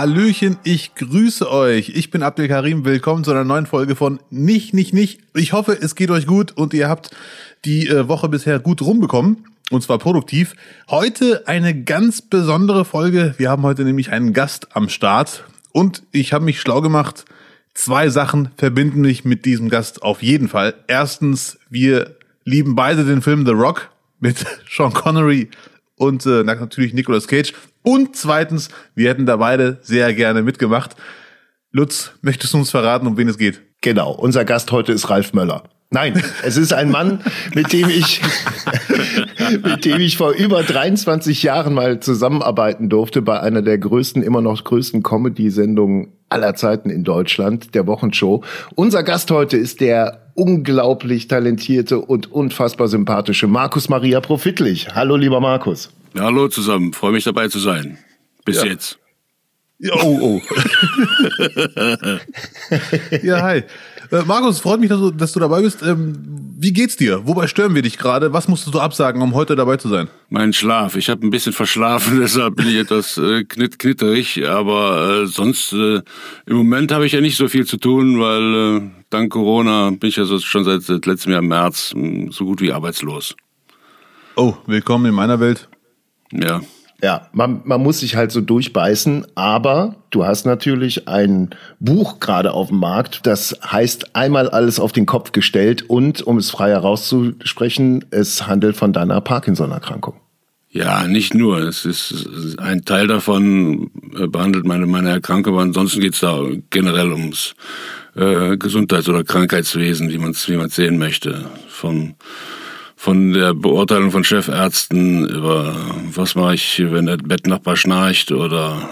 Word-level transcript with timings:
Hallöchen, 0.00 0.56
ich 0.64 0.94
grüße 0.94 1.50
euch. 1.50 1.90
Ich 1.90 2.10
bin 2.10 2.22
Abdel 2.22 2.48
Karim. 2.48 2.86
Willkommen 2.86 3.22
zu 3.22 3.32
einer 3.32 3.44
neuen 3.44 3.66
Folge 3.66 3.94
von 3.96 4.18
Nicht, 4.30 4.72
Nicht, 4.72 4.94
Nicht. 4.94 5.20
Ich 5.34 5.52
hoffe, 5.52 5.76
es 5.78 5.94
geht 5.94 6.10
euch 6.10 6.26
gut 6.26 6.52
und 6.52 6.72
ihr 6.72 6.88
habt 6.88 7.10
die 7.66 7.86
äh, 7.86 8.08
Woche 8.08 8.30
bisher 8.30 8.60
gut 8.60 8.80
rumbekommen. 8.80 9.44
Und 9.70 9.82
zwar 9.82 9.98
produktiv. 9.98 10.54
Heute 10.88 11.46
eine 11.46 11.78
ganz 11.84 12.22
besondere 12.22 12.86
Folge. 12.86 13.34
Wir 13.36 13.50
haben 13.50 13.62
heute 13.62 13.84
nämlich 13.84 14.10
einen 14.10 14.32
Gast 14.32 14.74
am 14.74 14.88
Start. 14.88 15.44
Und 15.70 16.02
ich 16.12 16.32
habe 16.32 16.46
mich 16.46 16.62
schlau 16.62 16.80
gemacht. 16.80 17.26
Zwei 17.74 18.08
Sachen 18.08 18.52
verbinden 18.56 19.02
mich 19.02 19.26
mit 19.26 19.44
diesem 19.44 19.68
Gast 19.68 20.02
auf 20.02 20.22
jeden 20.22 20.48
Fall. 20.48 20.76
Erstens, 20.86 21.58
wir 21.68 22.16
lieben 22.46 22.74
beide 22.74 23.04
den 23.04 23.20
Film 23.20 23.44
The 23.44 23.52
Rock 23.52 23.90
mit 24.18 24.46
Sean 24.66 24.94
Connery 24.94 25.50
und 25.96 26.24
äh, 26.24 26.42
natürlich 26.42 26.94
Nicolas 26.94 27.28
Cage. 27.28 27.52
Und 27.82 28.16
zweitens, 28.16 28.68
wir 28.94 29.08
hätten 29.08 29.26
da 29.26 29.36
beide 29.36 29.78
sehr 29.82 30.12
gerne 30.14 30.42
mitgemacht. 30.42 30.96
Lutz, 31.72 32.12
möchtest 32.20 32.52
du 32.52 32.58
uns 32.58 32.70
verraten, 32.70 33.06
um 33.06 33.16
wen 33.16 33.28
es 33.28 33.38
geht? 33.38 33.62
Genau, 33.80 34.12
unser 34.12 34.44
Gast 34.44 34.72
heute 34.72 34.92
ist 34.92 35.08
Ralf 35.08 35.32
Möller. 35.32 35.64
Nein, 35.92 36.22
es 36.44 36.56
ist 36.56 36.72
ein 36.72 36.88
Mann, 36.88 37.20
mit 37.52 37.72
dem 37.72 37.88
ich, 37.88 38.20
mit 39.64 39.84
dem 39.84 40.00
ich 40.00 40.16
vor 40.16 40.30
über 40.30 40.62
23 40.62 41.42
Jahren 41.42 41.74
mal 41.74 41.98
zusammenarbeiten 41.98 42.88
durfte 42.88 43.22
bei 43.22 43.40
einer 43.40 43.60
der 43.60 43.76
größten, 43.76 44.22
immer 44.22 44.40
noch 44.40 44.62
größten 44.62 45.02
Comedy-Sendungen 45.02 46.12
aller 46.28 46.54
Zeiten 46.54 46.90
in 46.90 47.02
Deutschland, 47.02 47.74
der 47.74 47.88
Wochenshow. 47.88 48.44
Unser 48.76 49.02
Gast 49.02 49.32
heute 49.32 49.56
ist 49.56 49.80
der 49.80 50.30
unglaublich 50.34 51.26
talentierte 51.26 51.98
und 51.98 52.30
unfassbar 52.30 52.86
sympathische 52.86 53.48
Markus 53.48 53.88
Maria 53.88 54.20
Profitlich. 54.20 54.94
Hallo, 54.94 55.16
lieber 55.16 55.40
Markus. 55.40 55.90
Ja, 56.14 56.22
hallo 56.22 56.46
zusammen, 56.46 56.92
freue 56.92 57.10
mich 57.10 57.24
dabei 57.24 57.48
zu 57.48 57.58
sein. 57.58 57.98
Bis 58.44 58.62
ja. 58.62 58.66
jetzt. 58.66 59.00
Oh, 59.92 60.18
oh. 60.20 60.40
ja, 63.22 63.42
hi. 63.42 63.64
Äh, 64.10 64.22
Markus, 64.26 64.58
freut 64.60 64.80
mich, 64.80 64.88
dass 64.88 64.98
du, 64.98 65.10
dass 65.10 65.32
du 65.32 65.40
dabei 65.40 65.62
bist. 65.62 65.82
Ähm, 65.82 66.14
wie 66.58 66.72
geht's 66.72 66.96
dir? 66.96 67.26
Wobei 67.26 67.46
stören 67.46 67.74
wir 67.74 67.82
dich 67.82 67.96
gerade? 67.96 68.32
Was 68.32 68.48
musstest 68.48 68.74
du 68.74 68.80
absagen, 68.80 69.22
um 69.22 69.34
heute 69.34 69.54
dabei 69.54 69.76
zu 69.76 69.88
sein? 69.88 70.08
Mein 70.28 70.52
Schlaf. 70.52 70.96
Ich 70.96 71.08
habe 71.08 71.24
ein 71.24 71.30
bisschen 71.30 71.52
verschlafen, 71.52 72.18
deshalb 72.20 72.56
bin 72.56 72.68
ich 72.68 72.76
etwas 72.76 73.18
äh, 73.18 73.44
knitt 73.44 73.78
knitterig. 73.78 74.46
Aber 74.48 75.22
äh, 75.22 75.26
sonst, 75.26 75.72
äh, 75.72 76.02
im 76.46 76.56
Moment 76.56 76.92
habe 76.92 77.06
ich 77.06 77.12
ja 77.12 77.20
nicht 77.20 77.36
so 77.36 77.46
viel 77.48 77.66
zu 77.66 77.76
tun, 77.76 78.18
weil 78.18 78.78
äh, 78.78 78.90
dank 79.10 79.32
Corona 79.32 79.90
bin 79.90 80.08
ich 80.08 80.16
ja 80.16 80.24
so, 80.24 80.38
schon 80.40 80.64
seit, 80.64 80.82
seit 80.82 81.06
letztem 81.06 81.32
Jahr 81.32 81.42
im 81.42 81.48
März 81.48 81.92
mh, 81.94 82.32
so 82.32 82.44
gut 82.44 82.60
wie 82.60 82.72
arbeitslos. 82.72 83.36
Oh, 84.34 84.54
willkommen 84.66 85.06
in 85.06 85.14
meiner 85.14 85.38
Welt. 85.38 85.68
Ja. 86.32 86.60
Ja, 87.02 87.28
man, 87.32 87.62
man 87.64 87.82
muss 87.82 88.00
sich 88.00 88.16
halt 88.16 88.30
so 88.30 88.40
durchbeißen, 88.40 89.26
aber 89.34 89.96
du 90.10 90.24
hast 90.24 90.44
natürlich 90.44 91.08
ein 91.08 91.50
Buch 91.78 92.20
gerade 92.20 92.52
auf 92.52 92.68
dem 92.68 92.78
Markt, 92.78 93.26
das 93.26 93.58
heißt 93.64 94.14
einmal 94.14 94.50
alles 94.50 94.78
auf 94.78 94.92
den 94.92 95.06
Kopf 95.06 95.32
gestellt 95.32 95.88
und, 95.88 96.20
um 96.22 96.36
es 96.36 96.50
frei 96.50 96.70
herauszusprechen, 96.70 98.04
es 98.10 98.46
handelt 98.46 98.76
von 98.76 98.92
deiner 98.92 99.20
Parkinson-Erkrankung. 99.20 100.14
Ja, 100.72 101.08
nicht 101.08 101.34
nur. 101.34 101.58
Es 101.58 101.84
ist 101.84 102.56
ein 102.58 102.84
Teil 102.84 103.08
davon 103.08 103.90
äh, 104.16 104.28
behandelt 104.28 104.64
meine, 104.64 104.86
meine 104.86 105.10
Erkrankung, 105.10 105.54
aber 105.54 105.62
ansonsten 105.62 106.00
geht 106.00 106.14
es 106.14 106.20
da 106.20 106.44
generell 106.70 107.10
ums 107.10 107.56
äh, 108.14 108.56
Gesundheits- 108.56 109.08
oder 109.08 109.24
Krankheitswesen, 109.24 110.10
wie 110.10 110.18
man 110.18 110.30
es 110.30 110.48
wie 110.48 110.56
man's 110.56 110.76
sehen 110.76 110.98
möchte. 110.98 111.46
Vom 111.68 112.14
von 113.00 113.32
der 113.32 113.54
Beurteilung 113.54 114.10
von 114.10 114.24
Chefärzten 114.24 115.26
über 115.26 115.74
was 116.12 116.34
mache 116.34 116.52
ich, 116.56 116.84
wenn 116.86 117.06
der 117.06 117.16
Bettnachbar 117.16 117.74
schnarcht 117.74 118.30
oder 118.30 118.90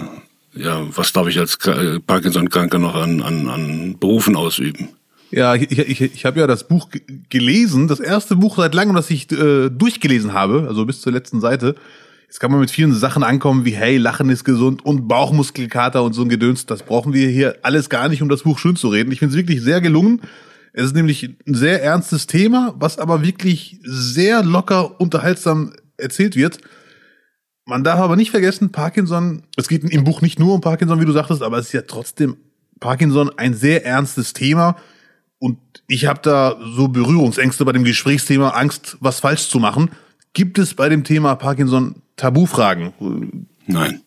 ja, 0.54 0.80
was 0.96 1.12
darf 1.12 1.28
ich 1.28 1.38
als 1.38 1.58
Parkinson-Kranker 2.06 2.78
noch 2.78 2.94
an, 2.94 3.20
an, 3.20 3.48
an 3.48 3.96
Berufen 4.00 4.34
ausüben. 4.34 4.88
Ja, 5.30 5.54
ich, 5.54 5.78
ich, 5.78 6.00
ich 6.00 6.24
habe 6.24 6.40
ja 6.40 6.46
das 6.46 6.66
Buch 6.66 6.88
gelesen, 7.28 7.86
das 7.86 8.00
erste 8.00 8.34
Buch 8.34 8.56
seit 8.56 8.74
langem, 8.74 8.96
das 8.96 9.10
ich 9.10 9.30
äh, 9.30 9.68
durchgelesen 9.68 10.32
habe, 10.32 10.64
also 10.66 10.86
bis 10.86 11.02
zur 11.02 11.12
letzten 11.12 11.42
Seite. 11.42 11.74
Jetzt 12.28 12.40
kann 12.40 12.50
man 12.50 12.60
mit 12.60 12.70
vielen 12.70 12.94
Sachen 12.94 13.22
ankommen, 13.22 13.66
wie 13.66 13.76
hey, 13.76 13.98
Lachen 13.98 14.30
ist 14.30 14.44
gesund 14.44 14.82
und 14.86 15.06
Bauchmuskelkater 15.06 16.02
und 16.02 16.14
so 16.14 16.22
ein 16.22 16.30
Gedöns. 16.30 16.64
Das 16.64 16.82
brauchen 16.82 17.12
wir 17.12 17.28
hier 17.28 17.58
alles 17.60 17.90
gar 17.90 18.08
nicht, 18.08 18.22
um 18.22 18.30
das 18.30 18.44
Buch 18.44 18.58
schön 18.58 18.74
zu 18.74 18.88
reden. 18.88 19.12
Ich 19.12 19.18
finde 19.18 19.34
es 19.34 19.38
wirklich 19.38 19.60
sehr 19.60 19.82
gelungen. 19.82 20.22
Es 20.72 20.86
ist 20.86 20.94
nämlich 20.94 21.22
ein 21.24 21.54
sehr 21.54 21.82
ernstes 21.82 22.26
Thema, 22.26 22.74
was 22.78 22.98
aber 22.98 23.22
wirklich 23.22 23.78
sehr 23.82 24.42
locker 24.42 25.00
unterhaltsam 25.00 25.72
erzählt 25.96 26.36
wird. 26.36 26.58
Man 27.64 27.84
darf 27.84 28.00
aber 28.00 28.16
nicht 28.16 28.30
vergessen, 28.30 28.72
Parkinson, 28.72 29.42
es 29.56 29.68
geht 29.68 29.84
im 29.84 30.04
Buch 30.04 30.22
nicht 30.22 30.38
nur 30.38 30.54
um 30.54 30.60
Parkinson, 30.60 31.00
wie 31.00 31.04
du 31.04 31.12
sagtest, 31.12 31.42
aber 31.42 31.58
es 31.58 31.66
ist 31.66 31.72
ja 31.72 31.82
trotzdem 31.82 32.36
Parkinson 32.80 33.30
ein 33.36 33.54
sehr 33.54 33.84
ernstes 33.84 34.32
Thema. 34.32 34.76
Und 35.38 35.58
ich 35.86 36.06
habe 36.06 36.20
da 36.22 36.56
so 36.74 36.88
Berührungsängste 36.88 37.64
bei 37.64 37.72
dem 37.72 37.84
Gesprächsthema, 37.84 38.50
Angst, 38.50 38.96
was 39.00 39.20
falsch 39.20 39.48
zu 39.48 39.58
machen. 39.58 39.90
Gibt 40.32 40.58
es 40.58 40.74
bei 40.74 40.88
dem 40.88 41.04
Thema 41.04 41.34
Parkinson 41.34 41.96
Tabufragen? 42.16 43.46
Nein, 43.66 44.02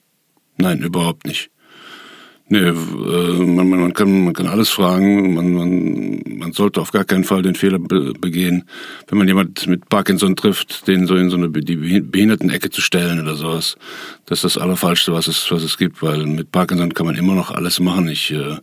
nein, 0.58 0.80
überhaupt 0.80 1.26
nicht. 1.26 1.52
Nee, 2.52 2.68
äh, 2.68 2.74
man, 2.74 3.70
man, 3.70 3.94
kann, 3.94 4.26
man 4.26 4.34
kann 4.34 4.48
alles 4.48 4.68
fragen. 4.70 5.36
Man, 5.36 5.54
man, 5.54 6.22
man 6.38 6.52
sollte 6.52 6.82
auf 6.82 6.92
gar 6.92 7.06
keinen 7.06 7.24
Fall 7.24 7.44
den 7.44 7.56
Fehler 7.56 7.80
be 7.80 8.12
begehen, 8.12 8.66
wenn 9.08 9.18
man 9.18 9.28
jemand 9.30 9.68
mit 9.68 9.88
Parkinson 9.88 10.36
trifft, 10.36 10.86
den 10.86 11.08
so 11.08 11.16
in 11.16 11.30
so 11.30 11.38
eine 11.38 11.48
die 11.50 11.78
Behindertenecke 11.78 12.70
zu 12.70 12.82
stellen 12.82 13.22
oder 13.22 13.36
sowas. 13.36 13.78
Das 14.26 14.40
ist 14.40 14.44
das 14.44 14.62
Allerfalschste, 14.62 15.14
was 15.14 15.28
es, 15.28 15.50
was 15.50 15.64
es 15.64 15.78
gibt, 15.78 16.02
weil 16.02 16.26
mit 16.26 16.52
Parkinson 16.52 16.94
kann 16.94 17.06
man 17.06 17.16
immer 17.16 17.36
noch 17.36 17.52
alles 17.52 17.80
machen. 17.80 18.10
Ich 18.10 18.32
äh, 18.32 18.58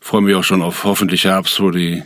freue 0.00 0.22
mich 0.22 0.36
auch 0.36 0.44
schon 0.44 0.62
auf 0.62 0.84
hoffentlich 0.84 1.24
Herbst, 1.24 1.58
wo 1.58 1.72
die, 1.72 2.04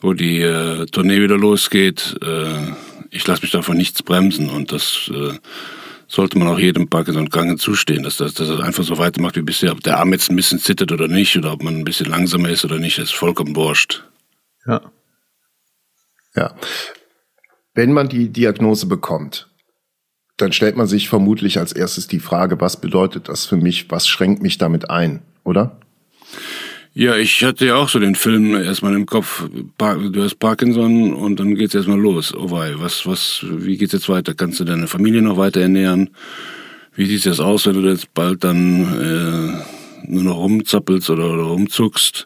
wo 0.00 0.12
die 0.12 0.40
äh, 0.40 0.86
Tournee 0.86 1.20
wieder 1.20 1.36
losgeht. 1.36 2.14
Äh, 2.22 2.74
ich 3.10 3.26
lasse 3.26 3.42
mich 3.42 3.50
davon 3.50 3.76
nichts 3.76 4.04
bremsen 4.04 4.50
und 4.50 4.70
das 4.70 5.10
äh, 5.12 5.36
sollte 6.08 6.38
man 6.38 6.48
auch 6.48 6.58
jedem 6.58 6.88
Parkinson-Kranken 6.88 7.58
zustehen, 7.58 8.02
dass, 8.02 8.16
das, 8.16 8.34
dass 8.34 8.48
er 8.48 8.60
einfach 8.60 8.82
so 8.82 8.96
weitermacht 8.98 9.36
wie 9.36 9.42
bisher. 9.42 9.72
Ob 9.72 9.82
der 9.82 9.98
Arm 9.98 10.12
jetzt 10.12 10.30
ein 10.30 10.36
bisschen 10.36 10.58
zittert 10.58 10.90
oder 10.90 11.06
nicht, 11.06 11.36
oder 11.36 11.52
ob 11.52 11.62
man 11.62 11.76
ein 11.76 11.84
bisschen 11.84 12.06
langsamer 12.06 12.48
ist 12.48 12.64
oder 12.64 12.78
nicht, 12.78 12.98
ist 12.98 13.14
vollkommen 13.14 13.54
wurscht. 13.54 14.02
Ja. 14.66 14.80
Ja. 16.34 16.54
Wenn 17.74 17.92
man 17.92 18.08
die 18.08 18.30
Diagnose 18.30 18.86
bekommt, 18.86 19.48
dann 20.38 20.52
stellt 20.52 20.76
man 20.76 20.86
sich 20.86 21.08
vermutlich 21.08 21.58
als 21.58 21.72
erstes 21.72 22.08
die 22.08 22.20
Frage, 22.20 22.60
was 22.60 22.80
bedeutet 22.80 23.28
das 23.28 23.44
für 23.44 23.56
mich, 23.56 23.90
was 23.90 24.08
schränkt 24.08 24.42
mich 24.42 24.56
damit 24.56 24.88
ein, 24.88 25.22
oder? 25.44 25.78
Ja, 26.98 27.14
ich 27.14 27.44
hatte 27.44 27.64
ja 27.64 27.76
auch 27.76 27.88
so 27.88 28.00
den 28.00 28.16
Film 28.16 28.56
erstmal 28.56 28.92
im 28.96 29.06
Kopf, 29.06 29.48
du 29.78 30.20
hast 30.20 30.40
Parkinson 30.40 31.12
und 31.12 31.38
dann 31.38 31.54
geht's 31.54 31.76
erstmal 31.76 32.00
los. 32.00 32.34
Oh 32.34 32.50
wei, 32.50 32.74
was, 32.78 33.06
was, 33.06 33.46
wie 33.48 33.76
geht's 33.76 33.92
jetzt 33.92 34.08
weiter? 34.08 34.34
Kannst 34.34 34.58
du 34.58 34.64
deine 34.64 34.88
Familie 34.88 35.22
noch 35.22 35.36
weiter 35.36 35.60
ernähren? 35.60 36.10
Wie 36.96 37.06
sieht's 37.06 37.22
jetzt 37.22 37.38
aus, 37.38 37.66
wenn 37.66 37.80
du 37.80 37.88
jetzt 37.88 38.12
bald 38.14 38.42
dann 38.42 38.82
äh, 39.00 40.10
nur 40.10 40.24
noch 40.24 40.38
rumzappelst 40.38 41.08
oder, 41.10 41.30
oder 41.30 41.44
rumzuckst? 41.44 42.24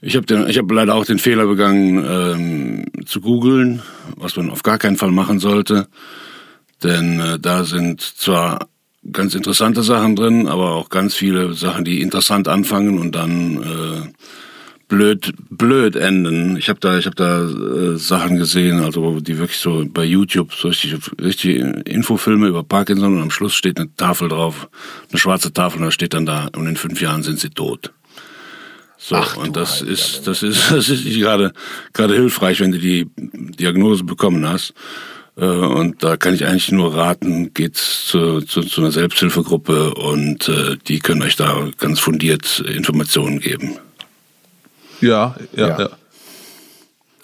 Ich 0.00 0.16
habe 0.16 0.48
ich 0.48 0.56
hab 0.56 0.70
leider 0.70 0.94
auch 0.94 1.04
den 1.04 1.18
Fehler 1.18 1.46
begangen, 1.46 2.02
ähm, 2.08 3.04
zu 3.04 3.20
googeln, 3.20 3.82
was 4.16 4.34
man 4.34 4.48
auf 4.48 4.62
gar 4.62 4.78
keinen 4.78 4.96
Fall 4.96 5.10
machen 5.10 5.40
sollte. 5.40 5.88
Denn 6.82 7.20
äh, 7.20 7.38
da 7.38 7.64
sind 7.64 8.00
zwar 8.00 8.70
ganz 9.10 9.34
interessante 9.34 9.82
Sachen 9.82 10.14
drin, 10.16 10.46
aber 10.46 10.72
auch 10.72 10.88
ganz 10.88 11.14
viele 11.14 11.54
Sachen, 11.54 11.84
die 11.84 12.00
interessant 12.00 12.46
anfangen 12.46 12.98
und 12.98 13.14
dann 13.14 13.62
äh, 13.62 14.12
blöd 14.92 15.32
blöd 15.50 15.96
enden. 15.96 16.56
Ich 16.56 16.68
habe 16.68 16.78
da 16.78 16.98
ich 16.98 17.06
habe 17.06 17.16
da 17.16 17.44
äh, 17.44 17.96
Sachen 17.96 18.36
gesehen, 18.36 18.80
also 18.80 19.20
die 19.20 19.38
wirklich 19.38 19.58
so 19.58 19.84
bei 19.88 20.04
YouTube 20.04 20.52
so 20.52 20.68
richtig 20.68 20.96
richtig 21.20 21.60
Infofilme 21.86 22.46
über 22.46 22.62
Parkinson 22.62 23.16
und 23.16 23.22
am 23.22 23.30
Schluss 23.30 23.54
steht 23.54 23.78
eine 23.78 23.94
Tafel 23.96 24.28
drauf, 24.28 24.68
eine 25.10 25.18
schwarze 25.18 25.52
Tafel 25.52 25.78
und 25.78 25.86
da 25.86 25.90
steht 25.90 26.14
dann 26.14 26.26
da 26.26 26.48
und 26.54 26.66
in 26.66 26.76
fünf 26.76 27.00
Jahren 27.00 27.22
sind 27.22 27.40
sie 27.40 27.50
tot. 27.50 27.92
So 28.98 29.16
Ach, 29.16 29.36
und 29.36 29.56
das 29.56 29.82
ist 29.82 30.22
das 30.26 30.42
ist 30.42 30.70
das 30.70 30.88
ist 30.90 31.04
gerade 31.04 31.52
gerade 31.92 32.14
hilfreich, 32.14 32.60
wenn 32.60 32.72
du 32.72 32.78
die 32.78 33.08
Diagnose 33.16 34.04
bekommen 34.04 34.46
hast. 34.46 34.74
Äh, 35.36 35.44
und 35.44 36.02
da 36.02 36.16
kann 36.16 36.34
ich 36.34 36.46
eigentlich 36.46 36.72
nur 36.72 36.94
raten, 36.94 37.54
geht 37.54 37.76
zu, 37.76 38.40
zu, 38.42 38.62
zu 38.62 38.80
einer 38.80 38.92
Selbsthilfegruppe 38.92 39.94
und 39.94 40.48
äh, 40.48 40.76
die 40.88 40.98
können 40.98 41.22
euch 41.22 41.36
da 41.36 41.68
ganz 41.78 42.00
fundiert 42.00 42.60
Informationen 42.60 43.40
geben. 43.40 43.78
Ja, 45.00 45.36
ja, 45.56 45.68
ja. 45.68 45.78
ja. 45.80 45.90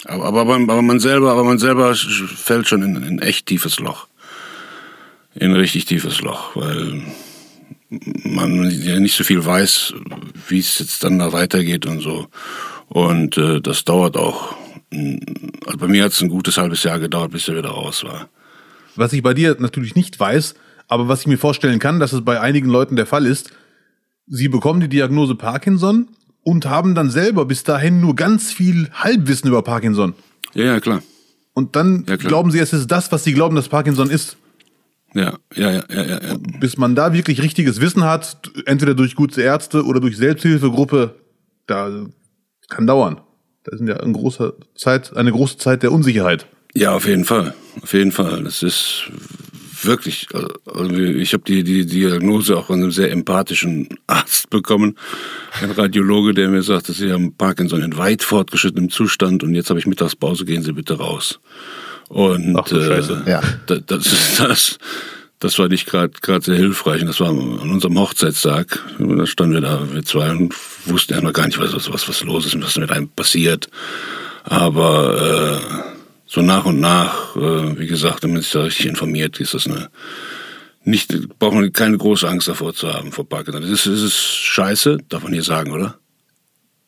Aber, 0.05 0.41
aber, 0.41 0.55
aber, 0.55 0.83
man 0.83 1.01
selber, 1.01 1.33
aber 1.33 1.45
man 1.45 1.59
selber 1.59 1.95
fällt 1.95 2.69
schon 2.69 2.83
in 2.83 2.97
ein 2.97 3.19
echt 3.19 3.47
tiefes 3.47 3.79
Loch. 3.79 4.07
In 5.35 5.51
ein 5.51 5.57
richtig 5.57 5.85
tiefes 5.85 6.21
Loch, 6.21 6.57
weil 6.57 7.03
man 7.91 8.71
ja 8.71 8.99
nicht 9.01 9.17
so 9.17 9.25
viel 9.25 9.45
weiß, 9.45 9.95
wie 10.49 10.61
es 10.61 10.79
jetzt 10.79 11.05
dann 11.05 11.19
da 11.19 11.33
weitergeht 11.33 11.85
und 11.87 12.01
so. 12.01 12.29
Und 12.89 13.37
äh, 13.37 13.61
das 13.61 13.85
dauert 13.85 14.17
auch 14.17 14.55
also 14.93 15.79
bei 15.79 15.89
mir 15.89 16.05
hat 16.05 16.13
es 16.13 16.21
ein 16.21 16.29
gutes 16.29 16.57
halbes 16.57 16.83
Jahr 16.83 16.99
gedauert, 16.99 17.33
bis 17.33 17.49
er 17.49 17.57
wieder 17.57 17.71
raus 17.71 18.05
war. 18.05 18.29
Was 18.97 19.13
ich 19.13 19.23
bei 19.23 19.35
dir 19.35 19.57
natürlich 19.59 19.95
nicht 19.95 20.19
weiß, 20.19 20.55
aber 20.89 21.09
was 21.09 21.21
ich 21.21 21.27
mir 21.27 21.39
vorstellen 21.39 21.79
kann, 21.79 22.01
dass 22.01 22.13
es 22.13 22.25
bei 22.25 22.41
einigen 22.41 22.69
Leuten 22.69 22.97
der 22.97 23.07
Fall 23.07 23.27
ist, 23.27 23.53
Sie 24.31 24.49
bekommen 24.49 24.81
die 24.81 24.89
Diagnose 24.89 25.35
Parkinson 25.35 26.09
und 26.43 26.67
haben 26.67 26.95
dann 26.95 27.11
selber 27.11 27.47
bis 27.47 27.65
dahin 27.65 28.01
nur 28.01 28.15
ganz 28.15 28.53
viel 28.53 28.91
Halbwissen 28.93 29.49
über 29.49 29.63
Parkinson. 29.63 30.15
Ja, 30.55 30.65
ja, 30.65 30.81
klar. 30.81 31.03
Und 31.55 31.77
dann 31.77 32.05
Ja, 32.07 32.17
klar. 32.17 32.29
glauben 32.29 32.51
sie, 32.51 32.59
es 32.59 32.73
ist 32.73 32.89
das, 32.89 33.11
was 33.11 33.25
sie 33.25 33.33
glauben, 33.33 33.57
dass 33.57 33.69
Parkinson 33.69 34.11
ist. 34.11 34.37
Ja, 35.15 35.39
ja, 35.55 35.71
ja, 35.71 35.85
ja, 35.89 36.03
ja. 36.03 36.23
ja. 36.23 36.37
Bis 36.61 36.77
man 36.77 36.95
da 36.95 37.15
wirklich 37.15 37.43
richtiges 37.43 37.81
Wissen 37.81 38.05
hat, 38.05 38.39
entweder 38.67 38.95
durch 38.95 39.15
gute 39.15 39.41
Ärzte 39.41 39.85
oder 39.85 39.99
durch 40.01 40.19
Selbsthilfegruppe, 40.19 41.15
da 41.67 41.91
kann 42.69 42.87
dauern. 42.87 43.21
Das 43.71 43.81
ist 43.81 43.89
ja 43.89 43.97
eine 43.99 44.13
große 44.13 44.55
Zeit, 44.75 45.17
eine 45.17 45.33
große 45.33 45.59
Zeit 45.59 45.83
der 45.83 45.93
Unsicherheit. 45.93 46.47
Ja, 46.75 46.93
auf 46.93 47.07
jeden 47.07 47.25
Fall. 47.25 47.55
Auf 47.83 47.93
jeden 47.93 48.13
Fall. 48.13 48.45
Das 48.45 48.63
ist 48.63 49.11
wirklich, 49.83 50.27
also 50.67 50.93
ich 50.95 51.33
habe 51.33 51.45
die, 51.47 51.63
die 51.65 51.87
Diagnose 51.87 52.57
auch 52.57 52.67
von 52.67 52.81
einem 52.81 52.91
sehr 52.91 53.11
empathischen 53.11 53.89
Arzt 54.07 54.51
bekommen. 54.51 54.97
Ein 55.61 55.71
Radiologe, 55.71 56.35
der 56.35 56.49
mir 56.49 56.63
sagte, 56.63 56.93
Sie 56.93 57.13
haben 57.13 57.35
Parkinson 57.35 57.83
in 57.83 57.97
weit 57.97 58.23
fortgeschrittenem 58.23 58.91
Zustand 58.91 59.43
und 59.45 59.55
jetzt 59.55 59.71
habe 59.71 59.79
ich 59.81 59.87
Mittagspause, 59.87 60.45
gehen 60.45 60.63
Sie 60.63 60.73
bitte 60.73 60.99
raus. 60.99 61.41
Und 62.09 62.57
Ach. 62.57 62.71
Äh, 62.73 63.31
Ja. 63.31 63.41
da- 63.67 63.79
das 63.79 64.07
ist 64.13 64.41
das. 64.41 64.79
Das 65.41 65.59
war 65.59 65.69
nicht 65.69 65.87
gerade 65.87 66.13
sehr 66.41 66.57
hilfreich. 66.57 67.01
Und 67.01 67.09
das 67.09 67.21
war 67.21 67.29
an 67.29 67.71
unserem 67.71 67.99
Hochzeitstag. 67.99 68.85
Da 68.99 69.27
standen 69.27 69.55
wir 69.55 69.61
da, 69.61 69.93
wir 69.93 70.05
zwei, 70.05 70.31
und 70.31 70.55
wussten 70.87 71.15
ja 71.15 71.21
noch 71.21 71.33
gar 71.33 71.47
nicht, 71.47 71.59
was, 71.59 71.75
was, 71.93 72.09
was 72.09 72.25
los 72.25 72.47
ist 72.47 72.55
und 72.55 72.65
was 72.65 72.77
mit 72.77 72.91
einem 72.91 73.09
passiert. 73.09 73.69
Aber 74.45 75.61
äh, 75.61 75.85
so 76.27 76.43
nach 76.43 76.65
und 76.65 76.81
nach, 76.81 77.37
äh, 77.37 77.79
wie 77.79 77.87
gesagt, 77.87 78.23
wenn 78.25 78.33
man 78.33 78.43
sich 78.43 78.51
da 78.51 78.63
richtig 78.63 78.87
informiert, 78.87 79.39
ist 79.41 79.55
das 79.55 79.67
eine 79.67 79.91
nicht, 80.89 81.39
braucht 81.39 81.55
man 81.55 81.73
keine 81.73 81.99
große 81.99 82.27
Angst 82.27 82.49
davor 82.49 82.75
zu 82.75 82.93
haben 82.93 83.13
vor 83.13 83.29
Parkinson. 83.29 83.63
Das 83.63 83.71
ist, 83.71 83.87
das 83.87 84.01
ist 84.01 84.17
scheiße, 84.17 84.99
darf 85.09 85.23
man 85.23 85.33
hier 85.33 85.43
sagen, 85.43 85.73
oder? 85.73 85.99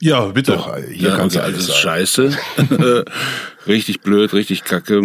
Ja, 0.00 0.24
bitte. 0.26 0.52
Doch, 0.52 0.74
hier 0.76 1.10
ja, 1.10 1.16
kannst 1.16 1.36
okay, 1.36 1.52
du 1.52 1.58
also 1.58 1.58
alles 1.58 1.66
das 1.66 1.76
ist 1.76 1.82
sagen. 1.82 2.36
scheiße. 2.78 3.04
richtig 3.66 4.00
blöd, 4.00 4.32
richtig 4.32 4.64
kacke. 4.64 5.02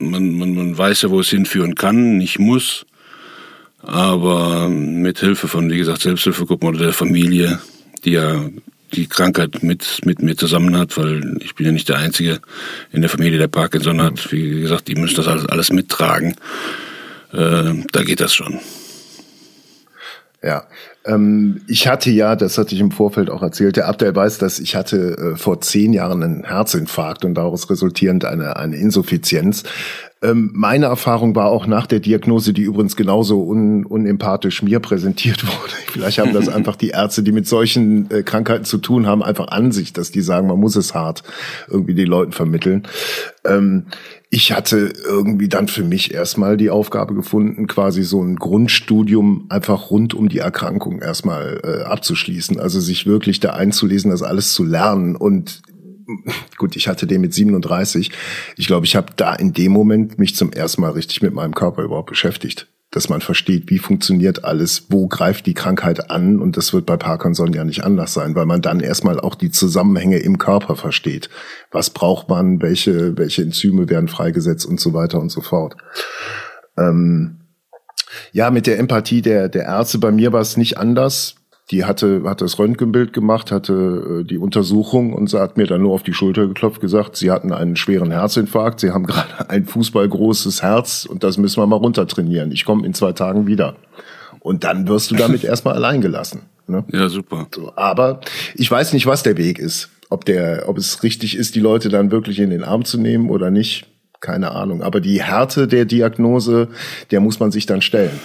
Man, 0.00 0.38
man, 0.38 0.54
man 0.54 0.76
weiß 0.76 1.02
ja, 1.02 1.10
wo 1.10 1.20
es 1.20 1.30
hinführen 1.30 1.74
kann, 1.74 2.16
nicht 2.16 2.38
muss. 2.38 2.86
Aber 3.82 4.68
mit 4.68 5.20
Hilfe 5.20 5.48
von, 5.48 5.70
wie 5.70 5.78
gesagt, 5.78 6.02
Selbsthilfegruppen 6.02 6.68
oder 6.68 6.78
der 6.78 6.92
Familie, 6.92 7.60
die 8.04 8.12
ja 8.12 8.48
die 8.92 9.06
Krankheit 9.06 9.62
mit, 9.62 10.00
mit 10.04 10.20
mir 10.20 10.36
zusammen 10.36 10.76
hat, 10.76 10.96
weil 10.96 11.38
ich 11.40 11.54
bin 11.54 11.66
ja 11.66 11.72
nicht 11.72 11.88
der 11.88 11.98
Einzige 11.98 12.40
in 12.92 13.02
der 13.02 13.10
Familie, 13.10 13.38
der 13.38 13.48
Parkinson 13.48 14.02
hat. 14.02 14.32
Wie 14.32 14.60
gesagt, 14.60 14.88
die 14.88 14.96
müssen 14.96 15.16
das 15.16 15.28
alles, 15.28 15.46
alles 15.46 15.70
mittragen. 15.70 16.34
Äh, 17.32 17.74
da 17.92 18.02
geht 18.02 18.20
das 18.20 18.34
schon. 18.34 18.58
Ja, 20.42 20.66
ähm, 21.06 21.62
ich 21.66 21.88
hatte 21.88 22.10
ja, 22.10 22.36
das 22.36 22.58
hatte 22.58 22.74
ich 22.74 22.80
im 22.80 22.90
Vorfeld 22.90 23.30
auch 23.30 23.42
erzählt, 23.42 23.76
der 23.76 23.88
Abdel 23.88 24.14
weiß, 24.14 24.38
dass 24.38 24.58
ich 24.58 24.74
hatte 24.74 25.16
äh, 25.16 25.36
vor 25.36 25.60
zehn 25.60 25.92
Jahren 25.92 26.22
einen 26.22 26.44
Herzinfarkt 26.44 27.24
und 27.24 27.34
daraus 27.34 27.70
resultierend 27.70 28.24
eine, 28.24 28.56
eine 28.56 28.76
Insuffizienz. 28.76 29.62
Ähm, 30.22 30.50
meine 30.52 30.86
Erfahrung 30.86 31.34
war 31.34 31.46
auch 31.46 31.66
nach 31.66 31.86
der 31.86 32.00
Diagnose, 32.00 32.52
die 32.52 32.62
übrigens 32.62 32.94
genauso 32.94 33.42
un, 33.42 33.86
unempathisch 33.86 34.62
mir 34.62 34.78
präsentiert 34.78 35.46
wurde. 35.46 35.72
Vielleicht 35.86 36.18
haben 36.18 36.34
das 36.34 36.48
einfach 36.48 36.76
die 36.76 36.90
Ärzte, 36.90 37.22
die 37.22 37.32
mit 37.32 37.46
solchen 37.46 38.10
äh, 38.10 38.22
Krankheiten 38.22 38.64
zu 38.64 38.78
tun 38.78 39.06
haben, 39.06 39.22
einfach 39.22 39.48
an 39.48 39.72
sich, 39.72 39.94
dass 39.94 40.10
die 40.10 40.20
sagen, 40.20 40.46
man 40.46 40.60
muss 40.60 40.76
es 40.76 40.94
hart 40.94 41.22
irgendwie 41.68 41.94
den 41.94 42.06
Leuten 42.06 42.32
vermitteln. 42.32 42.86
Ähm, 43.46 43.86
ich 44.28 44.52
hatte 44.52 44.92
irgendwie 45.06 45.48
dann 45.48 45.68
für 45.68 45.82
mich 45.82 46.12
erstmal 46.12 46.56
die 46.56 46.70
Aufgabe 46.70 47.14
gefunden, 47.14 47.66
quasi 47.66 48.02
so 48.04 48.22
ein 48.22 48.36
Grundstudium 48.36 49.46
einfach 49.48 49.90
rund 49.90 50.14
um 50.14 50.28
die 50.28 50.38
Erkrankung 50.38 51.00
erstmal 51.00 51.60
äh, 51.64 51.82
abzuschließen. 51.84 52.60
Also 52.60 52.78
sich 52.78 53.06
wirklich 53.06 53.40
da 53.40 53.50
einzulesen, 53.50 54.10
das 54.10 54.22
alles 54.22 54.52
zu 54.52 54.64
lernen. 54.64 55.16
Und 55.16 55.62
gut, 56.56 56.76
ich 56.76 56.88
hatte 56.88 57.06
den 57.06 57.20
mit 57.20 57.34
37. 57.34 58.10
Ich 58.56 58.66
glaube, 58.66 58.86
ich 58.86 58.96
habe 58.96 59.12
da 59.16 59.34
in 59.34 59.52
dem 59.52 59.72
Moment 59.72 60.18
mich 60.18 60.36
zum 60.36 60.52
ersten 60.52 60.82
Mal 60.82 60.92
richtig 60.92 61.22
mit 61.22 61.34
meinem 61.34 61.54
Körper 61.54 61.82
überhaupt 61.82 62.10
beschäftigt. 62.10 62.68
Dass 62.92 63.08
man 63.08 63.20
versteht, 63.20 63.70
wie 63.70 63.78
funktioniert 63.78 64.44
alles, 64.44 64.86
wo 64.88 65.06
greift 65.06 65.46
die 65.46 65.54
Krankheit 65.54 66.10
an. 66.10 66.40
Und 66.40 66.56
das 66.56 66.72
wird 66.72 66.86
bei 66.86 66.96
Parkinson 66.96 67.52
ja 67.52 67.62
nicht 67.62 67.84
anders 67.84 68.12
sein, 68.14 68.34
weil 68.34 68.46
man 68.46 68.62
dann 68.62 68.80
erstmal 68.80 69.20
auch 69.20 69.36
die 69.36 69.52
Zusammenhänge 69.52 70.18
im 70.18 70.38
Körper 70.38 70.74
versteht. 70.74 71.30
Was 71.70 71.90
braucht 71.90 72.28
man, 72.28 72.60
welche, 72.62 73.16
welche 73.16 73.42
Enzyme 73.42 73.88
werden 73.88 74.08
freigesetzt 74.08 74.66
und 74.66 74.80
so 74.80 74.92
weiter 74.92 75.20
und 75.20 75.30
so 75.30 75.40
fort. 75.40 75.76
Ähm, 76.76 77.40
ja, 78.32 78.50
mit 78.50 78.66
der 78.66 78.78
Empathie 78.78 79.22
der, 79.22 79.48
der 79.48 79.64
Ärzte, 79.64 79.98
bei 79.98 80.10
mir 80.10 80.32
war 80.32 80.40
es 80.40 80.56
nicht 80.56 80.78
anders. 80.78 81.36
Die 81.70 81.84
hatte, 81.84 82.22
hatte 82.24 82.44
das 82.44 82.58
Röntgenbild 82.58 83.12
gemacht, 83.12 83.52
hatte 83.52 84.22
äh, 84.22 84.24
die 84.24 84.38
Untersuchung 84.38 85.12
und 85.12 85.30
sie 85.30 85.40
hat 85.40 85.56
mir 85.56 85.66
dann 85.66 85.82
nur 85.82 85.92
auf 85.92 86.02
die 86.02 86.12
Schulter 86.12 86.46
geklopft, 86.48 86.80
gesagt, 86.80 87.16
sie 87.16 87.30
hatten 87.30 87.52
einen 87.52 87.76
schweren 87.76 88.10
Herzinfarkt, 88.10 88.80
sie 88.80 88.90
haben 88.90 89.06
gerade 89.06 89.48
ein 89.48 89.66
fußballgroßes 89.66 90.62
Herz 90.62 91.04
und 91.04 91.22
das 91.22 91.38
müssen 91.38 91.62
wir 91.62 91.66
mal 91.66 91.76
runtertrainieren. 91.76 92.50
Ich 92.50 92.64
komme 92.64 92.84
in 92.86 92.94
zwei 92.94 93.12
Tagen 93.12 93.46
wieder. 93.46 93.76
Und 94.40 94.64
dann 94.64 94.88
wirst 94.88 95.10
du 95.10 95.14
damit 95.14 95.44
erstmal 95.44 95.74
allein 95.74 96.00
gelassen. 96.00 96.42
Ne? 96.66 96.84
Ja, 96.92 97.08
super. 97.08 97.46
So, 97.54 97.72
aber 97.76 98.20
ich 98.54 98.70
weiß 98.70 98.92
nicht, 98.92 99.06
was 99.06 99.22
der 99.22 99.36
Weg 99.36 99.58
ist. 99.58 99.90
Ob 100.08 100.24
der, 100.24 100.64
ob 100.66 100.76
es 100.76 101.04
richtig 101.04 101.36
ist, 101.36 101.54
die 101.54 101.60
Leute 101.60 101.88
dann 101.88 102.10
wirklich 102.10 102.40
in 102.40 102.50
den 102.50 102.64
Arm 102.64 102.84
zu 102.84 102.98
nehmen 102.98 103.30
oder 103.30 103.50
nicht, 103.50 103.86
keine 104.18 104.50
Ahnung. 104.52 104.82
Aber 104.82 105.00
die 105.00 105.22
Härte 105.22 105.68
der 105.68 105.84
Diagnose, 105.84 106.68
der 107.12 107.20
muss 107.20 107.38
man 107.38 107.52
sich 107.52 107.66
dann 107.66 107.80
stellen. 107.80 108.18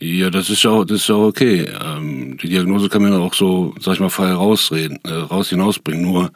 Ja, 0.00 0.30
das 0.30 0.48
ist 0.48 0.64
auch, 0.64 0.84
das 0.84 1.00
ist 1.00 1.10
auch 1.10 1.26
okay. 1.26 1.68
Ähm, 1.84 2.36
die 2.40 2.48
Diagnose 2.48 2.88
kann 2.88 3.02
man 3.02 3.14
auch 3.14 3.34
so, 3.34 3.74
sag 3.80 3.94
ich 3.94 4.00
mal, 4.00 4.10
frei 4.10 4.32
rausreden, 4.32 5.00
äh, 5.04 5.12
raus 5.12 5.50
hinausbringen. 5.50 6.02
Nur 6.02 6.30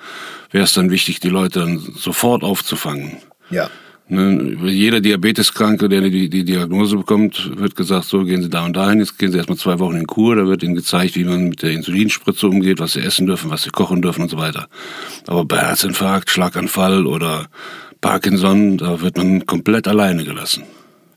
wäre 0.51 0.65
es 0.65 0.73
dann 0.73 0.91
wichtig, 0.91 1.21
die 1.21 1.29
Leute 1.29 1.61
dann 1.61 1.79
sofort 1.79 2.43
aufzufangen. 2.43 3.19
Ja. 3.51 3.71
Ne? 4.09 4.57
Jeder 4.69 5.01
Diabeteskranke, 5.01 5.89
der 5.89 6.01
die, 6.03 6.29
die 6.29 6.45
Diagnose 6.45 6.97
bekommt, 6.97 7.53
wird 7.57 7.77
gesagt, 7.77 8.07
so 8.07 8.25
gehen 8.25 8.43
Sie 8.43 8.51
da 8.51 8.65
und 8.65 8.77
dahin, 8.77 8.99
jetzt 8.99 9.17
gehen 9.17 9.31
Sie 9.31 9.39
erstmal 9.39 9.59
zwei 9.59 9.79
Wochen 9.79 9.97
in 9.97 10.09
Kur, 10.09 10.35
da 10.35 10.45
wird 10.47 10.65
Ihnen 10.65 10.75
gezeigt, 10.75 11.15
wie 11.15 11.25
man 11.25 11.51
mit 11.51 11.63
der 11.63 11.71
Insulinspritze 11.71 12.49
umgeht, 12.49 12.81
was 12.81 12.95
Sie 12.95 13.01
essen 13.01 13.27
dürfen, 13.27 13.51
was 13.51 13.63
Sie 13.63 13.71
kochen 13.71 14.03
dürfen 14.03 14.23
und 14.23 14.31
so 14.31 14.39
weiter. 14.39 14.67
Aber 15.29 15.45
bei 15.45 15.59
Herzinfarkt, 15.59 16.31
Schlaganfall 16.31 17.07
oder 17.07 17.47
Parkinson, 18.01 18.77
da 18.77 19.01
wird 19.01 19.17
man 19.17 19.47
komplett 19.47 19.87
alleine 19.87 20.25
gelassen. 20.25 20.65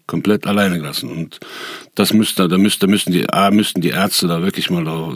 Komplett 0.07 0.45
alleine 0.45 0.77
gelassen. 0.77 1.09
Und 1.09 1.39
das 1.95 2.13
müsste, 2.13 2.47
da 2.47 2.57
müsste, 2.57 2.85
da 2.85 2.91
müssten 2.91 3.11
die, 3.11 3.29
A, 3.29 3.49
müssten 3.51 3.81
die 3.81 3.89
Ärzte 3.89 4.27
da 4.27 4.41
wirklich 4.41 4.69
mal, 4.69 4.83
da, 4.83 5.11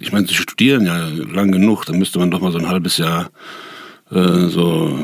ich 0.00 0.12
meine, 0.12 0.26
sie 0.26 0.34
studieren 0.34 0.86
ja 0.86 1.08
lang 1.08 1.52
genug, 1.52 1.84
da 1.84 1.92
müsste 1.92 2.18
man 2.18 2.30
doch 2.30 2.40
mal 2.40 2.52
so 2.52 2.58
ein 2.58 2.68
halbes 2.68 2.96
Jahr 2.96 3.30
äh, 4.10 4.48
so 4.48 4.98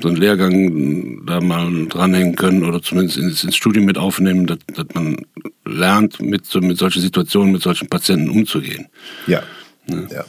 so 0.00 0.08
einen 0.08 0.16
Lehrgang 0.16 1.24
da 1.24 1.40
mal 1.40 1.86
dranhängen 1.86 2.36
können 2.36 2.64
oder 2.64 2.82
zumindest 2.82 3.16
ins, 3.16 3.44
ins 3.44 3.56
Studium 3.56 3.84
mit 3.84 3.98
aufnehmen, 3.98 4.46
dass, 4.46 4.58
dass 4.74 4.86
man 4.94 5.24
lernt, 5.64 6.20
mit, 6.20 6.46
so, 6.46 6.60
mit 6.60 6.78
solchen 6.78 7.00
Situationen, 7.00 7.52
mit 7.52 7.62
solchen 7.62 7.88
Patienten 7.88 8.28
umzugehen. 8.30 8.88
Ja. 9.26 9.42
ja. 9.88 10.24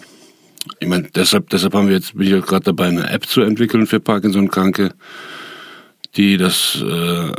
Ich 0.80 0.88
meine, 0.88 1.10
deshalb, 1.16 1.50
deshalb 1.50 1.74
haben 1.74 1.88
wir 1.88 1.96
jetzt, 1.96 2.16
bin 2.16 2.28
ich 2.28 2.34
ja 2.34 2.40
gerade 2.40 2.66
dabei, 2.66 2.88
eine 2.88 3.10
App 3.10 3.28
zu 3.28 3.42
entwickeln 3.42 3.88
für 3.88 4.00
Parkinson-Kranke, 4.00 4.94
die 6.18 6.38
das, 6.38 6.82
äh, 6.82 7.32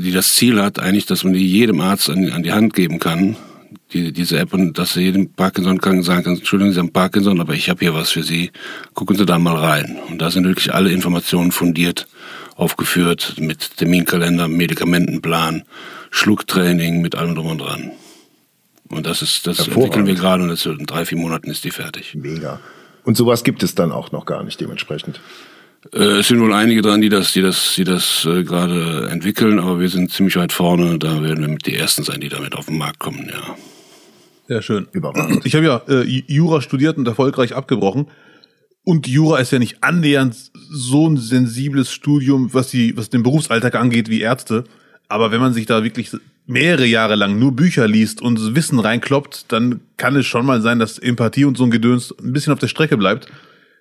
die 0.00 0.12
das 0.12 0.34
Ziel 0.34 0.62
hat, 0.62 0.78
eigentlich, 0.78 1.06
dass 1.06 1.24
man 1.24 1.32
die 1.32 1.46
jedem 1.46 1.80
Arzt 1.80 2.10
an, 2.10 2.30
an 2.30 2.42
die 2.42 2.52
Hand 2.52 2.74
geben 2.74 2.98
kann, 2.98 3.36
die, 3.92 4.12
diese 4.12 4.38
App, 4.38 4.52
und 4.52 4.78
dass 4.78 4.96
er 4.96 5.02
jedem 5.02 5.30
Parkinson-Kranken 5.32 6.02
sagen 6.02 6.24
kann, 6.24 6.36
Entschuldigung, 6.36 6.72
Sie 6.72 6.78
haben 6.78 6.92
Parkinson, 6.92 7.40
aber 7.40 7.54
ich 7.54 7.68
habe 7.70 7.80
hier 7.80 7.94
was 7.94 8.10
für 8.10 8.22
Sie, 8.22 8.50
gucken 8.94 9.16
Sie 9.16 9.26
da 9.26 9.38
mal 9.38 9.56
rein. 9.56 9.98
Und 10.08 10.20
da 10.20 10.30
sind 10.30 10.44
wirklich 10.44 10.74
alle 10.74 10.90
Informationen 10.90 11.52
fundiert 11.52 12.06
aufgeführt, 12.56 13.34
mit 13.38 13.76
Terminkalender, 13.76 14.48
Medikamentenplan, 14.48 15.64
Schlucktraining, 16.10 17.00
mit 17.00 17.14
allem 17.14 17.34
drum 17.34 17.46
und 17.48 17.58
dran. 17.58 17.90
Und 18.88 19.06
das 19.06 19.22
ist, 19.22 19.46
das 19.46 19.66
entwickeln 19.66 20.06
wir 20.06 20.14
gerade 20.14 20.42
und 20.42 20.50
das 20.50 20.66
in 20.66 20.86
drei, 20.86 21.04
vier 21.04 21.18
Monaten 21.18 21.50
ist 21.50 21.64
die 21.64 21.70
fertig. 21.70 22.14
Mega. 22.14 22.60
Und 23.02 23.16
sowas 23.16 23.44
gibt 23.44 23.62
es 23.62 23.74
dann 23.74 23.92
auch 23.92 24.12
noch 24.12 24.24
gar 24.24 24.44
nicht 24.44 24.60
dementsprechend. 24.60 25.20
Äh, 25.92 26.20
es 26.20 26.28
sind 26.28 26.40
wohl 26.40 26.52
einige 26.52 26.82
dran, 26.82 27.00
die 27.00 27.08
das, 27.08 27.32
die 27.32 27.42
das, 27.42 27.74
die 27.76 27.84
das 27.84 28.26
äh, 28.26 28.42
gerade 28.42 29.08
entwickeln, 29.10 29.58
aber 29.58 29.80
wir 29.80 29.88
sind 29.88 30.10
ziemlich 30.10 30.36
weit 30.36 30.52
vorne. 30.52 30.98
Da 30.98 31.22
werden 31.22 31.40
wir 31.40 31.48
mit 31.48 31.66
die 31.66 31.74
ersten 31.74 32.02
sein, 32.02 32.20
die 32.20 32.28
damit 32.28 32.54
auf 32.54 32.66
den 32.66 32.78
Markt 32.78 32.98
kommen. 32.98 33.30
Ja. 33.30 33.56
Sehr 34.48 34.62
schön. 34.62 34.88
Überragend. 34.92 35.44
Ich 35.46 35.54
habe 35.54 35.64
ja 35.64 35.82
äh, 35.88 36.02
Jura 36.26 36.60
studiert 36.60 36.98
und 36.98 37.06
erfolgreich 37.06 37.54
abgebrochen. 37.54 38.08
Und 38.84 39.06
Jura 39.06 39.38
ist 39.38 39.50
ja 39.50 39.58
nicht 39.58 39.82
annähernd 39.82 40.36
so 40.70 41.08
ein 41.08 41.16
sensibles 41.16 41.90
Studium, 41.90 42.52
was 42.52 42.68
die, 42.68 42.96
was 42.96 43.08
den 43.08 43.22
Berufsalltag 43.22 43.74
angeht, 43.74 44.10
wie 44.10 44.20
Ärzte. 44.20 44.64
Aber 45.08 45.32
wenn 45.32 45.40
man 45.40 45.54
sich 45.54 45.64
da 45.64 45.82
wirklich 45.82 46.10
mehrere 46.46 46.84
Jahre 46.84 47.14
lang 47.14 47.38
nur 47.38 47.52
Bücher 47.52 47.88
liest 47.88 48.20
und 48.20 48.38
das 48.38 48.54
Wissen 48.54 48.78
reinkloppt, 48.78 49.46
dann 49.48 49.80
kann 49.96 50.16
es 50.16 50.26
schon 50.26 50.44
mal 50.44 50.60
sein, 50.60 50.78
dass 50.78 50.98
Empathie 50.98 51.46
und 51.46 51.56
so 51.56 51.64
ein 51.64 51.70
Gedöns 51.70 52.14
ein 52.22 52.34
bisschen 52.34 52.52
auf 52.52 52.58
der 52.58 52.68
Strecke 52.68 52.98
bleibt. 52.98 53.28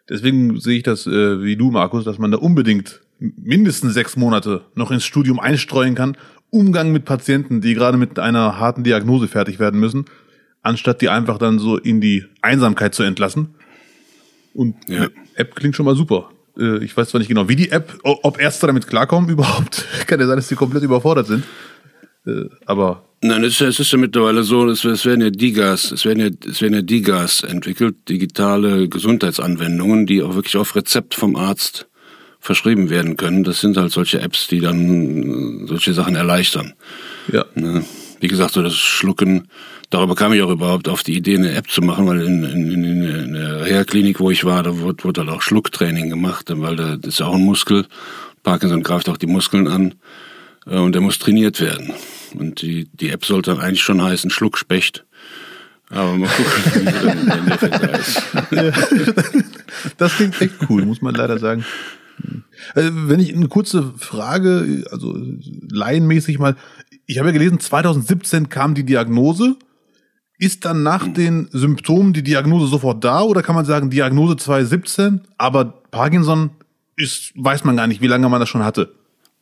Deswegen 0.10 0.60
sehe 0.60 0.78
ich 0.78 0.84
das 0.84 1.08
äh, 1.08 1.42
wie 1.44 1.56
du, 1.56 1.72
Markus, 1.72 2.04
dass 2.04 2.18
man 2.20 2.32
da 2.32 2.38
unbedingt 2.38 3.02
mindestens 3.20 3.94
sechs 3.94 4.16
Monate 4.18 4.66
noch 4.76 4.92
ins 4.92 5.06
Studium 5.06 5.40
einstreuen 5.40 5.96
kann, 5.96 6.18
Umgang 6.50 6.92
mit 6.92 7.06
Patienten, 7.06 7.62
die 7.62 7.74
gerade 7.74 7.98
mit 7.98 8.20
einer 8.20 8.60
harten 8.60 8.84
Diagnose 8.84 9.28
fertig 9.28 9.60
werden 9.60 9.80
müssen, 9.80 10.06
anstatt 10.62 11.02
die 11.02 11.10
einfach 11.10 11.38
dann 11.38 11.58
so 11.58 11.78
in 11.78 12.02
die 12.02 12.26
Einsamkeit 12.42 12.94
zu 12.94 13.04
entlassen. 13.04 13.56
Und 14.54 14.76
Ja. 14.88 15.08
App 15.36 15.56
klingt 15.56 15.76
schon 15.76 15.86
mal 15.86 15.96
super. 15.96 16.30
Äh, 16.58 16.84
Ich 16.84 16.96
weiß 16.96 17.10
zwar 17.10 17.20
nicht 17.20 17.28
genau, 17.30 17.48
wie 17.50 17.56
die 17.56 17.72
App, 17.72 17.98
ob 18.04 18.40
Ärzte 18.40 18.68
damit 18.68 18.88
klarkommen 18.88 19.30
überhaupt. 19.32 19.86
Kann 20.06 20.20
ja 20.20 20.28
sein, 20.28 20.36
dass 20.36 20.48
sie 20.48 20.56
komplett 20.56 20.84
überfordert 20.84 21.28
sind. 21.28 21.44
Äh, 22.28 22.50
Aber 22.66 23.06
Nein, 23.26 23.46
es 23.46 23.62
ist, 23.62 23.90
ja 23.90 23.98
mittlerweile 23.98 24.44
so, 24.44 24.70
es, 24.70 24.84
werden 24.84 25.22
ja 25.22 25.30
DIGAs, 25.30 25.94
es 25.94 26.04
werden 26.04 26.20
ja, 26.20 26.50
es 26.50 26.62
werden 26.62 26.74
ja 26.74 26.82
DIGAs 26.82 27.44
entwickelt, 27.44 27.96
digitale 28.10 28.90
Gesundheitsanwendungen, 28.90 30.06
die 30.06 30.22
auch 30.22 30.36
wirklich 30.36 30.58
auf 30.58 30.76
Rezept 30.76 31.16
vom 31.16 31.38
Arzt 31.38 31.88
verschrieben 32.42 32.90
werden 32.90 33.16
können. 33.16 33.46
Das 33.46 33.62
sind 33.62 33.78
halt 33.78 33.94
solche 33.94 34.20
Apps, 34.20 34.50
die 34.50 34.60
dann 34.60 35.64
äh, 35.64 35.68
solche 35.68 35.94
Sachen 35.94 36.18
erleichtern. 36.18 36.74
ja, 37.32 37.46
Ne? 37.56 37.86
Wie 38.20 38.28
gesagt, 38.28 38.56
so 38.56 38.62
das 38.62 38.76
Schlucken, 38.76 39.48
darüber 39.90 40.16
kam 40.16 40.34
ich 40.34 40.42
auch 40.42 40.52
überhaupt 40.52 40.90
auf 40.90 41.04
die 41.04 41.16
Idee, 41.16 41.38
eine 41.38 41.54
App 41.54 41.70
zu 41.70 41.82
machen, 41.82 42.06
weil 42.06 42.20
in, 42.20 42.44
in, 42.44 42.72
in, 42.72 43.04
in 43.04 43.34
der 43.34 43.66
Reha-Klinik, 43.66 44.20
wo 44.20 44.32
ich 44.32 44.44
war, 44.44 44.64
da 44.64 44.80
wurde, 44.80 45.02
wurde 45.06 45.22
halt 45.22 45.30
auch 45.30 45.42
Schlucktraining 45.42 46.10
gemacht, 46.10 46.48
weil 46.50 46.76
da, 46.76 46.98
das 46.98 47.14
ist 47.14 47.20
ja 47.22 47.28
auch 47.28 47.36
ein 47.36 47.46
Muskel. 47.46 47.86
Parkinson 48.44 48.84
greift 48.84 49.08
auch 49.08 49.18
die 49.18 49.28
Muskeln 49.28 49.70
an 49.70 49.96
und 50.66 50.94
der 50.94 51.02
muss 51.02 51.20
trainiert 51.20 51.60
werden. 51.60 51.94
Und 52.36 52.62
die, 52.62 52.90
die 52.94 53.10
App 53.10 53.26
sollte 53.26 53.52
dann 53.52 53.60
eigentlich 53.60 53.82
schon 53.82 54.02
heißen 54.02 54.30
Schluckspecht. 54.30 55.06
Aber 55.90 56.16
mal 56.16 56.30
gucken, 56.30 56.82
wie 56.82 56.86
dann 56.86 57.20
im 57.20 57.30
Endeffekt 57.30 57.88
heißt. 57.88 58.22
das 59.98 60.16
klingt 60.16 60.42
echt 60.42 60.56
cool, 60.70 60.86
muss 60.86 61.02
man 61.02 61.14
leider 61.14 61.38
sagen. 61.38 61.66
Äh, 62.76 62.90
Wenn 62.92 63.20
ich 63.20 63.36
eine 63.36 63.48
kurze 63.48 63.94
Frage, 63.98 64.86
also 64.92 65.16
laienmäßig 65.70 66.40
mal, 66.40 66.56
ich 67.06 67.20
habe 67.20 67.30
ja 67.30 67.34
gelesen, 67.34 67.60
2017 67.60 68.50
kam 68.50 68.74
die 68.76 68.86
Diagnose. 68.86 69.56
Ist 70.40 70.66
dann 70.66 70.84
nach 70.84 71.08
den 71.08 71.48
Symptomen 71.52 72.12
die 72.12 72.24
Diagnose 72.24 72.68
sofort 72.68 73.04
da 73.04 73.22
oder 73.22 73.44
kann 73.44 73.56
man 73.56 73.66
sagen 73.66 73.92
Diagnose 73.92 74.36
2017, 74.36 75.22
aber 75.38 75.66
Parkinson 75.92 76.50
ist, 76.98 77.32
weiß 77.36 77.64
man 77.64 77.78
gar 77.78 77.88
nicht, 77.88 78.02
wie 78.02 78.08
lange 78.08 78.28
man 78.30 78.40
das 78.40 78.50
schon 78.50 78.64
hatte? 78.64 78.94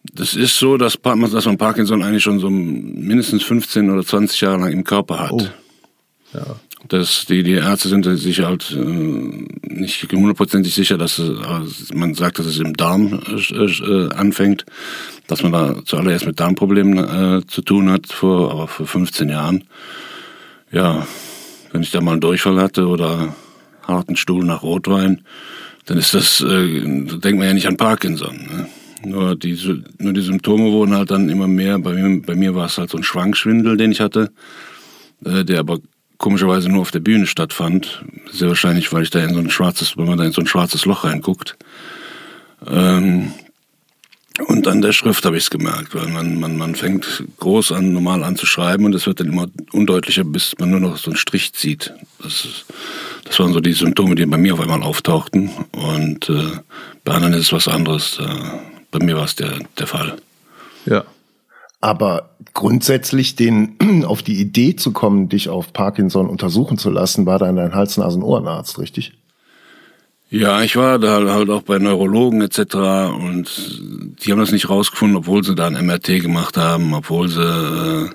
Das 0.04 0.34
ist 0.34 0.58
so, 0.58 0.78
dass, 0.78 0.98
dass 1.02 1.46
man 1.46 1.58
Parkinson 1.58 2.02
eigentlich 2.02 2.24
schon 2.24 2.40
so 2.40 2.50
mindestens 2.50 3.44
15 3.44 3.90
oder 3.90 4.04
20 4.04 4.42
Jahre 4.42 4.62
lang 4.62 4.72
im 4.72 4.84
Körper 4.84 5.20
hat. 5.20 5.32
Oh. 5.32 5.48
Ja. 6.34 6.56
Das, 6.88 7.26
die, 7.28 7.44
die 7.44 7.54
Ärzte 7.54 7.90
sind 7.90 8.06
sich 8.06 8.40
halt 8.42 8.72
äh, 8.72 8.80
nicht 8.80 10.12
hundertprozentig 10.12 10.74
sicher, 10.74 10.98
dass 10.98 11.20
es, 11.20 11.40
also 11.46 11.94
man 11.94 12.16
sagt, 12.16 12.40
dass 12.40 12.48
es 12.48 12.58
im 12.58 12.76
Darm 12.76 13.22
äh, 13.28 13.56
äh, 13.56 14.10
anfängt, 14.14 14.66
dass 15.28 15.44
man 15.44 15.52
da 15.52 15.76
zuallererst 15.86 16.26
mit 16.26 16.40
Darmproblemen 16.40 16.98
äh, 16.98 17.46
zu 17.46 17.62
tun 17.62 17.92
hat, 17.92 18.08
vor, 18.08 18.52
aber 18.52 18.68
vor 18.68 18.88
15 18.88 19.30
Jahren. 19.30 19.64
Ja, 20.72 21.06
wenn 21.72 21.84
ich 21.84 21.92
da 21.92 22.02
mal 22.02 22.14
einen 22.14 22.22
Durchfall 22.22 22.60
hatte 22.60 22.88
oder 22.88 23.36
harten 23.88 24.16
Stuhl 24.16 24.44
nach 24.44 24.64
Rotwein, 24.64 25.22
dann 25.86 25.98
ist 25.98 26.14
das, 26.16 26.42
äh, 26.42 26.82
da 27.06 27.18
denkt 27.18 27.38
man 27.38 27.48
ja 27.48 27.54
nicht 27.54 27.68
an 27.68 27.78
Parkinson. 27.78 28.36
Ne? 28.36 28.68
Nur, 29.04 29.36
die, 29.36 29.56
Sy- 29.56 29.84
nur 29.98 30.14
die 30.14 30.22
Symptome 30.22 30.72
wurden 30.72 30.96
halt 30.96 31.12
dann 31.12 31.30
immer 31.30 31.48
mehr. 31.48 31.80
Bei 31.80 31.94
mir, 31.94 32.22
bei 32.22 32.36
mir 32.36 32.54
war 32.56 32.68
es 32.68 32.78
halt 32.78 32.90
so 32.92 32.98
ein 32.98 33.04
Schwankschwindel, 33.04 33.78
den 33.78 33.92
ich 33.92 34.00
hatte, 34.00 34.32
äh, 35.26 35.44
der 35.44 35.60
aber 35.60 35.80
komischerweise 36.18 36.70
nur 36.70 36.82
auf 36.82 36.92
der 36.92 37.00
Bühne 37.00 37.26
stattfand. 37.26 38.04
Sehr 38.32 38.50
wahrscheinlich, 38.50 38.94
weil 38.94 39.04
ich 39.04 39.10
da 39.10 39.20
in 39.20 39.34
so 39.34 39.40
ein 39.40 39.50
schwarzes, 39.50 39.98
wenn 39.98 40.06
man 40.06 40.20
da 40.20 40.24
in 40.24 40.32
so 40.34 40.42
ein 40.42 40.48
schwarzes 40.48 40.86
Loch 40.86 41.04
reinguckt. 41.04 41.58
Ähm, 42.68 43.32
und 44.48 44.68
an 44.68 44.82
der 44.82 44.94
Schrift 44.94 45.26
habe 45.26 45.38
ich 45.38 45.44
es 45.44 45.50
gemerkt, 45.50 45.94
weil 45.94 46.08
man, 46.08 46.40
man, 46.40 46.58
man 46.58 46.76
fängt 46.76 47.24
groß 47.40 47.74
an, 47.74 47.92
normal 47.92 48.24
an 48.24 48.36
zu 48.36 48.46
schreiben 48.46 48.86
und 48.86 48.96
es 48.96 49.06
wird 49.06 49.20
dann 49.20 49.28
immer 49.28 49.48
undeutlicher, 49.72 50.24
bis 50.24 50.56
man 50.60 50.70
nur 50.70 50.80
noch 50.80 50.98
so 50.98 51.12
einen 51.12 51.18
Strich 51.18 51.54
zieht. 51.54 51.94
Das, 52.22 52.46
ist, 52.46 52.66
das 53.26 53.40
waren 53.40 53.52
so 53.52 53.60
die 53.60 53.74
Symptome, 53.74 54.16
die 54.16 54.26
bei 54.26 54.38
mir 54.38 54.54
auf 54.54 54.60
einmal 54.60 54.84
auftauchten. 54.84 55.50
Und 55.72 56.30
äh, 56.30 56.52
bei 57.04 57.14
anderen 57.14 57.34
ist 57.34 57.48
es 57.48 57.52
was 57.52 57.68
anderes. 57.68 58.20
Äh, 58.20 58.71
bei 58.92 59.00
mir 59.00 59.16
war 59.16 59.26
es 59.26 59.36
der, 59.36 59.60
der 59.80 59.88
Fall. 59.88 60.18
Ja. 60.86 61.06
Aber 61.80 62.30
grundsätzlich 62.54 63.36
den 63.36 64.04
auf 64.06 64.22
die 64.22 64.40
Idee 64.40 64.76
zu 64.76 64.92
kommen, 64.92 65.30
dich 65.30 65.50
auf 65.50 65.74
Parkinson 65.74 66.30
untersuchen 66.30 66.78
zu 66.78 66.90
lassen, 66.90 67.26
war 67.26 67.40
dann 67.40 67.56
dein 67.56 67.74
Hals-Nasen-Ohrenarzt, 67.74 68.78
richtig? 68.78 69.14
Ja, 70.30 70.62
ich 70.62 70.78
war 70.78 70.98
da 70.98 71.34
halt 71.34 71.50
auch 71.50 71.64
bei 71.64 71.78
Neurologen 71.78 72.42
etc. 72.42 72.76
und 73.20 73.82
die 74.24 74.32
haben 74.32 74.40
das 74.40 74.54
nicht 74.54 74.70
rausgefunden, 74.70 75.18
obwohl 75.18 75.44
sie 75.44 75.56
da 75.56 75.68
ein 75.68 75.86
MRT 75.86 76.22
gemacht 76.22 76.56
haben, 76.56 76.94
obwohl 76.94 77.28
sie 77.28 77.42
äh, 77.42 78.10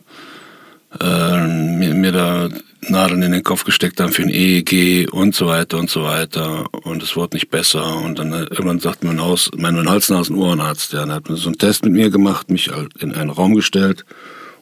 äh, 1.01 1.47
mir, 1.47 1.95
mir 1.95 2.13
da 2.13 2.49
Nadeln 2.89 3.23
in 3.23 3.33
den 3.33 3.43
Kopf 3.43 3.65
gesteckt 3.65 4.01
haben 4.01 4.13
für 4.13 4.23
ein 4.23 4.31
EEG 4.31 5.09
und 5.13 5.35
so 5.35 5.47
weiter 5.49 5.79
und 5.79 5.91
so 5.91 6.05
weiter 6.05 6.67
und 6.85 7.03
es 7.03 7.17
wurde 7.17 7.37
nicht 7.37 7.51
besser 7.51 7.97
und 7.97 8.19
dann 8.19 8.33
äh, 8.33 8.43
irgendwann 8.43 8.79
sagt 8.81 9.03
mein, 9.03 9.21
Haus, 9.21 9.51
mein 9.57 9.89
Hals-Nasen-Ohrenarzt, 9.89 10.93
der 10.93 11.07
hat 11.09 11.25
so 11.29 11.49
einen 11.49 11.59
Test 11.59 11.85
mit 11.85 11.95
mir 11.95 12.11
gemacht, 12.11 12.51
mich 12.51 12.69
halt 12.71 12.97
in 12.99 13.13
einen 13.15 13.31
Raum 13.31 13.55
gestellt 13.55 14.05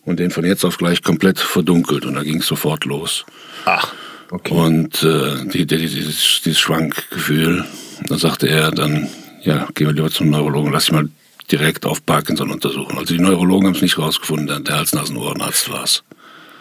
und 0.04 0.20
den 0.20 0.30
von 0.30 0.44
jetzt 0.44 0.64
auf 0.64 0.78
gleich 0.78 1.02
komplett 1.02 1.38
verdunkelt 1.38 2.06
und 2.06 2.14
da 2.14 2.22
ging 2.22 2.38
es 2.38 2.46
sofort 2.46 2.84
los. 2.86 3.24
Ach, 3.66 3.92
okay. 4.30 4.54
Und 4.54 5.02
äh, 5.02 5.44
die, 5.46 5.66
die, 5.66 5.76
dieses, 5.78 6.40
dieses 6.44 6.58
Schwankgefühl, 6.60 7.64
da 8.08 8.16
sagte 8.18 8.48
er 8.48 8.70
dann, 8.70 9.08
ja, 9.42 9.68
gehen 9.74 9.88
wir 9.88 9.94
lieber 9.94 10.10
zum 10.10 10.30
Neurologen, 10.30 10.72
lass 10.72 10.84
dich 10.86 10.92
mal 10.94 11.08
direkt 11.52 11.84
auf 11.84 12.04
Parkinson 12.06 12.50
untersuchen. 12.50 12.96
Also 12.96 13.14
die 13.14 13.20
Neurologen 13.20 13.66
haben 13.66 13.74
es 13.74 13.82
nicht 13.82 13.98
rausgefunden, 13.98 14.46
der- 14.46 14.60
der 14.60 14.76
Hals-Nasen-Ohrenarzt 14.78 15.70
war 15.70 15.84
es. 15.84 16.02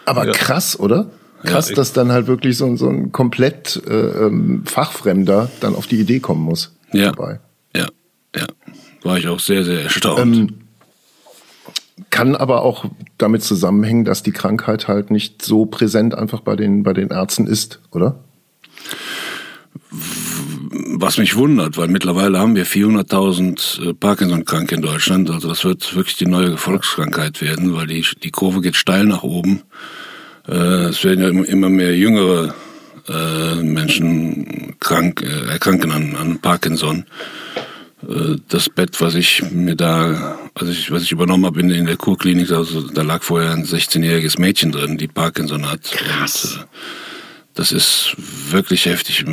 Aber 0.06 0.26
Ja. 0.26 0.32
krass, 0.32 0.78
oder? 0.78 1.10
Krass, 1.42 1.68
Ja, 1.70 1.74
dass 1.76 1.92
dann 1.92 2.10
halt 2.12 2.26
wirklich 2.26 2.56
so, 2.56 2.64
ein- 2.66 2.76
so 2.76 2.88
ein 2.88 3.12
komplett 3.12 3.82
äh, 3.86 3.92
ähm, 3.92 4.62
Fachfremder 4.66 5.50
dann 5.60 5.74
auf 5.74 5.86
die 5.86 6.00
Idee 6.00 6.20
kommen 6.20 6.42
muss. 6.42 6.74
Ja, 6.92 7.12
Dabei. 7.12 7.40
ja, 7.76 7.88
ja. 8.34 8.46
War 9.02 9.18
ich 9.18 9.28
auch 9.28 9.40
sehr, 9.40 9.64
sehr 9.64 9.82
erstaunt. 9.82 10.20
Ähm, 10.20 10.54
kann 12.10 12.34
aber 12.34 12.62
auch 12.62 12.86
damit 13.18 13.42
zusammenhängen, 13.42 14.04
dass 14.04 14.22
die 14.22 14.32
Krankheit 14.32 14.88
halt 14.88 15.10
nicht 15.10 15.42
so 15.42 15.66
präsent 15.66 16.14
einfach 16.14 16.40
bei 16.40 16.56
den, 16.56 16.82
bei 16.82 16.92
den 16.92 17.10
Ärzten 17.10 17.46
ist, 17.46 17.80
oder? 17.92 18.16
Was 20.96 21.18
mich 21.18 21.36
wundert, 21.36 21.76
weil 21.76 21.88
mittlerweile 21.88 22.38
haben 22.38 22.54
wir 22.54 22.66
400.000 22.66 23.90
äh, 23.90 23.94
Parkinson-Kranke 23.94 24.74
in 24.76 24.82
Deutschland. 24.82 25.30
Also 25.30 25.48
das 25.48 25.64
wird 25.64 25.94
wirklich 25.96 26.16
die 26.16 26.26
neue 26.26 26.56
Volkskrankheit 26.56 27.40
werden, 27.40 27.74
weil 27.74 27.86
die, 27.86 28.04
die 28.22 28.30
Kurve 28.30 28.60
geht 28.60 28.76
steil 28.76 29.04
nach 29.04 29.22
oben. 29.22 29.62
Äh, 30.48 30.86
es 30.88 31.02
werden 31.04 31.20
ja 31.20 31.44
immer- 31.44 31.68
mehr 31.68 31.96
jüngere 31.96 32.54
äh, 33.08 33.56
Menschen 33.56 34.76
krank, 34.80 35.22
erkranken 35.22 35.90
an, 35.90 36.16
an 36.16 36.38
Parkinson. 36.38 37.04
Das 38.48 38.68
Bett, 38.68 39.00
was 39.00 39.14
ich 39.14 39.42
mir 39.50 39.76
da, 39.76 40.38
was 40.54 40.68
ich, 40.68 40.90
was 40.90 41.04
ich 41.04 41.12
übernommen 41.12 41.46
habe 41.46 41.60
in, 41.60 41.70
in 41.70 41.86
der 41.86 41.96
Kurklinik, 41.96 42.50
also 42.52 42.82
da 42.82 43.00
lag 43.00 43.22
vorher 43.22 43.52
ein 43.52 43.64
16-jähriges 43.64 44.38
Mädchen 44.38 44.72
drin, 44.72 44.98
die 44.98 45.08
Parkinson 45.08 45.70
hat. 45.70 45.84
Krass. 45.84 46.56
Und, 46.56 46.66
das 47.54 47.72
ist 47.72 48.14
wirklich 48.50 48.86
heftig. 48.86 49.24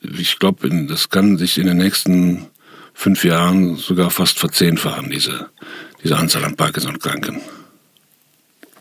Ich 0.00 0.38
glaube, 0.38 0.68
das 0.86 1.08
kann 1.08 1.38
sich 1.38 1.58
in 1.58 1.66
den 1.66 1.78
nächsten 1.78 2.46
fünf 2.94 3.24
Jahren 3.24 3.76
sogar 3.76 4.10
fast 4.10 4.38
verzehnfachen, 4.38 5.10
diese, 5.10 5.48
diese 6.02 6.16
Anzahl 6.16 6.44
an 6.44 6.56
Parkinson-Kranken. 6.56 7.40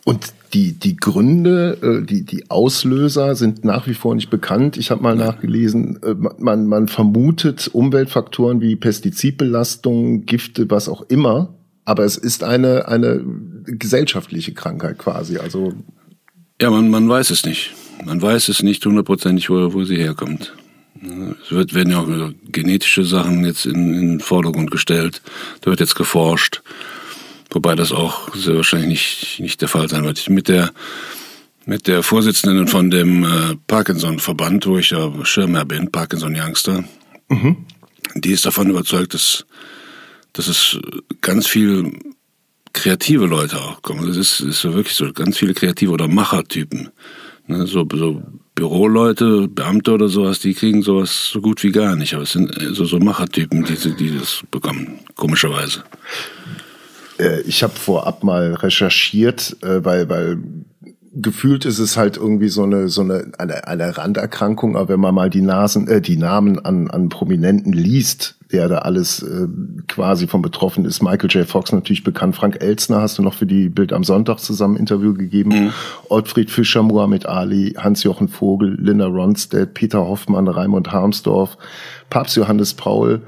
Und 0.06 0.34
die, 0.54 0.74
die 0.74 0.96
Gründe, 0.96 1.78
äh, 1.82 2.06
die, 2.06 2.24
die 2.24 2.50
Auslöser 2.50 3.36
sind 3.36 3.66
nach 3.66 3.88
wie 3.88 3.94
vor 3.94 4.16
nicht 4.16 4.30
bekannt. 4.30 4.78
Ich 4.78 4.90
habe 4.90 5.04
mal 5.04 5.16
nachgelesen, 5.16 6.02
äh, 6.02 6.16
man, 6.40 6.68
man 6.68 6.88
vermutet 6.88 7.68
Umweltfaktoren 7.68 8.62
wie 8.62 8.76
Pestizidbelastung, 8.76 10.26
Gifte, 10.26 10.70
was 10.70 10.88
auch 10.88 11.02
immer. 11.10 11.54
Aber 11.84 12.06
es 12.06 12.18
ist 12.18 12.44
eine, 12.44 12.88
eine 12.88 13.22
gesellschaftliche 13.66 14.54
Krankheit 14.54 14.98
quasi. 14.98 15.38
Also 15.38 15.74
Ja, 16.62 16.72
man, 16.72 16.90
man 16.90 17.08
weiß 17.08 17.30
es 17.30 17.46
nicht. 17.46 17.74
Man 18.06 18.22
weiß 18.22 18.50
es 18.50 18.64
nicht 18.64 18.86
hundertprozentig, 18.86 19.50
wo, 19.50 19.74
wo 19.74 19.84
sie 19.84 19.98
herkommt. 19.98 20.54
Es 21.44 21.52
wird, 21.52 21.74
werden 21.74 21.92
ja 21.92 22.00
auch 22.00 22.32
genetische 22.52 23.04
Sachen 23.04 23.46
jetzt 23.46 23.66
in, 23.66 23.94
in 23.94 24.08
den 24.10 24.20
Vordergrund 24.20 24.72
gestellt. 24.72 25.22
Da 25.62 25.70
wird 25.70 25.80
jetzt 25.80 25.96
geforscht. 25.96 26.62
Wobei 27.52 27.76
das 27.76 27.92
auch 27.92 28.36
sehr 28.36 28.56
wahrscheinlich 28.56 28.90
nicht, 28.90 29.40
nicht 29.40 29.62
der 29.62 29.70
Fall 29.70 29.88
sein 29.90 30.04
wird. 30.04 30.30
Mit 30.30 30.48
der, 30.48 30.72
mit 31.66 31.88
der 31.88 32.04
Vorsitzenden 32.04 32.68
von 32.68 32.90
dem 32.90 33.24
äh, 33.24 33.56
Parkinson-Verband, 33.68 34.66
wo 34.68 34.78
ich 34.78 34.92
ja 34.92 35.12
Schirmherr 35.24 35.66
bin, 35.66 35.92
Parkinson 35.92 36.36
Youngster, 36.36 36.84
die 38.16 38.32
ist 38.32 38.46
davon 38.46 38.70
überzeugt, 38.70 39.14
dass, 39.14 39.46
dass 40.34 40.48
es 40.48 40.80
ganz 41.22 41.48
viel 41.48 41.94
kreative 42.74 43.26
Leute 43.26 43.60
auch 43.60 43.82
kommen. 43.82 44.08
Das 44.08 44.18
ist, 44.18 44.40
ist 44.40 44.62
so 44.62 44.74
wirklich 44.74 44.96
so 44.96 45.12
ganz 45.12 45.38
viele 45.38 45.54
kreative 45.54 45.92
oder 45.92 46.08
Machertypen. 46.08 46.90
Ne, 47.48 47.66
so, 47.66 47.88
so 47.92 48.22
Büroleute, 48.58 49.48
Beamte 49.48 49.92
oder 49.92 50.10
sowas, 50.10 50.40
die 50.40 50.56
kriegen 50.56 50.82
sowas 50.82 51.30
so 51.32 51.42
gut 51.42 51.64
wie 51.64 51.72
gar 51.72 51.96
nicht. 51.96 52.16
Aber 52.16 52.24
es 52.24 52.32
sind 52.32 52.50
äh, 52.60 52.74
so, 52.74 52.86
so 52.86 52.98
Machertypen, 52.98 53.64
die, 53.64 53.76
die 53.96 54.18
das 54.18 54.42
bekommen, 54.50 55.00
komischerweise. 55.16 55.84
Äh, 57.20 57.42
ich 57.42 57.62
habe 57.62 57.74
vorab 57.74 58.24
mal 58.24 58.56
recherchiert, 58.56 59.58
äh, 59.62 59.86
weil, 59.86 60.10
weil 60.10 60.40
gefühlt 61.14 61.66
ist 61.66 61.78
es 61.78 61.98
halt 61.98 62.18
irgendwie 62.18 62.50
so 62.50 62.64
eine 62.64 62.90
so 62.90 63.02
eine 63.02 63.32
eine, 63.38 63.68
eine 63.68 63.96
Randerkrankung, 63.96 64.76
aber 64.76 64.90
wenn 64.90 65.00
man 65.00 65.14
mal 65.14 65.30
die 65.30 65.42
Nasen 65.42 65.88
äh, 65.88 66.02
die 66.02 66.18
Namen 66.18 66.58
an 66.58 66.90
an 66.90 67.10
Prominenten 67.10 67.74
liest, 67.74 68.37
der 68.52 68.70
da 68.70 68.78
alles 68.80 69.22
äh, 69.22 69.48
quasi 69.88 70.28
von 70.28 70.42
betroffen 70.42 70.86
ist. 70.86 71.02
Michael 71.02 71.30
J. 71.30 71.48
Fox 71.48 71.72
natürlich 71.72 72.04
bekannt, 72.04 72.36
Frank 72.36 72.62
Elzner 72.62 73.02
hast 73.02 73.18
du 73.18 73.22
noch 73.22 73.34
für 73.34 73.46
die 73.46 73.70
Bild 73.70 73.92
am 73.92 74.04
Sonntag 74.04 74.40
zusammen 74.40 74.78
Interview 74.78 75.14
gegeben, 75.14 75.50
mhm. 75.50 75.74
Ottfried 76.10 76.50
Fischer, 76.50 76.84
Muhammad 76.84 77.26
Ali, 77.26 77.74
Hans-Jochen 77.78 78.30
Vogel, 78.30 78.78
Linda 78.80 79.08
Ronstadt, 79.08 79.74
Peter 79.74 80.00
Hoffmann, 80.00 80.48
Raimund 80.48 80.92
Harmsdorf, 80.92 81.58
Papst 82.10 82.38
Johannes 82.38 82.74
Paul, 82.74 83.22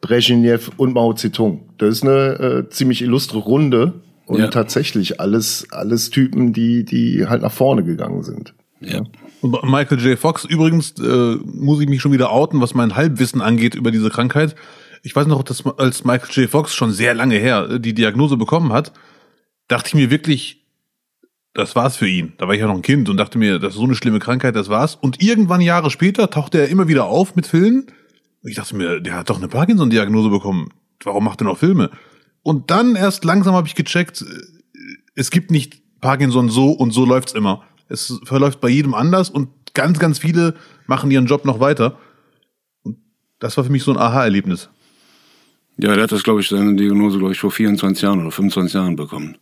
Brezhnev 0.00 0.70
und 0.76 0.94
Mao 0.94 1.12
Zedong. 1.12 1.60
Das 1.78 1.90
ist 1.90 2.02
eine 2.02 2.64
äh, 2.66 2.68
ziemlich 2.68 3.02
illustre 3.02 3.38
Runde 3.38 3.94
und 4.26 4.40
ja. 4.40 4.48
tatsächlich 4.48 5.20
alles, 5.20 5.66
alles 5.70 6.10
Typen, 6.10 6.52
die, 6.52 6.84
die 6.84 7.26
halt 7.26 7.42
nach 7.42 7.52
vorne 7.52 7.84
gegangen 7.84 8.22
sind. 8.22 8.54
Ja. 8.80 9.02
Michael 9.42 10.00
J. 10.00 10.18
Fox, 10.18 10.44
übrigens, 10.44 10.94
äh, 10.98 11.36
muss 11.44 11.80
ich 11.80 11.88
mich 11.88 12.00
schon 12.00 12.12
wieder 12.12 12.30
outen, 12.30 12.60
was 12.60 12.74
mein 12.74 12.96
Halbwissen 12.96 13.40
angeht 13.40 13.74
über 13.74 13.90
diese 13.90 14.10
Krankheit. 14.10 14.54
Ich 15.02 15.14
weiß 15.14 15.26
noch, 15.26 15.42
dass 15.42 15.64
als 15.66 16.04
Michael 16.04 16.30
J. 16.42 16.50
Fox 16.50 16.74
schon 16.74 16.92
sehr 16.92 17.14
lange 17.14 17.36
her 17.36 17.68
äh, 17.70 17.80
die 17.80 17.94
Diagnose 17.94 18.36
bekommen 18.36 18.72
hat, 18.72 18.92
dachte 19.68 19.88
ich 19.88 19.94
mir 19.94 20.10
wirklich, 20.10 20.66
das 21.54 21.74
war's 21.74 21.96
für 21.96 22.08
ihn. 22.08 22.34
Da 22.38 22.46
war 22.46 22.54
ich 22.54 22.60
ja 22.60 22.66
noch 22.66 22.74
ein 22.74 22.82
Kind 22.82 23.08
und 23.08 23.16
dachte 23.16 23.38
mir, 23.38 23.58
das 23.58 23.74
ist 23.74 23.78
so 23.78 23.84
eine 23.84 23.94
schlimme 23.94 24.18
Krankheit, 24.18 24.54
das 24.54 24.68
war's. 24.68 24.94
Und 24.94 25.22
irgendwann 25.22 25.60
Jahre 25.60 25.90
später 25.90 26.30
tauchte 26.30 26.58
er 26.58 26.68
immer 26.68 26.88
wieder 26.88 27.06
auf 27.06 27.36
mit 27.36 27.46
Filmen. 27.46 27.86
Ich 28.42 28.56
dachte 28.56 28.76
mir, 28.76 29.00
der 29.00 29.14
hat 29.14 29.30
doch 29.30 29.38
eine 29.38 29.48
Parkinson-Diagnose 29.48 30.30
bekommen. 30.30 30.70
Warum 31.02 31.24
macht 31.24 31.40
er 31.40 31.44
noch 31.44 31.58
Filme? 31.58 31.90
Und 32.42 32.70
dann 32.70 32.96
erst 32.96 33.24
langsam 33.24 33.54
habe 33.54 33.66
ich 33.66 33.74
gecheckt, 33.74 34.24
es 35.14 35.30
gibt 35.30 35.50
nicht 35.50 35.82
Parkinson 36.00 36.48
so 36.48 36.70
und 36.70 36.92
so 36.92 37.04
läuft's 37.04 37.32
immer. 37.32 37.64
Es 37.88 38.20
verläuft 38.24 38.60
bei 38.60 38.68
jedem 38.68 38.94
anders 38.94 39.30
und 39.30 39.48
ganz, 39.74 39.98
ganz 39.98 40.18
viele 40.18 40.54
machen 40.86 41.10
ihren 41.10 41.26
Job 41.26 41.44
noch 41.44 41.60
weiter. 41.60 41.98
Und 42.82 42.98
das 43.38 43.56
war 43.56 43.64
für 43.64 43.72
mich 43.72 43.82
so 43.82 43.92
ein 43.92 43.98
Aha-Erlebnis. 43.98 44.68
Ja, 45.78 45.94
der 45.94 46.04
hat 46.04 46.12
das, 46.12 46.24
glaube 46.24 46.40
ich, 46.40 46.48
seine 46.48 46.74
Diagnose, 46.74 47.18
glaube 47.18 47.32
ich, 47.32 47.40
vor 47.40 47.52
24 47.52 48.02
Jahren 48.02 48.20
oder 48.20 48.32
25 48.32 48.74
Jahren 48.74 48.96
bekommen. 48.96 49.38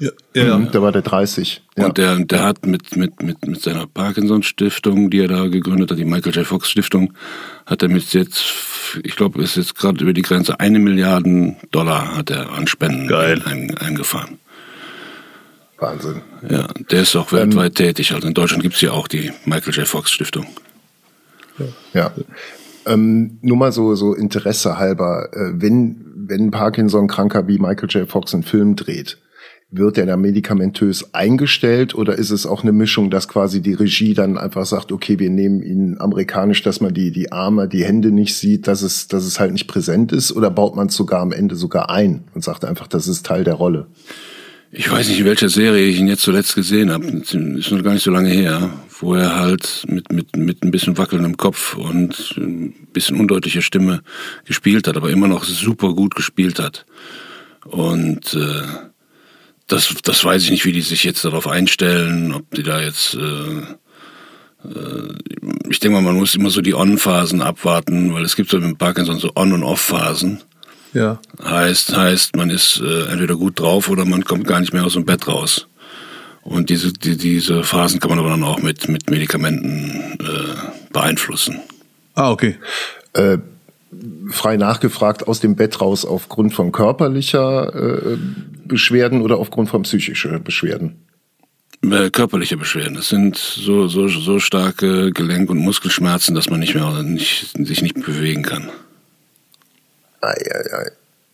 Ja, 0.00 0.10
ja. 0.34 0.58
Mhm, 0.58 0.70
da 0.70 0.80
war 0.80 0.92
der 0.92 1.02
30. 1.02 1.62
Ja. 1.76 1.86
Und 1.86 1.98
der, 1.98 2.18
der 2.18 2.44
hat 2.44 2.66
mit, 2.66 2.96
mit, 2.96 3.20
mit, 3.22 3.46
mit 3.46 3.60
seiner 3.60 3.86
Parkinson-Stiftung, 3.86 5.10
die 5.10 5.20
er 5.20 5.28
da 5.28 5.48
gegründet 5.48 5.90
hat, 5.90 5.98
die 5.98 6.04
Michael 6.04 6.34
J. 6.34 6.46
Fox 6.46 6.70
Stiftung, 6.70 7.14
hat 7.66 7.82
er 7.82 7.88
mit 7.88 8.12
jetzt, 8.12 8.44
ich 9.02 9.16
glaube, 9.16 9.42
ist 9.42 9.56
jetzt 9.56 9.74
gerade 9.74 10.00
über 10.02 10.12
die 10.12 10.22
Grenze 10.22 10.60
eine 10.60 10.78
Milliarden 10.78 11.56
Dollar 11.72 12.16
hat 12.16 12.30
er 12.30 12.52
an 12.52 12.66
Spenden 12.68 13.08
Geil. 13.08 13.42
Ein, 13.44 13.76
eingefahren. 13.78 14.38
Wahnsinn. 15.78 16.22
Ja, 16.48 16.66
der 16.90 17.02
ist 17.02 17.14
auch 17.16 17.32
weltweit 17.32 17.80
ähm, 17.80 17.86
tätig. 17.86 18.12
Also 18.12 18.26
in 18.26 18.34
Deutschland 18.34 18.62
gibt 18.62 18.74
es 18.74 18.80
ja 18.80 18.90
auch 18.92 19.08
die 19.08 19.32
Michael 19.44 19.74
J. 19.74 19.86
Fox 19.86 20.10
Stiftung. 20.10 20.46
Ja. 21.92 22.12
Ähm, 22.86 23.38
nur 23.42 23.56
mal 23.56 23.72
so, 23.72 23.94
so 23.94 24.14
Interesse 24.14 24.78
halber, 24.78 25.28
äh, 25.32 25.52
wenn, 25.54 26.04
wenn 26.14 26.50
Parkinson-Kranker 26.50 27.46
wie 27.48 27.58
Michael 27.58 27.88
J. 27.88 28.08
Fox 28.08 28.34
einen 28.34 28.42
Film 28.42 28.76
dreht, 28.76 29.18
wird 29.70 29.98
er 29.98 30.06
da 30.06 30.16
medikamentös 30.16 31.12
eingestellt 31.12 31.94
oder 31.94 32.16
ist 32.16 32.30
es 32.30 32.46
auch 32.46 32.62
eine 32.62 32.72
Mischung, 32.72 33.10
dass 33.10 33.28
quasi 33.28 33.60
die 33.60 33.74
Regie 33.74 34.14
dann 34.14 34.38
einfach 34.38 34.64
sagt, 34.64 34.92
okay, 34.92 35.18
wir 35.18 35.28
nehmen 35.28 35.62
ihn 35.62 35.98
amerikanisch, 35.98 36.62
dass 36.62 36.80
man 36.80 36.94
die, 36.94 37.12
die 37.12 37.32
Arme, 37.32 37.68
die 37.68 37.84
Hände 37.84 38.10
nicht 38.10 38.34
sieht, 38.34 38.66
dass 38.66 38.80
es, 38.80 39.08
dass 39.08 39.24
es 39.24 39.38
halt 39.38 39.52
nicht 39.52 39.66
präsent 39.66 40.10
ist 40.10 40.32
oder 40.32 40.50
baut 40.50 40.74
man 40.74 40.86
es 40.86 40.94
sogar 40.94 41.20
am 41.20 41.32
Ende 41.32 41.54
sogar 41.54 41.90
ein 41.90 42.24
und 42.34 42.42
sagt 42.42 42.64
einfach, 42.64 42.86
das 42.86 43.08
ist 43.08 43.26
Teil 43.26 43.44
der 43.44 43.54
Rolle? 43.54 43.88
Ich 44.70 44.90
weiß 44.90 45.08
nicht, 45.08 45.20
in 45.20 45.24
welcher 45.24 45.48
Serie 45.48 45.86
ich 45.86 45.98
ihn 45.98 46.08
jetzt 46.08 46.22
zuletzt 46.22 46.54
gesehen 46.54 46.90
habe. 46.90 47.06
Ist 47.06 47.34
noch 47.34 47.82
gar 47.82 47.94
nicht 47.94 48.04
so 48.04 48.10
lange 48.10 48.28
her, 48.28 48.70
wo 49.00 49.14
er 49.14 49.36
halt 49.36 49.84
mit, 49.88 50.12
mit, 50.12 50.36
mit 50.36 50.62
ein 50.62 50.70
bisschen 50.70 50.98
wackelndem 50.98 51.38
Kopf 51.38 51.74
und 51.74 52.34
ein 52.36 52.74
bisschen 52.92 53.18
undeutlicher 53.18 53.62
Stimme 53.62 54.02
gespielt 54.44 54.86
hat, 54.86 54.98
aber 54.98 55.10
immer 55.10 55.26
noch 55.26 55.44
super 55.44 55.94
gut 55.94 56.14
gespielt 56.14 56.58
hat. 56.58 56.84
Und 57.64 58.34
äh, 58.34 58.62
das, 59.68 59.94
das 60.02 60.24
weiß 60.24 60.42
ich 60.44 60.50
nicht, 60.50 60.66
wie 60.66 60.72
die 60.72 60.82
sich 60.82 61.02
jetzt 61.02 61.24
darauf 61.24 61.46
einstellen, 61.46 62.32
ob 62.34 62.50
die 62.54 62.62
da 62.62 62.82
jetzt. 62.82 63.14
Äh, 63.14 63.74
äh, 64.68 65.14
ich 65.70 65.80
denke 65.80 65.94
mal, 65.94 66.02
man 66.02 66.16
muss 66.16 66.34
immer 66.34 66.50
so 66.50 66.60
die 66.60 66.74
On-Phasen 66.74 67.40
abwarten, 67.40 68.12
weil 68.12 68.24
es 68.24 68.36
gibt 68.36 68.50
so 68.50 68.60
mit 68.60 68.76
Parkinson 68.76 69.18
so 69.18 69.30
On- 69.34 69.52
und 69.52 69.62
Off-Phasen. 69.62 70.42
Ja. 70.94 71.20
Heißt, 71.42 71.96
heißt, 71.96 72.36
man 72.36 72.50
ist 72.50 72.80
äh, 72.80 73.10
entweder 73.10 73.36
gut 73.36 73.60
drauf 73.60 73.88
oder 73.88 74.04
man 74.04 74.24
kommt 74.24 74.46
gar 74.46 74.60
nicht 74.60 74.72
mehr 74.72 74.84
aus 74.84 74.94
dem 74.94 75.04
Bett 75.04 75.28
raus. 75.28 75.66
Und 76.42 76.70
diese, 76.70 76.92
die, 76.92 77.16
diese 77.16 77.62
Phasen 77.62 78.00
kann 78.00 78.10
man 78.10 78.18
aber 78.18 78.30
dann 78.30 78.42
auch 78.42 78.62
mit, 78.62 78.88
mit 78.88 79.10
Medikamenten 79.10 80.18
äh, 80.20 80.92
beeinflussen. 80.92 81.60
Ah, 82.14 82.30
okay. 82.30 82.56
Äh, 83.12 83.38
frei 84.30 84.56
nachgefragt, 84.56 85.28
aus 85.28 85.40
dem 85.40 85.56
Bett 85.56 85.80
raus 85.80 86.04
aufgrund 86.04 86.54
von 86.54 86.72
körperlicher 86.72 87.74
äh, 87.74 88.16
Beschwerden 88.64 89.22
oder 89.22 89.38
aufgrund 89.38 89.68
von 89.68 89.82
psychischen 89.82 90.42
Beschwerden? 90.42 90.96
Äh, 91.82 92.10
körperliche 92.10 92.56
Beschwerden. 92.56 92.96
Es 92.96 93.08
sind 93.08 93.36
so, 93.36 93.86
so, 93.86 94.08
so 94.08 94.38
starke 94.40 95.10
Gelenk- 95.12 95.50
und 95.50 95.58
Muskelschmerzen, 95.58 96.34
dass 96.34 96.50
man 96.50 96.60
nicht 96.60 96.74
mehr 96.74 97.02
nicht, 97.02 97.56
sich 97.56 97.82
nicht 97.82 97.94
bewegen 97.94 98.42
kann. 98.42 98.70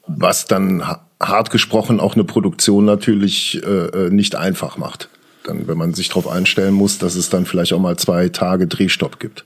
Was 0.07 0.47
dann 0.47 0.83
hart 1.21 1.51
gesprochen 1.51 2.01
auch 2.01 2.15
eine 2.15 2.25
Produktion 2.25 2.85
natürlich 2.85 3.63
äh, 3.65 3.87
äh, 3.87 4.11
nicht 4.11 4.35
einfach 4.35 4.77
macht. 4.77 5.09
Dann, 5.45 5.69
wenn 5.69 5.79
man 5.79 5.95
sich 5.95 6.09
darauf 6.09 6.29
einstellen 6.29 6.75
muss, 6.75 6.99
dass 6.99 7.15
es 7.17 7.31
dann 7.31 7.47
vielleicht 7.47 7.73
auch 7.73 7.81
mal 7.81 7.97
zwei 7.97 8.29
Tage 8.29 8.67
Drehstopp 8.67 9.21
gibt. 9.21 9.45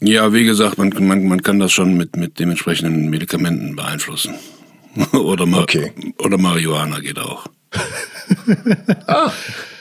Ja, 0.00 0.32
wie 0.32 0.44
gesagt, 0.44 0.76
man, 0.76 0.92
man, 1.00 1.26
man 1.26 1.42
kann 1.42 1.58
das 1.58 1.72
schon 1.72 1.96
mit, 1.96 2.16
mit 2.16 2.38
dementsprechenden 2.38 3.08
Medikamenten 3.08 3.76
beeinflussen. 3.76 4.34
oder, 5.12 5.46
Ma 5.46 5.60
okay. 5.60 5.92
oder 6.18 6.38
Marihuana 6.38 7.00
geht 7.00 7.18
auch. 7.18 7.46
ah, 9.06 9.30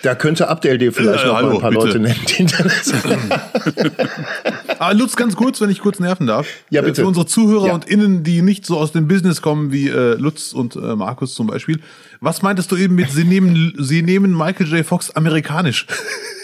da 0.06 0.13
könnte 0.13 0.50
Abdel 0.50 0.78
dir 0.78 0.94
vielleicht 0.94 1.24
äh, 1.24 1.28
noch 1.28 1.36
hallo, 1.36 1.48
mal 1.48 1.56
ein 1.56 1.62
paar 1.62 1.72
bitte. 1.72 1.86
Leute 1.86 2.00
nennen. 2.00 2.20
Die 2.28 2.46
ah, 4.80 4.91
Lutz, 4.91 5.15
ganz 5.15 5.36
kurz, 5.36 5.62
wenn 5.62 5.72
ich 5.72 5.80
kurz 5.80 6.00
nerven 6.00 6.28
darf. 6.28 6.48
Ja, 6.70 6.84
bitte. 6.84 7.02
Für 7.02 7.08
unsere 7.08 7.26
Zuhörer 7.26 7.68
ja. 7.68 7.74
und 7.74 7.86
Innen, 7.86 8.24
die 8.24 8.44
nicht 8.44 8.68
so 8.68 8.78
aus 8.78 8.91
dem 8.91 9.08
Business 9.08 9.41
kommen 9.41 9.72
wie 9.72 9.89
äh, 9.89 10.13
Lutz 10.13 10.54
und 10.54 10.76
äh, 10.76 10.96
Markus 10.96 11.34
zum 11.34 11.48
Beispiel. 11.48 11.80
Was 12.22 12.44
meintest 12.44 12.72
du 12.72 12.76
eben 12.76 12.94
mit, 12.94 13.10
sie 13.10 13.24
nehmen, 13.24 13.74
sie 13.80 14.04
nehmen 14.04 14.38
Michael 14.38 14.68
J. 14.68 14.86
Fox 14.86 15.10
amerikanisch? 15.10 15.88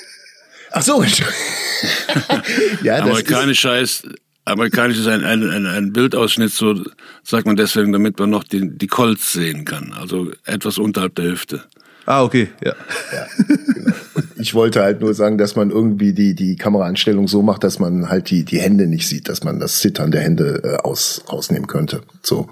Ach 0.71 0.81
so. 0.81 1.03
ja, 2.83 2.97
Amerikanisch 2.97 3.63
heißt, 3.63 4.07
amerikanisch 4.45 4.97
ist 4.97 5.07
ein, 5.07 5.23
ein, 5.23 5.47
ein, 5.47 5.67
ein 5.67 5.93
Bildausschnitt, 5.93 6.51
so 6.51 6.83
sagt 7.21 7.45
man 7.45 7.57
deswegen, 7.57 7.91
damit 7.91 8.17
man 8.17 8.31
noch 8.31 8.43
die, 8.43 8.75
die 8.75 8.87
Colts 8.87 9.33
sehen 9.33 9.65
kann. 9.65 9.93
Also 9.93 10.31
etwas 10.45 10.79
unterhalb 10.79 11.13
der 11.13 11.25
Hüfte. 11.25 11.63
Ah, 12.11 12.23
okay, 12.23 12.49
ja. 12.61 12.73
ja 13.13 13.25
genau. 13.73 13.95
Ich 14.35 14.53
wollte 14.53 14.81
halt 14.81 14.99
nur 14.99 15.13
sagen, 15.13 15.37
dass 15.37 15.55
man 15.55 15.71
irgendwie 15.71 16.11
die, 16.11 16.35
die 16.35 16.57
Kameraeinstellung 16.57 17.29
so 17.29 17.41
macht, 17.41 17.63
dass 17.63 17.79
man 17.79 18.09
halt 18.09 18.29
die, 18.29 18.43
die 18.43 18.59
Hände 18.59 18.87
nicht 18.87 19.07
sieht, 19.07 19.29
dass 19.29 19.45
man 19.45 19.61
das 19.61 19.79
Zittern 19.79 20.11
der 20.11 20.19
Hände 20.19 20.61
äh, 20.61 20.75
aus, 20.85 21.23
rausnehmen 21.31 21.67
könnte. 21.67 22.01
So. 22.21 22.49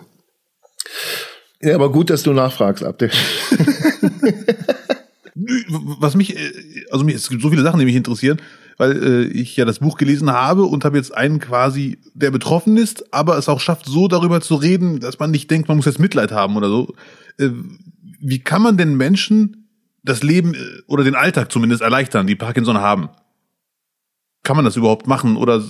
Ja, 1.62 1.76
aber 1.76 1.91
gut, 1.91 2.10
dass 2.10 2.24
du 2.24 2.32
nachfragst, 2.32 2.86
Abdel. 2.86 3.12
was 6.00 6.15
mich, 6.15 6.38
äh, 6.38 6.52
also 6.89 7.06
es 7.10 7.28
gibt 7.28 7.41
so 7.41 7.50
viele 7.50 7.63
Sachen, 7.63 7.82
die 7.82 7.86
mich 7.86 7.98
interessieren, 7.98 8.41
weil 8.78 9.04
äh, 9.04 9.24
ich 9.26 9.58
ja 9.58 9.65
das 9.65 9.80
Buch 9.80 9.98
gelesen 9.98 10.32
habe 10.32 10.63
und 10.63 10.86
habe 10.86 10.95
jetzt 10.95 11.13
einen 11.13 11.39
quasi, 11.39 12.00
der 12.13 12.32
betroffen 12.32 12.78
ist, 12.78 13.13
aber 13.13 13.38
es 13.38 13.50
auch 13.50 13.60
schafft, 13.60 13.88
so 13.88 14.08
darüber 14.08 14.39
zu 14.39 14.56
reden, 14.56 15.02
dass 15.02 15.19
man 15.19 15.32
nicht 15.32 15.52
denkt, 15.52 15.67
man 15.67 15.76
muss 15.76 15.86
jetzt 15.86 16.00
Mitleid 16.00 16.32
haben 16.32 16.56
oder 16.56 16.69
so. 16.69 16.95
Äh, 17.38 17.50
wie 18.19 18.39
kann 18.39 18.62
man 18.62 18.77
denn 18.77 18.95
Menschen 18.95 19.69
das 20.03 20.23
Leben 20.23 20.53
äh, 20.53 20.58
oder 20.88 21.03
den 21.03 21.15
Alltag 21.15 21.51
zumindest 21.51 21.82
erleichtern, 21.82 22.27
die 22.27 22.36
Parkinson 22.36 22.77
haben? 22.77 23.10
Kann 24.43 24.55
man 24.55 24.65
das 24.65 24.77
überhaupt 24.77 25.08
machen? 25.08 25.36
Oder 25.36 25.62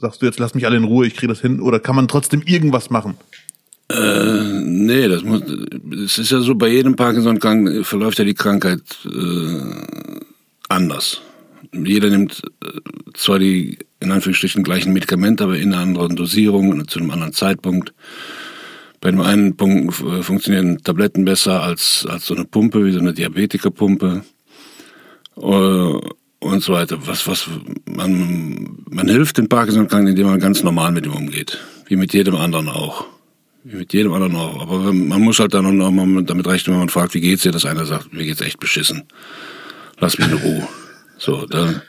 sagst 0.00 0.20
du 0.20 0.26
jetzt, 0.26 0.38
lass 0.38 0.54
mich 0.54 0.66
alle 0.66 0.76
in 0.76 0.84
Ruhe, 0.84 1.06
ich 1.06 1.14
kriege 1.14 1.28
das 1.28 1.40
hin? 1.40 1.60
Oder 1.60 1.78
kann 1.78 1.96
man 1.96 2.08
trotzdem 2.08 2.42
irgendwas 2.42 2.90
machen? 2.90 3.16
Äh, 3.88 4.60
nee, 4.62 5.06
das 5.06 5.22
muss, 5.22 5.42
es 6.04 6.18
ist 6.18 6.32
ja 6.32 6.40
so, 6.40 6.56
bei 6.56 6.68
jedem 6.68 6.96
Parkinson-Kranken 6.96 7.84
verläuft 7.84 8.18
ja 8.18 8.24
die 8.24 8.34
Krankheit 8.34 8.82
äh, 9.04 10.20
anders. 10.68 11.20
Jeder 11.72 12.10
nimmt 12.10 12.42
äh, 12.64 12.80
zwar 13.14 13.38
die 13.38 13.78
in 14.00 14.10
Anführungsstrichen 14.10 14.64
gleichen 14.64 14.92
Medikamente, 14.92 15.44
aber 15.44 15.56
in 15.56 15.72
einer 15.72 15.82
anderen 15.82 16.16
Dosierung 16.16 16.70
und 16.70 16.90
zu 16.90 16.98
einem 16.98 17.10
anderen 17.10 17.32
Zeitpunkt. 17.32 17.94
Bei 19.00 19.10
dem 19.10 19.20
einen 19.20 19.56
Punkt 19.56 20.00
äh, 20.00 20.22
funktionieren 20.22 20.78
Tabletten 20.82 21.24
besser 21.24 21.62
als, 21.62 22.06
als 22.08 22.26
so 22.26 22.34
eine 22.34 22.44
Pumpe, 22.44 22.84
wie 22.84 22.92
so 22.92 22.98
eine 22.98 23.12
Diabetikerpumpe 23.12 24.22
äh, 25.36 25.40
und 25.40 26.62
so 26.62 26.72
weiter. 26.72 26.98
Was, 27.06 27.26
was, 27.26 27.48
man, 27.84 28.84
man 28.88 29.08
hilft 29.08 29.38
den 29.38 29.48
Parkinson-Kranken, 29.48 30.08
indem 30.08 30.26
man 30.28 30.40
ganz 30.40 30.62
normal 30.62 30.92
mit 30.92 31.06
ihm 31.06 31.12
umgeht. 31.12 31.58
Wie 31.86 31.96
mit 31.96 32.12
jedem 32.14 32.36
anderen 32.36 32.68
auch 32.68 33.04
Mit 33.64 33.92
jedem 33.92 34.12
anderen 34.12 34.36
auch. 34.36 34.62
Aber 34.62 34.92
man 34.92 35.22
muss 35.22 35.40
halt 35.40 35.54
dann 35.54 35.80
auch 35.80 35.90
mal 35.90 36.22
damit 36.24 36.46
rechnen, 36.46 36.74
wenn 36.74 36.80
man 36.80 36.88
fragt, 36.88 37.14
wie 37.14 37.20
geht's 37.20 37.42
dir, 37.42 37.52
dass 37.52 37.64
einer 37.66 37.84
sagt, 37.84 38.12
mir 38.12 38.24
geht's 38.24 38.40
echt 38.40 38.60
beschissen. 38.60 39.04
Lass 39.98 40.18
mich 40.18 40.28
in 40.28 40.34
Ruhe. 40.34 40.68
So, 41.18 41.46
dann, 41.46 41.82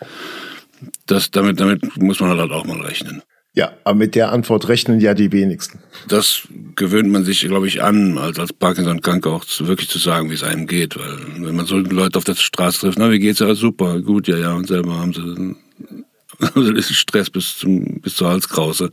das, 1.06 1.32
damit, 1.32 1.60
damit 1.60 1.98
muss 2.02 2.20
man 2.20 2.38
halt 2.38 2.52
auch 2.52 2.66
mal 2.66 2.82
rechnen. 2.82 3.22
Ja, 3.58 3.72
aber 3.86 3.98
mit 3.98 4.14
der 4.14 4.32
Antwort 4.32 4.68
rechnen 4.68 5.00
ja 5.00 5.16
die 5.16 5.32
wenigsten. 5.32 5.80
Das 6.08 6.48
gewöhnt 6.76 7.10
man 7.10 7.26
sich, 7.26 7.42
glaube 7.42 7.66
ich, 7.66 7.82
an, 7.82 8.20
als, 8.20 8.38
als 8.38 8.54
Parkinson-Kranker 8.54 9.32
auch 9.32 9.46
zu, 9.46 9.68
wirklich 9.68 9.90
zu 9.90 9.98
sagen, 9.98 10.30
wie 10.30 10.36
es 10.36 10.44
einem 10.44 10.68
geht. 10.68 10.96
Weil 10.96 11.18
wenn 11.40 11.56
man 11.56 11.66
so 11.66 11.78
Leute 11.78 12.20
auf 12.20 12.24
der 12.24 12.36
Straße 12.36 12.82
trifft, 12.82 13.00
na, 13.00 13.10
wie 13.10 13.18
geht's? 13.18 13.40
Ja, 13.40 13.56
super, 13.56 14.00
gut, 14.02 14.28
ja, 14.28 14.38
ja, 14.38 14.54
und 14.54 14.68
selber 14.68 15.00
haben 15.00 15.12
sie 15.12 16.94
Stress 16.94 17.32
bis 17.32 17.58
zum 17.58 18.00
bis 18.00 18.18
zur 18.18 18.30
Halskrause. 18.30 18.92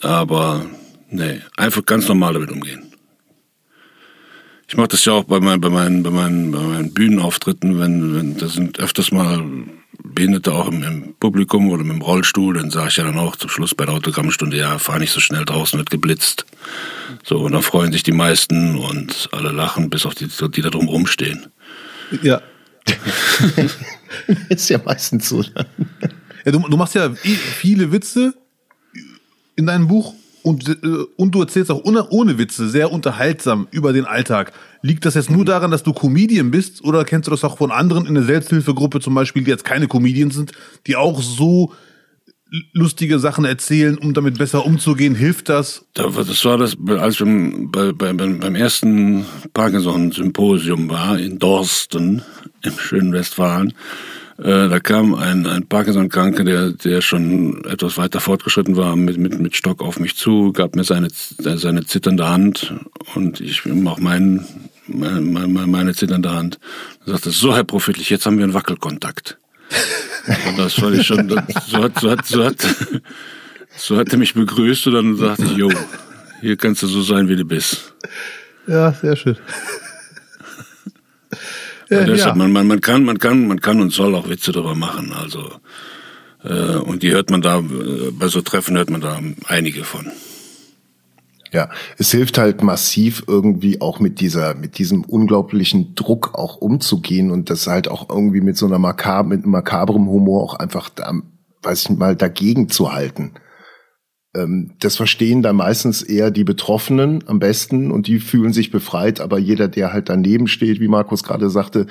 Aber 0.00 0.66
nee, 1.08 1.40
einfach 1.56 1.86
ganz 1.86 2.08
normal 2.08 2.34
damit 2.34 2.50
umgehen. 2.50 2.92
Ich 4.66 4.76
mache 4.76 4.88
das 4.88 5.04
ja 5.04 5.12
auch 5.12 5.24
bei 5.24 5.38
meinen, 5.38 5.60
bei 5.60 5.70
meinen, 5.70 6.02
bei 6.02 6.10
meinen, 6.10 6.50
bei 6.50 6.58
meinen 6.58 6.92
Bühnenauftritten, 6.92 7.78
wenn, 7.78 8.16
wenn 8.16 8.36
da 8.36 8.48
sind 8.48 8.80
öfters 8.80 9.12
mal 9.12 9.44
Behinderte 10.02 10.52
auch 10.52 10.68
im, 10.68 10.82
im 10.82 11.14
Publikum 11.18 11.70
oder 11.70 11.82
im 11.82 12.02
Rollstuhl, 12.02 12.54
dann 12.54 12.70
sage 12.70 12.88
ich 12.88 12.96
ja 12.96 13.04
dann 13.04 13.18
auch 13.18 13.36
zum 13.36 13.50
Schluss 13.50 13.74
bei 13.74 13.86
der 13.86 13.94
Autogrammstunde, 13.94 14.56
ja, 14.56 14.78
fahr 14.78 14.98
nicht 14.98 15.12
so 15.12 15.20
schnell 15.20 15.44
draußen, 15.44 15.78
wird 15.78 15.90
geblitzt. 15.90 16.46
So, 17.24 17.38
und 17.38 17.52
dann 17.52 17.62
freuen 17.62 17.92
sich 17.92 18.02
die 18.02 18.12
meisten 18.12 18.76
und 18.76 19.28
alle 19.32 19.50
lachen, 19.50 19.90
bis 19.90 20.06
auf 20.06 20.14
die, 20.14 20.28
die 20.28 20.62
da 20.62 20.70
drum 20.70 20.88
rumstehen. 20.88 21.46
Ja. 22.22 22.40
ist 24.48 24.68
ja 24.68 24.80
meistens 24.84 25.28
so. 25.28 25.42
Ja, 25.42 26.52
du, 26.52 26.58
du 26.58 26.76
machst 26.76 26.94
ja 26.94 27.12
viele 27.14 27.92
Witze 27.92 28.34
in 29.56 29.66
deinem 29.66 29.88
Buch 29.88 30.14
und, 30.42 30.68
äh, 30.68 31.04
und 31.16 31.34
du 31.34 31.40
erzählst 31.40 31.70
auch 31.70 31.84
ohne, 31.84 32.08
ohne 32.10 32.38
Witze 32.38 32.68
sehr 32.68 32.92
unterhaltsam 32.92 33.68
über 33.70 33.92
den 33.92 34.04
Alltag. 34.04 34.52
Liegt 34.82 35.04
das 35.04 35.14
jetzt 35.14 35.30
nur 35.30 35.44
daran, 35.44 35.70
dass 35.70 35.82
du 35.82 35.92
Comedian 35.92 36.50
bist 36.50 36.82
oder 36.84 37.04
kennst 37.04 37.26
du 37.26 37.30
das 37.30 37.44
auch 37.44 37.58
von 37.58 37.70
anderen 37.70 38.06
in 38.06 38.14
der 38.14 38.24
Selbsthilfegruppe 38.24 39.00
zum 39.00 39.14
Beispiel, 39.14 39.44
die 39.44 39.50
jetzt 39.50 39.64
keine 39.64 39.88
Comedians 39.88 40.34
sind, 40.34 40.52
die 40.86 40.96
auch 40.96 41.20
so 41.20 41.72
lustige 42.72 43.18
Sachen 43.18 43.44
erzählen, 43.44 43.96
um 43.98 44.14
damit 44.14 44.38
besser 44.38 44.64
umzugehen? 44.64 45.14
Hilft 45.14 45.48
das? 45.48 45.86
Das 45.94 46.44
war 46.44 46.58
das, 46.58 46.76
als 46.88 47.20
wir 47.20 47.68
bei, 47.68 47.92
bei, 47.92 48.12
beim 48.12 48.54
ersten 48.54 49.24
Parkinson-Symposium 49.52 50.88
war 50.90 51.18
in 51.18 51.38
Dorsten 51.38 52.22
im 52.62 52.72
schönen 52.78 53.12
Westfalen. 53.12 53.74
Äh, 54.42 54.68
da 54.70 54.80
kam 54.80 55.14
ein, 55.14 55.46
ein 55.46 55.66
Parkinson-Kranke, 55.66 56.44
der, 56.44 56.70
der 56.70 57.02
schon 57.02 57.62
etwas 57.66 57.98
weiter 57.98 58.20
fortgeschritten 58.20 58.74
war, 58.74 58.96
mit, 58.96 59.18
mit, 59.18 59.38
mit 59.38 59.54
Stock 59.54 59.82
auf 59.82 60.00
mich 60.00 60.16
zu, 60.16 60.52
gab 60.52 60.76
mir 60.76 60.84
seine, 60.84 61.08
seine 61.10 61.84
zitternde 61.84 62.26
Hand 62.26 62.72
und 63.14 63.40
ich 63.40 63.62
auch 63.86 63.98
meinen, 63.98 64.46
meine, 64.86 65.20
meine, 65.20 65.66
meine 65.66 65.94
zitternde 65.94 66.30
Hand. 66.30 66.58
Er 67.04 67.12
sagte, 67.12 67.30
so 67.30 67.54
Herr 67.54 67.64
Profitlich, 67.64 68.08
jetzt 68.08 68.24
haben 68.24 68.38
wir 68.38 68.44
einen 68.44 68.54
Wackelkontakt. 68.54 69.36
Und 70.48 70.58
das 70.58 70.72
fand 70.74 70.96
ich 70.96 71.06
schon, 71.06 71.28
so 71.28 71.82
hat, 71.82 71.98
so 71.98 72.10
hat, 72.10 72.26
so 72.26 72.44
hat, 72.44 72.66
so 73.76 73.96
hat 73.98 74.08
er 74.10 74.18
mich 74.18 74.32
begrüßt 74.32 74.86
und 74.86 74.94
dann 74.94 75.16
sagte 75.16 75.44
ich, 75.44 75.56
jo, 75.56 75.70
hier 76.40 76.56
kannst 76.56 76.82
du 76.82 76.86
so 76.86 77.02
sein, 77.02 77.28
wie 77.28 77.36
du 77.36 77.44
bist. 77.44 77.94
Ja, 78.66 78.92
sehr 78.92 79.16
schön. 79.16 79.36
Ja, 81.90 82.04
deshalb, 82.04 82.20
ja. 82.20 82.34
man, 82.36 82.52
man, 82.52 82.66
man 82.66 82.80
kann, 82.80 83.04
man 83.04 83.18
kann, 83.18 83.48
man 83.48 83.60
kann 83.60 83.80
und 83.80 83.92
soll 83.92 84.14
auch 84.14 84.28
Witze 84.28 84.52
darüber 84.52 84.74
machen. 84.76 85.12
Also 85.12 85.50
äh, 86.44 86.76
und 86.76 87.02
die 87.02 87.10
hört 87.10 87.30
man 87.30 87.42
da 87.42 87.58
äh, 87.58 88.10
bei 88.12 88.28
so 88.28 88.40
Treffen 88.40 88.76
hört 88.76 88.90
man 88.90 89.00
da 89.00 89.20
einige 89.46 89.84
von. 89.84 90.06
Ja, 91.52 91.68
es 91.98 92.12
hilft 92.12 92.38
halt 92.38 92.62
massiv 92.62 93.24
irgendwie 93.26 93.80
auch 93.80 93.98
mit 93.98 94.20
dieser, 94.20 94.54
mit 94.54 94.78
diesem 94.78 95.02
unglaublichen 95.02 95.96
Druck 95.96 96.34
auch 96.34 96.56
umzugehen 96.56 97.32
und 97.32 97.50
das 97.50 97.66
halt 97.66 97.88
auch 97.88 98.08
irgendwie 98.08 98.40
mit 98.40 98.56
so 98.56 98.66
einer 98.66 98.78
makab 98.78 99.26
mit 99.26 99.42
einem 99.42 99.50
makabrem 99.50 100.06
Humor 100.06 100.44
auch 100.44 100.54
einfach 100.54 100.90
da, 100.90 101.12
weiß 101.62 101.82
ich 101.82 101.98
mal, 101.98 102.14
dagegen 102.14 102.68
zu 102.68 102.92
halten 102.92 103.32
das 104.32 104.96
verstehen 104.96 105.42
dann 105.42 105.56
meistens 105.56 106.02
eher 106.02 106.30
die 106.30 106.44
Betroffenen 106.44 107.24
am 107.26 107.40
besten 107.40 107.90
und 107.90 108.06
die 108.06 108.20
fühlen 108.20 108.52
sich 108.52 108.70
befreit, 108.70 109.20
aber 109.20 109.38
jeder, 109.38 109.66
der 109.66 109.92
halt 109.92 110.08
daneben 110.08 110.46
steht, 110.46 110.78
wie 110.78 110.86
Markus 110.86 111.24
gerade 111.24 111.50
sagte, 111.50 111.86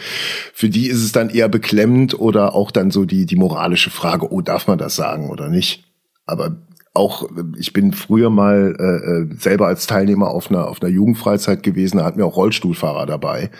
für 0.54 0.70
die 0.70 0.88
ist 0.88 1.04
es 1.04 1.12
dann 1.12 1.30
eher 1.30 1.50
beklemmend 1.50 2.18
oder 2.18 2.56
auch 2.56 2.72
dann 2.72 2.92
so 2.92 3.04
die, 3.04 3.26
die 3.26 3.36
moralische 3.36 3.90
Frage, 3.90 4.32
oh, 4.32 4.40
darf 4.40 4.68
man 4.68 4.78
das 4.78 4.96
sagen 4.96 5.30
oder 5.30 5.50
nicht? 5.50 5.84
Aber 6.26 6.56
auch, 6.94 7.30
ich 7.58 7.74
bin 7.74 7.92
früher 7.92 8.30
mal 8.30 8.76
äh, 8.80 9.34
äh 9.34 9.36
selber 9.38 9.68
als 9.68 9.86
Teilnehmer 9.86 10.30
auf 10.30 10.50
einer, 10.50 10.70
auf 10.70 10.82
einer 10.82 10.92
Jugendfreizeit 10.92 11.62
gewesen, 11.62 11.98
da 11.98 12.06
hatten 12.06 12.20
wir 12.20 12.26
auch 12.26 12.38
Rollstuhlfahrer 12.38 13.06
dabei. 13.06 13.52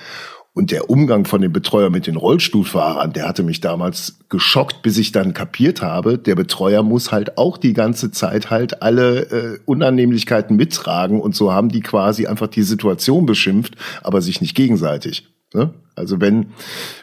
Und 0.60 0.72
der 0.72 0.90
Umgang 0.90 1.24
von 1.24 1.42
dem 1.42 1.54
Betreuer 1.54 1.90
mit 1.90 2.06
den 2.06 2.18
Rollstuhlfahrern, 2.18 3.14
der 3.14 3.30
hatte 3.30 3.44
mich 3.44 3.62
damals 3.62 4.18
geschockt, 4.28 4.82
bis 4.82 4.98
ich 4.98 5.14
dann 5.14 5.34
kapiert 5.34 5.82
habe, 5.82 6.18
der 6.18 6.36
Betreuer 6.36 6.84
muss 6.84 7.14
halt 7.14 7.38
auch 7.38 7.58
die 7.58 7.72
ganze 7.72 8.12
Zeit 8.12 8.50
halt 8.50 8.82
alle 8.82 9.22
äh, 9.32 9.60
Unannehmlichkeiten 9.64 10.58
mittragen 10.58 11.22
und 11.22 11.34
so 11.34 11.54
haben 11.54 11.70
die 11.70 11.80
quasi 11.80 12.28
einfach 12.28 12.48
die 12.48 12.64
Situation 12.64 13.26
beschimpft, 13.26 13.78
aber 14.04 14.22
sich 14.22 14.42
nicht 14.42 14.54
gegenseitig. 14.54 15.30
Ne? 15.54 15.70
Also 15.96 16.20
wenn 16.20 16.48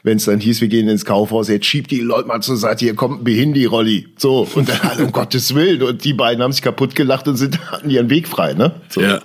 wenn 0.03 0.19
es 0.19 0.27
dann 0.27 0.39
hieß, 0.39 0.61
wir 0.61 0.69
gehen 0.69 0.91
ins 0.91 1.07
Kaufhaus, 1.07 1.49
jetzt 1.49 1.65
schiebt 1.65 1.91
die 1.91 2.01
Leute 2.01 2.29
mal 2.29 2.43
zur 2.43 2.59
Seite, 2.59 2.85
hier 2.85 2.95
kommt 2.95 3.23
ein 3.23 3.25
Behindi-Rolli. 3.25 4.09
So, 4.19 4.47
und 4.55 4.69
dann 4.69 4.83
halt, 4.83 5.01
um 5.01 5.13
Gottes 5.13 5.55
Willen. 5.55 5.83
Und 5.83 6.05
die 6.05 6.13
beiden 6.13 6.43
haben 6.43 6.53
sich 6.53 6.61
kaputt 6.61 6.95
gelacht 6.95 7.27
und 7.27 7.37
sind, 7.37 7.73
hatten 7.73 7.89
ihren 7.89 8.11
Weg 8.11 8.29
frei, 8.29 8.53
ne? 8.53 8.75
So. 8.91 9.01
Ja. 9.01 9.23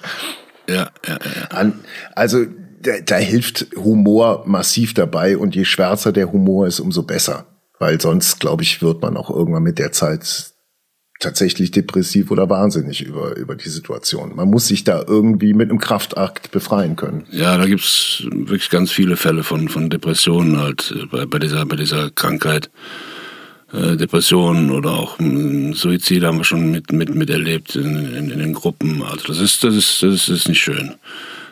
Ja, 0.70 0.90
ja, 1.06 1.20
ja. 1.52 1.72
Also 2.16 2.46
da, 2.82 3.00
da 3.00 3.16
hilft 3.18 3.68
Humor 3.76 4.44
massiv 4.46 4.94
dabei 4.94 5.38
und 5.38 5.56
je 5.56 5.66
schwärzer 5.66 6.12
der 6.12 6.32
Humor 6.32 6.68
ist, 6.68 6.80
umso 6.80 7.04
besser. 7.04 7.46
Weil 7.80 8.00
sonst, 8.00 8.40
glaube 8.40 8.64
ich, 8.64 8.82
wird 8.82 9.02
man 9.02 9.18
auch 9.18 9.30
irgendwann 9.30 9.64
mit 9.64 9.80
der 9.80 9.92
Zeit 9.92 10.54
tatsächlich 11.20 11.72
depressiv 11.72 12.32
oder 12.32 12.50
wahnsinnig 12.50 13.02
über, 13.02 13.36
über 13.38 13.56
die 13.56 13.70
Situation. 13.70 14.36
Man 14.36 14.50
muss 14.50 14.68
sich 14.68 14.84
da 14.84 15.04
irgendwie 15.08 15.54
mit 15.54 15.70
einem 15.70 15.80
Kraftakt 15.80 16.52
befreien 16.52 16.96
können. 16.96 17.26
Ja, 17.32 17.58
da 17.58 17.66
gibt's 17.66 18.24
wirklich 18.32 18.70
ganz 18.70 18.92
viele 18.92 19.16
Fälle 19.16 19.44
von, 19.44 19.70
von 19.70 19.90
Depressionen 19.90 20.60
halt 20.60 20.94
äh, 20.96 21.06
bei, 21.06 21.26
bei, 21.26 21.40
dieser, 21.40 21.66
bei 21.66 21.76
dieser 21.76 22.10
Krankheit. 22.10 22.70
Äh, 23.72 23.98
Depressionen 23.98 24.72
oder 24.72 24.92
auch 24.92 25.20
äh, 25.20 25.74
Suizid 25.74 26.24
haben 26.24 26.40
wir 26.40 26.44
schon 26.44 26.72
mit, 26.72 26.92
mit, 26.92 27.14
miterlebt 27.14 27.76
in, 27.76 28.14
in, 28.16 28.32
in 28.32 28.40
den 28.40 28.54
Gruppen. 28.54 29.04
Also 29.04 29.28
das 29.28 29.40
ist, 29.40 29.64
das 29.64 29.76
ist, 29.76 30.04
das 30.04 30.28
ist 30.28 30.50
nicht 30.50 30.62
schön. 30.62 30.96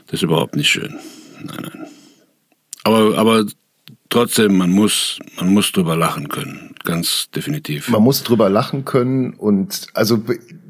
Das 0.08 0.16
ist 0.16 0.24
überhaupt 0.24 0.56
nicht 0.56 0.70
schön 0.70 0.96
nein, 1.44 1.58
nein. 1.74 1.88
Aber, 2.84 3.18
aber 3.18 3.46
trotzdem, 4.10 4.58
man 4.58 4.72
muss, 4.72 5.20
man 5.38 5.54
muss 5.54 5.72
drüber 5.72 5.96
lachen 5.96 6.30
können, 6.30 6.76
ganz 6.84 7.30
definitiv. 7.32 7.90
Man 7.90 8.04
muss 8.04 8.24
drüber 8.24 8.50
lachen 8.50 8.86
können 8.86 9.34
und 9.34 9.88
also 9.94 10.24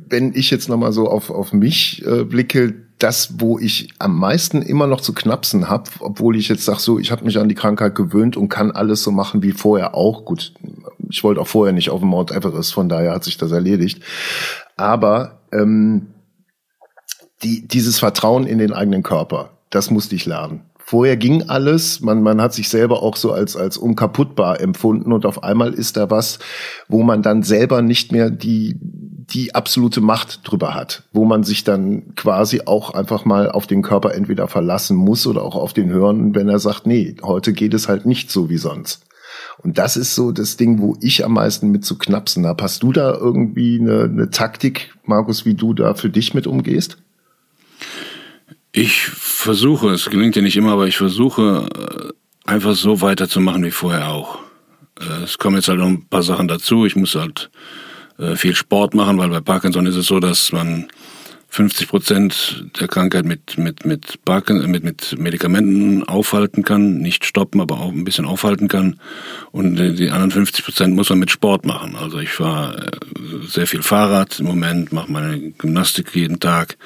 wenn 0.10 0.34
ich 0.34 0.50
jetzt 0.50 0.70
nochmal 0.70 0.92
so 0.92 1.08
auf, 1.08 1.30
auf 1.30 1.54
mich 1.54 2.04
äh, 2.06 2.24
blicke, 2.24 2.74
das, 3.00 3.40
wo 3.40 3.58
ich 3.58 3.94
am 4.00 4.18
meisten 4.18 4.62
immer 4.62 4.86
noch 4.86 5.00
zu 5.00 5.14
knapsen 5.14 5.70
habe, 5.70 5.90
obwohl 6.00 6.36
ich 6.36 6.50
jetzt 6.50 6.66
sage, 6.66 6.80
so, 6.80 7.00
ich 7.00 7.12
habe 7.12 7.24
mich 7.24 7.38
an 7.38 7.48
die 7.48 7.56
Krankheit 7.56 7.96
gewöhnt 7.96 8.36
und 8.36 8.50
kann 8.50 8.72
alles 8.72 9.04
so 9.04 9.12
machen 9.12 9.42
wie 9.42 9.54
vorher 9.54 9.96
auch. 9.96 10.26
Gut, 10.26 10.54
ich 11.10 11.24
wollte 11.24 11.40
auch 11.40 11.48
vorher 11.48 11.74
nicht 11.74 11.90
auf 11.90 12.02
dem 12.02 12.10
Mount 12.10 12.32
Everest, 12.32 12.74
von 12.74 12.90
daher 12.90 13.14
hat 13.14 13.24
sich 13.24 13.38
das 13.38 13.52
erledigt. 13.52 14.04
Aber 14.76 15.40
ähm, 15.54 16.08
die, 17.42 17.66
dieses 17.68 18.00
Vertrauen 18.00 18.46
in 18.46 18.58
den 18.58 18.74
eigenen 18.74 19.02
Körper, 19.02 19.52
das 19.70 19.92
musste 19.92 20.16
ich 20.16 20.26
lernen. 20.26 20.62
Vorher 20.78 21.18
ging 21.18 21.44
alles, 21.50 22.00
man, 22.00 22.24
man 22.24 22.42
hat 22.42 22.54
sich 22.54 22.68
selber 22.68 23.04
auch 23.04 23.16
so 23.16 23.32
als, 23.32 23.56
als 23.56 23.78
unkaputtbar 23.78 24.60
empfunden 24.60 25.14
und 25.14 25.24
auf 25.26 25.44
einmal 25.44 25.74
ist 25.74 25.98
da 25.98 26.10
was, 26.10 26.40
wo 26.88 27.04
man 27.04 27.22
dann 27.22 27.44
selber 27.44 27.84
nicht 27.84 28.12
mehr 28.12 28.32
die, 28.32 28.76
die 28.82 29.54
absolute 29.54 30.02
Macht 30.02 30.40
drüber 30.50 30.74
hat, 30.74 31.04
wo 31.14 31.26
man 31.26 31.44
sich 31.44 31.64
dann 31.64 32.16
quasi 32.16 32.62
auch 32.66 32.96
einfach 32.96 33.24
mal 33.24 33.52
auf 33.52 33.68
den 33.68 33.84
Körper 33.84 34.16
entweder 34.16 34.48
verlassen 34.48 34.98
muss 34.98 35.28
oder 35.28 35.44
auch 35.44 35.56
auf 35.56 35.74
den 35.74 35.90
Hören, 35.90 36.34
wenn 36.34 36.50
er 36.50 36.58
sagt, 36.58 36.88
nee, 36.88 37.16
heute 37.22 37.54
geht 37.54 37.76
es 37.76 37.88
halt 37.88 38.08
nicht 38.08 38.32
so 38.32 38.50
wie 38.50 38.58
sonst. 38.58 39.06
Und 39.60 39.78
das 39.78 39.96
ist 39.96 40.16
so 40.16 40.32
das 40.32 40.58
Ding, 40.58 40.80
wo 40.80 40.98
ich 41.02 41.24
am 41.24 41.34
meisten 41.34 41.70
mit 41.70 41.86
zu 41.86 42.00
knapsen 42.00 42.48
habe. 42.48 42.64
Hast 42.64 42.82
du 42.82 42.92
da 42.92 43.14
irgendwie 43.14 43.80
eine, 43.80 44.06
eine 44.06 44.30
Taktik, 44.32 44.96
Markus, 45.06 45.46
wie 45.46 45.54
du 45.54 45.74
da 45.76 45.94
für 45.94 46.10
dich 46.10 46.34
mit 46.34 46.48
umgehst? 46.48 46.98
Ich 48.72 49.02
versuche, 49.02 49.90
es 49.90 50.10
gelingt 50.10 50.36
ja 50.36 50.42
nicht 50.42 50.58
immer, 50.58 50.74
aber 50.74 50.88
ich 50.88 50.98
versuche 50.98 51.68
äh, 52.46 52.50
einfach 52.50 52.76
so 52.76 53.02
weiterzumachen 53.02 53.64
wie 53.64 53.72
vorher 53.72 54.10
auch. 54.10 54.40
Äh, 55.00 55.24
es 55.24 55.38
kommen 55.40 55.56
jetzt 55.56 55.70
halt 55.70 55.80
noch 55.80 55.88
ein 55.88 56.08
paar 56.08 56.22
Sachen 56.22 56.48
dazu. 56.48 56.86
Ich 56.86 56.96
muss 56.96 57.16
halt 57.16 57.50
äh, 58.20 58.36
viel 58.36 58.56
Sport 58.56 58.94
machen, 58.94 59.18
weil 59.18 59.30
bei 59.30 59.42
Parkinson 59.42 59.88
ist 59.88 59.96
es 59.96 60.06
so, 60.06 60.20
dass 60.20 60.52
man 60.52 60.88
50 61.52 61.88
Prozent 61.88 62.66
der 62.80 62.88
Krankheit 62.88 63.26
mit, 63.26 63.58
mit, 63.58 63.84
mit, 63.84 64.24
Parken, 64.24 64.70
mit, 64.70 64.84
mit 64.84 65.18
Medikamenten 65.18 66.04
aufhalten 66.04 66.64
kann, 66.64 67.00
nicht 67.00 67.26
stoppen, 67.26 67.60
aber 67.60 67.80
auch 67.80 67.92
ein 67.92 68.04
bisschen 68.04 68.26
aufhalten 68.26 68.68
kann. 68.68 69.00
Und 69.52 69.76
die 69.76 70.12
anderen 70.12 70.30
50 70.30 70.64
Prozent 70.64 70.96
muss 70.96 71.10
man 71.10 71.18
mit 71.18 71.32
Sport 71.32 71.66
machen. 71.66 71.96
Also 71.96 72.20
ich 72.20 72.30
fahre 72.30 72.88
äh, 72.88 73.48
sehr 73.48 73.66
viel 73.66 73.82
Fahrrad 73.82 74.40
im 74.40 74.46
Moment, 74.46 74.94
mache 74.94 75.12
meine 75.12 75.40
Gymnastik 75.40 76.16
jeden 76.16 76.40
Tag, 76.40 76.78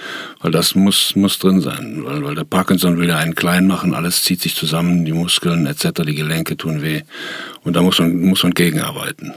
weil 0.41 0.51
das 0.51 0.75
muss, 0.75 1.13
muss 1.15 1.39
drin 1.39 1.59
sein. 1.59 2.01
Weil, 2.05 2.23
weil 2.23 2.35
der 2.35 2.45
Parkinson 2.45 2.97
will 2.97 3.09
ja 3.09 3.17
einen 3.17 3.35
klein 3.35 3.67
machen, 3.67 3.93
alles 3.93 4.23
zieht 4.23 4.41
sich 4.41 4.55
zusammen, 4.55 5.03
die 5.03 5.13
Muskeln 5.13 5.65
etc., 5.65 6.03
die 6.05 6.15
Gelenke 6.15 6.55
tun 6.55 6.81
weh. 6.81 7.01
Und 7.63 7.75
da 7.75 7.81
muss 7.81 7.99
man, 7.99 8.15
muss 8.17 8.43
man 8.43 8.53
gegenarbeiten. 8.53 9.33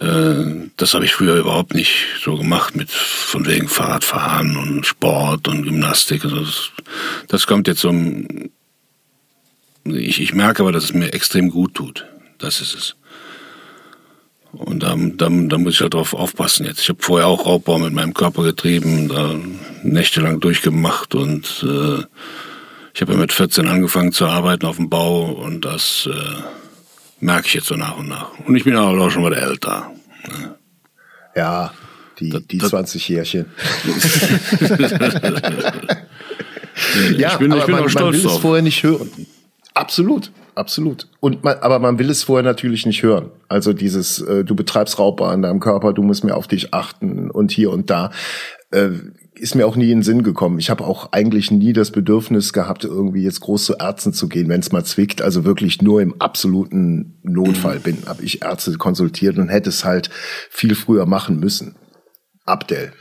Äh, 0.00 0.68
das 0.76 0.94
habe 0.94 1.04
ich 1.04 1.12
früher 1.12 1.36
überhaupt 1.36 1.74
nicht 1.74 2.06
so 2.22 2.36
gemacht 2.36 2.74
mit 2.76 2.90
von 2.90 3.46
wegen 3.46 3.68
Fahrradfahren 3.68 4.56
und 4.56 4.86
Sport 4.86 5.48
und 5.48 5.62
Gymnastik. 5.62 6.24
Also 6.24 6.40
das, 6.40 6.70
das 7.28 7.46
kommt 7.46 7.68
jetzt 7.68 7.84
um. 7.84 8.50
Ich, 9.84 10.20
ich 10.20 10.34
merke 10.34 10.62
aber, 10.62 10.72
dass 10.72 10.84
es 10.84 10.94
mir 10.94 11.12
extrem 11.12 11.50
gut 11.50 11.74
tut. 11.74 12.06
Das 12.38 12.60
ist 12.60 12.74
es. 12.74 12.96
Und 14.52 14.82
da, 14.82 14.94
da, 14.96 15.28
da 15.28 15.58
muss 15.58 15.74
ich 15.74 15.80
halt 15.80 15.94
drauf 15.94 16.14
aufpassen 16.14 16.64
jetzt. 16.64 16.80
Ich 16.80 16.88
habe 16.88 17.02
vorher 17.02 17.26
auch 17.26 17.44
Raubbau 17.44 17.78
mit 17.78 17.92
meinem 17.92 18.14
Körper 18.14 18.44
getrieben, 18.44 19.08
da 19.08 19.34
nächtelang 19.82 20.40
durchgemacht 20.40 21.14
und 21.14 21.64
äh, 21.64 22.04
ich 22.94 23.00
habe 23.00 23.12
ja 23.12 23.18
mit 23.18 23.32
14 23.32 23.66
angefangen 23.66 24.12
zu 24.12 24.26
arbeiten 24.26 24.66
auf 24.66 24.76
dem 24.76 24.88
Bau 24.88 25.24
und 25.24 25.64
das 25.64 26.08
äh, 26.10 26.42
merke 27.24 27.46
ich 27.46 27.54
jetzt 27.54 27.66
so 27.66 27.74
nach 27.74 27.96
und 27.96 28.08
nach. 28.08 28.38
Und 28.46 28.54
ich 28.54 28.64
bin 28.64 28.76
auch 28.76 29.10
schon 29.10 29.22
mal 29.22 29.32
älter. 29.32 29.90
Ja, 31.34 31.72
die, 32.20 32.30
die 32.46 32.58
20 32.58 33.08
Jährchen. 33.08 33.46
ja, 37.16 37.32
ich 37.32 37.38
bin, 37.38 37.50
aber 37.50 37.60
ich 37.60 37.66
bin 37.66 37.74
man, 37.74 37.84
auch 37.84 37.88
stolz 37.88 37.94
man 37.94 38.12
will 38.12 38.22
drauf. 38.22 38.34
es 38.34 38.38
vorher 38.38 38.62
nicht 38.62 38.82
hören. 38.82 39.10
Absolut, 39.72 40.30
absolut. 40.54 41.08
Und 41.20 41.42
man, 41.42 41.56
aber 41.58 41.78
man 41.78 41.98
will 41.98 42.10
es 42.10 42.22
vorher 42.22 42.44
natürlich 42.44 42.84
nicht 42.86 43.02
hören. 43.02 43.30
Also 43.48 43.72
dieses, 43.72 44.20
äh, 44.20 44.44
du 44.44 44.54
betreibst 44.54 44.98
Raubbau 44.98 45.24
an 45.24 45.42
deinem 45.42 45.60
Körper, 45.60 45.94
du 45.94 46.02
musst 46.02 46.24
mehr 46.24 46.36
auf 46.36 46.46
dich 46.46 46.74
achten 46.74 47.30
und 47.30 47.50
hier 47.50 47.70
und 47.70 47.88
da. 47.90 48.10
Äh, 48.70 48.90
ist 49.36 49.54
mir 49.54 49.66
auch 49.66 49.76
nie 49.76 49.90
in 49.90 49.98
den 49.98 50.02
Sinn 50.02 50.22
gekommen. 50.22 50.58
Ich 50.58 50.70
habe 50.70 50.84
auch 50.84 51.12
eigentlich 51.12 51.50
nie 51.50 51.72
das 51.72 51.90
Bedürfnis 51.90 52.52
gehabt, 52.52 52.84
irgendwie 52.84 53.22
jetzt 53.22 53.40
groß 53.40 53.64
zu 53.64 53.74
Ärzten 53.74 54.12
zu 54.12 54.28
gehen, 54.28 54.48
wenn 54.48 54.60
es 54.60 54.70
mal 54.70 54.84
zwickt. 54.84 55.22
Also 55.22 55.44
wirklich 55.44 55.82
nur 55.82 56.00
im 56.00 56.20
absoluten 56.20 57.18
Notfall 57.22 57.80
bin, 57.80 57.98
habe 58.06 58.22
ich 58.22 58.42
Ärzte 58.42 58.72
konsultiert 58.78 59.38
und 59.38 59.48
hätte 59.48 59.70
es 59.70 59.84
halt 59.84 60.10
viel 60.50 60.74
früher 60.74 61.06
machen 61.06 61.40
müssen. 61.40 61.74
Abdel. 62.46 62.92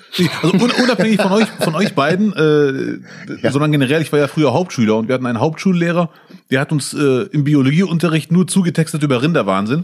Also 0.42 0.56
unabhängig 0.82 1.22
von 1.22 1.34
euch, 1.34 1.48
von 1.60 1.76
euch 1.76 1.94
beiden, 1.94 2.34
äh, 2.34 3.34
ja. 3.42 3.52
sondern 3.52 3.74
generell, 3.74 4.02
ich 4.02 4.12
war 4.12 4.20
ja 4.20 4.28
früher 4.28 4.54
Hauptschüler 4.54 4.96
und 4.96 5.10
wir 5.10 5.16
hatten 5.16 5.26
einen 5.26 5.42
Hauptschullehrer, 5.42 6.10
der 6.50 6.62
hat 6.62 6.72
uns 6.72 6.94
äh, 6.94 7.24
im 7.32 7.44
Biologieunterricht 7.44 8.32
nur 8.32 8.48
zugetextet 8.48 9.04
über 9.04 9.22
Rinderwahnsinn 9.22 9.84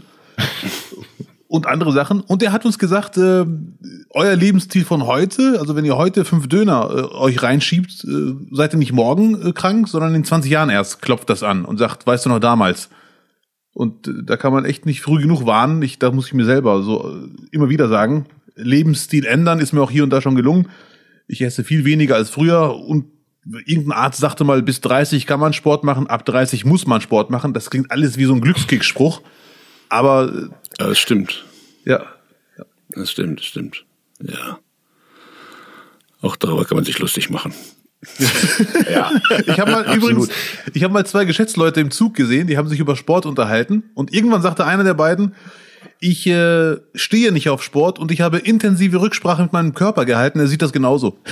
und 1.50 1.66
andere 1.66 1.90
Sachen. 1.92 2.20
Und 2.20 2.44
er 2.44 2.52
hat 2.52 2.64
uns 2.64 2.78
gesagt, 2.78 3.16
äh, 3.16 3.44
euer 4.10 4.36
Lebensstil 4.36 4.84
von 4.84 5.08
heute, 5.08 5.58
also 5.58 5.74
wenn 5.74 5.84
ihr 5.84 5.96
heute 5.96 6.24
fünf 6.24 6.46
Döner 6.46 6.88
äh, 6.94 7.16
euch 7.16 7.42
reinschiebt, 7.42 8.04
äh, 8.04 8.34
seid 8.52 8.72
ihr 8.72 8.78
nicht 8.78 8.92
morgen 8.92 9.48
äh, 9.48 9.52
krank, 9.52 9.88
sondern 9.88 10.14
in 10.14 10.24
20 10.24 10.48
Jahren 10.48 10.70
erst 10.70 11.02
klopft 11.02 11.28
das 11.28 11.42
an 11.42 11.64
und 11.64 11.78
sagt, 11.78 12.06
weißt 12.06 12.26
du 12.26 12.28
noch 12.28 12.38
damals. 12.38 12.88
Und 13.72 14.06
äh, 14.06 14.22
da 14.24 14.36
kann 14.36 14.52
man 14.52 14.64
echt 14.64 14.86
nicht 14.86 15.00
früh 15.00 15.20
genug 15.20 15.44
warnen. 15.44 15.82
Ich, 15.82 15.98
da 15.98 16.12
muss 16.12 16.28
ich 16.28 16.34
mir 16.34 16.44
selber 16.44 16.84
so 16.84 17.10
äh, 17.10 17.28
immer 17.50 17.68
wieder 17.68 17.88
sagen, 17.88 18.26
Lebensstil 18.54 19.26
ändern 19.26 19.58
ist 19.58 19.72
mir 19.72 19.82
auch 19.82 19.90
hier 19.90 20.04
und 20.04 20.10
da 20.10 20.20
schon 20.20 20.36
gelungen. 20.36 20.68
Ich 21.26 21.42
esse 21.42 21.64
viel 21.64 21.84
weniger 21.84 22.14
als 22.14 22.30
früher 22.30 22.76
und 22.76 23.06
irgendein 23.66 23.98
Arzt 23.98 24.20
sagte 24.20 24.44
mal, 24.44 24.62
bis 24.62 24.80
30 24.82 25.26
kann 25.26 25.40
man 25.40 25.52
Sport 25.52 25.82
machen, 25.82 26.06
ab 26.06 26.24
30 26.24 26.64
muss 26.64 26.86
man 26.86 27.00
Sport 27.00 27.30
machen. 27.30 27.54
Das 27.54 27.70
klingt 27.70 27.90
alles 27.90 28.18
wie 28.18 28.24
so 28.26 28.34
ein 28.34 28.40
Glückskickspruch. 28.40 29.20
Aber 29.90 30.32
ja, 30.78 30.86
das 30.86 30.98
stimmt. 30.98 31.44
Ja. 31.84 32.06
ja. 32.56 32.64
Das 32.90 33.10
stimmt, 33.10 33.40
das 33.40 33.46
stimmt. 33.46 33.84
Ja. 34.22 34.58
Auch 36.22 36.36
darüber 36.36 36.64
kann 36.64 36.76
man 36.76 36.84
sich 36.84 36.98
lustig 36.98 37.28
machen. 37.28 37.52
ja. 38.90 39.10
Ich 39.46 39.60
habe 39.60 39.72
mal 39.72 39.84
Absolut. 39.84 40.10
übrigens, 40.10 40.28
ich 40.72 40.82
habe 40.84 40.94
mal 40.94 41.04
zwei 41.04 41.26
Geschäftsleute 41.26 41.80
im 41.80 41.90
Zug 41.90 42.14
gesehen, 42.14 42.46
die 42.46 42.56
haben 42.56 42.68
sich 42.68 42.80
über 42.80 42.96
Sport 42.96 43.26
unterhalten 43.26 43.90
und 43.94 44.14
irgendwann 44.14 44.40
sagte 44.40 44.64
einer 44.64 44.84
der 44.84 44.94
beiden, 44.94 45.34
ich 45.98 46.26
äh, 46.26 46.76
stehe 46.94 47.32
nicht 47.32 47.50
auf 47.50 47.62
Sport 47.62 47.98
und 47.98 48.10
ich 48.10 48.22
habe 48.22 48.38
intensive 48.38 49.00
Rücksprache 49.00 49.42
mit 49.42 49.52
meinem 49.52 49.74
Körper 49.74 50.06
gehalten. 50.06 50.40
Er 50.40 50.46
sieht 50.46 50.62
das 50.62 50.72
genauso. 50.72 51.18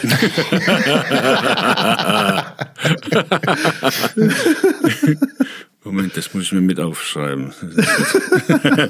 Moment, 5.88 6.16
das 6.18 6.34
muss 6.34 6.44
ich 6.44 6.52
mir 6.52 6.60
mit 6.60 6.78
aufschreiben. 6.80 7.52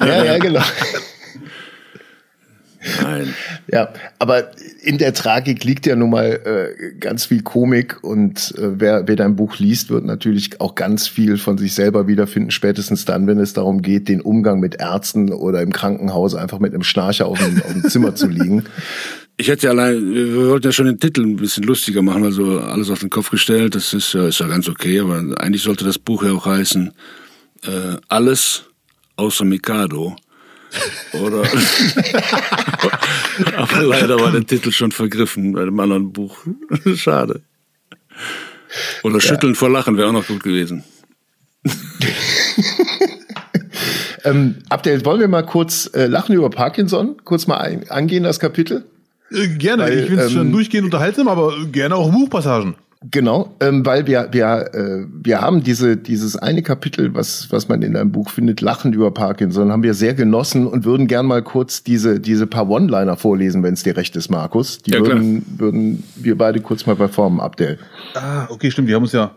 ja, 0.01 0.25
ja, 0.25 0.39
genau. 0.39 0.63
Nein. 3.03 3.35
Ja, 3.71 3.91
aber 4.19 4.51
in 4.83 4.99
der 4.99 5.15
Tragik 5.15 5.63
liegt 5.63 5.87
ja 5.87 5.95
nun 5.95 6.11
mal 6.11 6.41
äh, 6.45 6.99
ganz 6.99 7.27
viel 7.27 7.43
Komik 7.43 8.03
und 8.03 8.53
äh, 8.59 8.81
wer, 8.81 9.07
wer 9.07 9.15
dein 9.15 9.37
Buch 9.37 9.59
liest, 9.59 9.91
wird 9.91 10.05
natürlich 10.05 10.61
auch 10.61 10.75
ganz 10.75 11.07
viel 11.07 11.39
von 11.39 11.57
sich 11.57 11.75
selber 11.75 12.09
wiederfinden, 12.09 12.51
spätestens 12.51 13.05
dann, 13.05 13.27
wenn 13.29 13.39
es 13.39 13.53
darum 13.53 13.83
geht, 13.83 14.09
den 14.09 14.21
Umgang 14.21 14.59
mit 14.59 14.81
Ärzten 14.81 15.33
oder 15.33 15.63
im 15.63 15.73
Krankenhaus 15.73 16.35
einfach 16.35 16.59
mit 16.59 16.75
einem 16.75 16.83
Schnarcher 16.83 17.27
auf 17.27 17.39
dem, 17.39 17.63
auf 17.63 17.73
dem 17.73 17.85
Zimmer 17.85 18.15
zu 18.17 18.27
liegen. 18.27 18.65
Ich 19.41 19.47
hätte 19.47 19.67
ja 19.67 19.71
allein, 19.71 20.15
wir 20.15 20.49
wollten 20.49 20.67
ja 20.67 20.73
schon 20.73 20.87
den 20.87 20.99
Titel 20.99 21.23
ein 21.23 21.37
bisschen 21.37 21.63
lustiger 21.63 22.03
machen, 22.03 22.25
also 22.25 22.59
alles 22.59 22.91
auf 22.91 22.99
den 22.99 23.09
Kopf 23.09 23.31
gestellt, 23.31 23.77
das 23.77 23.95
ist 23.95 24.13
ja, 24.13 24.27
ist 24.27 24.41
ja 24.41 24.49
ganz 24.49 24.69
okay, 24.69 24.99
aber 24.99 25.19
eigentlich 25.39 25.63
sollte 25.63 25.85
das 25.85 25.97
Buch 25.97 26.25
ja 26.25 26.33
auch 26.33 26.45
heißen, 26.45 26.93
äh, 27.63 27.97
alles 28.09 28.65
außer 29.15 29.45
Mikado. 29.45 30.17
Oder? 31.13 31.43
aber 33.57 33.83
leider 33.83 34.19
war 34.19 34.33
der 34.33 34.45
Titel 34.45 34.73
schon 34.73 34.91
vergriffen 34.91 35.53
bei 35.53 35.65
dem 35.65 35.79
anderen 35.79 36.13
Buch. 36.13 36.39
Schade. 36.97 37.43
Oder 39.05 39.21
Schütteln 39.21 39.55
ja. 39.55 39.59
vor 39.59 39.71
Lachen 39.71 39.97
wäre 39.97 40.09
auch 40.09 40.13
noch 40.13 40.27
gut 40.27 40.43
gewesen. 40.43 40.83
ähm, 44.25 44.57
Abdel, 44.69 45.05
wollen 45.05 45.21
wir 45.21 45.29
mal 45.29 45.47
kurz 45.47 45.89
äh, 45.95 46.07
lachen 46.07 46.35
über 46.35 46.51
Parkinson? 46.51 47.19
Kurz 47.25 47.47
mal 47.47 47.59
ein, 47.59 47.89
angehen, 47.89 48.25
das 48.25 48.41
Kapitel? 48.41 48.85
Äh, 49.31 49.49
gerne, 49.49 49.85
Weil, 49.85 49.99
ich 49.99 50.07
finde 50.07 50.23
es 50.23 50.31
ähm, 50.31 50.37
schon 50.37 50.53
durchgehend 50.53 50.85
unterhaltsam, 50.87 51.29
aber 51.29 51.53
gerne 51.71 51.97
auch 51.97 52.11
Buchpassagen. 52.11 52.77
Genau, 53.13 53.55
ähm, 53.61 53.87
weil 53.87 54.09
wir 54.09 54.29
wir 54.33 54.71
äh, 54.75 55.07
wir 55.09 55.41
haben 55.41 55.63
diese 55.63 55.97
dieses 55.97 56.35
eine 56.35 56.63
Kapitel, 56.63 57.15
was 57.15 57.47
was 57.51 57.69
man 57.69 57.83
in 57.83 57.97
einem 57.97 58.11
Buch 58.11 58.29
findet, 58.29 58.61
Lachen 58.61 58.93
über 58.93 59.13
Parkinson, 59.13 59.71
haben 59.71 59.85
wir 59.85 59.95
sehr 59.95 60.15
genossen 60.15 60.67
und 60.67 60.85
würden 60.85 61.07
gern 61.07 61.25
mal 61.25 61.43
kurz 61.43 61.85
diese 61.85 62.19
diese 62.19 62.49
paar 62.49 62.69
One-Liner 62.69 63.17
vorlesen, 63.17 63.63
wenn 63.63 63.75
es 63.75 63.85
dir 63.85 63.97
recht 63.97 64.17
ist, 64.17 64.31
Markus. 64.31 64.79
Die 64.79 64.91
ja, 64.91 64.99
würden 64.99 65.47
würden 65.59 66.03
wir 66.17 66.37
beide 66.37 66.61
kurz 66.61 66.87
mal 66.87 66.97
performen, 66.97 67.39
Abdel. 67.39 67.79
Ah, 68.15 68.49
okay, 68.51 68.69
stimmt. 68.73 68.89
Die 68.89 68.95
haben 68.97 69.05
uns 69.05 69.13
ja 69.13 69.31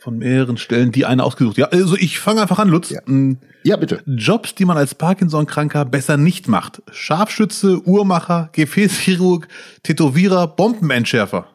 von 0.00 0.16
mehreren 0.16 0.56
Stellen 0.56 0.92
die 0.92 1.04
eine 1.04 1.22
ausgesucht. 1.22 1.58
Ja, 1.58 1.66
also 1.66 1.94
ich 1.94 2.18
fange 2.18 2.40
einfach 2.40 2.58
an, 2.58 2.68
Lutz. 2.68 2.90
Ja. 2.90 3.00
Mm, 3.04 3.36
ja, 3.62 3.76
bitte. 3.76 4.02
Jobs, 4.06 4.54
die 4.54 4.64
man 4.64 4.78
als 4.78 4.94
Parkinson-Kranker 4.94 5.84
besser 5.84 6.16
nicht 6.16 6.48
macht. 6.48 6.82
Scharfschütze, 6.90 7.86
Uhrmacher, 7.86 8.48
Gefäßchirurg, 8.52 9.46
Tätowierer, 9.82 10.48
Bombenentschärfer. 10.48 11.46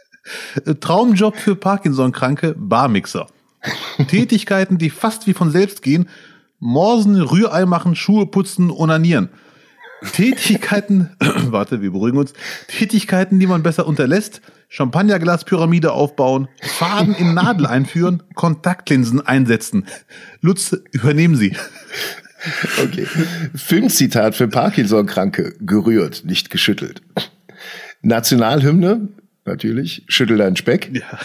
Traumjob 0.80 1.36
für 1.36 1.54
Parkinson-Kranke, 1.54 2.54
Barmixer. 2.56 3.26
Tätigkeiten, 4.08 4.78
die 4.78 4.90
fast 4.90 5.26
wie 5.26 5.34
von 5.34 5.50
selbst 5.50 5.82
gehen. 5.82 6.08
Morsen, 6.58 7.20
Rührei 7.20 7.66
machen, 7.66 7.94
Schuhe 7.94 8.26
putzen, 8.26 8.70
onanieren. 8.70 9.28
Tätigkeiten, 10.12 11.10
warte, 11.20 11.82
wir 11.82 11.90
beruhigen 11.90 12.18
uns. 12.18 12.32
Tätigkeiten, 12.68 13.38
die 13.38 13.46
man 13.46 13.62
besser 13.62 13.86
unterlässt. 13.86 14.40
Champagnerglaspyramide 14.68 15.92
aufbauen, 15.92 16.48
Faden 16.60 17.14
in 17.14 17.34
Nadel 17.34 17.66
einführen, 17.66 18.22
Kontaktlinsen 18.34 19.24
einsetzen. 19.24 19.86
Lutz, 20.40 20.76
übernehmen 20.90 21.36
Sie. 21.36 21.56
Okay. 22.82 23.06
Filmzitat 23.54 24.34
für 24.34 24.48
Parkinson-Kranke. 24.48 25.54
Gerührt, 25.60 26.24
nicht 26.24 26.50
geschüttelt. 26.50 27.02
Nationalhymne, 28.02 29.08
natürlich. 29.44 30.04
Schüttel 30.08 30.38
deinen 30.38 30.56
Speck. 30.56 30.90
Ja. 30.92 31.18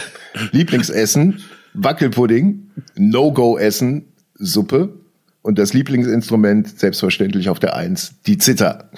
Lieblingsessen, 0.52 1.41
Wackelpudding. 1.74 2.72
No-Go-Essen, 2.96 4.13
Suppe. 4.36 4.98
Und 5.43 5.58
das 5.58 5.73
Lieblingsinstrument, 5.73 6.80
selbstverständlich 6.80 7.49
auf 7.49 7.60
der 7.60 7.75
Eins, 7.75 8.13
die 8.27 8.38
Zither. 8.38 8.89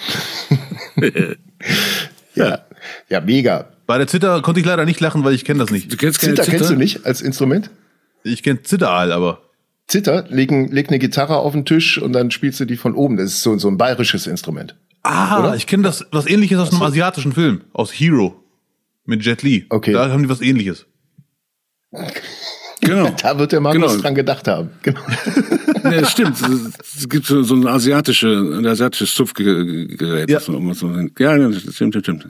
ja. 2.36 2.60
ja, 3.10 3.22
mega. 3.22 3.70
Bei 3.86 3.98
der 3.98 4.08
Zither 4.08 4.42
konnte 4.42 4.60
ich 4.60 4.66
leider 4.66 4.86
nicht 4.86 5.00
lachen, 5.00 5.24
weil 5.24 5.34
ich 5.34 5.46
kenne 5.46 5.60
das 5.60 5.72
nicht. 5.72 5.92
Du 5.92 5.98
kennst 5.98 6.20
Zither, 6.20 6.36
Zither 6.44 6.58
kennst 6.58 6.70
du 6.70 6.76
nicht 6.76 7.06
als 7.06 7.22
Instrument? 7.22 7.70
Ich 8.24 8.44
kenne 8.44 8.62
Zitteral, 8.64 9.12
aber. 9.12 9.42
Zither, 9.88 10.26
leg, 10.30 10.52
leg 10.52 10.90
eine 10.90 11.00
Gitarre 11.00 11.38
auf 11.38 11.54
den 11.54 11.66
Tisch 11.66 11.98
und 11.98 12.14
dann 12.14 12.32
spielst 12.32 12.60
du 12.60 12.66
die 12.66 12.78
von 12.78 12.94
oben. 12.94 13.18
Das 13.18 13.28
ist 13.28 13.42
so, 13.42 13.58
so 13.58 13.68
ein 13.70 13.78
bayerisches 13.78 14.28
Instrument. 14.28 14.76
Ah, 15.04 15.40
Oder? 15.40 15.56
ich 15.56 15.68
kenne 15.68 15.84
das, 15.84 16.06
was 16.12 16.26
ähnliches 16.28 16.58
aus 16.60 16.72
einem 16.72 16.82
asiatischen 16.82 17.34
Film, 17.34 17.62
aus 17.74 17.92
Hero. 17.92 18.42
Mit 19.06 19.26
Jet 19.26 19.44
Li. 19.44 19.66
Okay. 19.70 19.92
Da 19.92 20.10
haben 20.10 20.24
die 20.24 20.30
was 20.30 20.42
ähnliches. 20.42 20.86
Genau. 22.86 23.10
Da 23.22 23.40
wird 23.40 23.54
der 23.54 23.62
Markus 23.62 23.92
Genau. 23.92 24.02
dran 24.02 24.14
gedacht 24.16 24.46
haben. 24.46 24.72
Genau. 24.82 25.00
Ja, 25.84 26.02
das 26.02 26.12
stimmt. 26.12 26.38
Es 26.80 27.10
gibt 27.10 27.26
so, 27.26 27.44
so 27.44 27.56
ein 27.56 27.68
asiatische, 27.68 28.28
ein 28.28 28.66
asiatisches 28.66 29.14
Zupfgerät. 29.16 30.30
Ja. 30.30 30.40
Ja, 31.20 31.52
stimmt, 31.72 31.96
stimmt. 31.96 32.28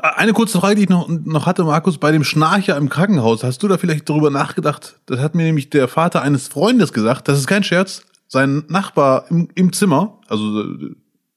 Eine 0.00 0.32
kurze 0.32 0.58
Frage, 0.60 0.76
die 0.76 0.82
ich 0.84 0.88
noch, 0.88 1.08
noch 1.08 1.46
hatte, 1.46 1.64
Markus, 1.64 1.98
bei 1.98 2.10
dem 2.10 2.24
Schnarcher 2.24 2.76
im 2.76 2.88
Krankenhaus, 2.88 3.44
hast 3.44 3.62
du 3.62 3.68
da 3.68 3.76
vielleicht 3.76 4.08
darüber 4.08 4.30
nachgedacht? 4.30 4.96
Das 5.06 5.20
hat 5.20 5.34
mir 5.34 5.42
nämlich 5.42 5.68
der 5.68 5.88
Vater 5.88 6.22
eines 6.22 6.48
Freundes 6.48 6.92
gesagt, 6.94 7.28
das 7.28 7.38
ist 7.38 7.46
kein 7.46 7.64
Scherz, 7.64 8.02
sein 8.26 8.64
Nachbar 8.68 9.26
im, 9.28 9.48
im 9.54 9.72
Zimmer, 9.74 10.20
also 10.26 10.64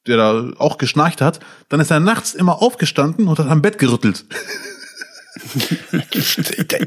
der 0.08 0.18
da 0.18 0.52
auch 0.58 0.78
geschnarcht 0.78 1.20
hat, 1.20 1.42
dann 1.68 1.82
ist 1.82 1.92
er 1.92 2.00
nachts 2.00 2.34
immer 2.34 2.62
aufgestanden 2.62 3.28
und 3.28 3.38
hat 3.38 3.48
am 3.48 3.62
Bett 3.62 3.78
gerüttelt. 3.78 4.26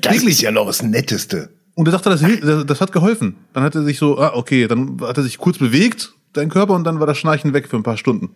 Das 0.00 0.22
ist 0.24 0.40
ja 0.40 0.50
noch 0.50 0.66
das 0.66 0.82
Netteste. 0.82 1.50
Und 1.74 1.88
er 1.88 1.92
dachte, 1.92 2.10
das, 2.10 2.20
das, 2.20 2.66
das 2.66 2.80
hat 2.80 2.92
geholfen. 2.92 3.36
Dann 3.52 3.62
hat 3.62 3.74
er 3.74 3.82
sich 3.82 3.98
so, 3.98 4.18
ah, 4.18 4.32
okay, 4.34 4.66
dann 4.66 5.00
hat 5.00 5.16
er 5.16 5.22
sich 5.22 5.38
kurz 5.38 5.58
bewegt, 5.58 6.12
dein 6.32 6.48
Körper, 6.48 6.74
und 6.74 6.84
dann 6.84 7.00
war 7.00 7.06
das 7.06 7.18
Schnarchen 7.18 7.52
weg 7.52 7.68
für 7.68 7.76
ein 7.76 7.82
paar 7.82 7.96
Stunden. 7.96 8.30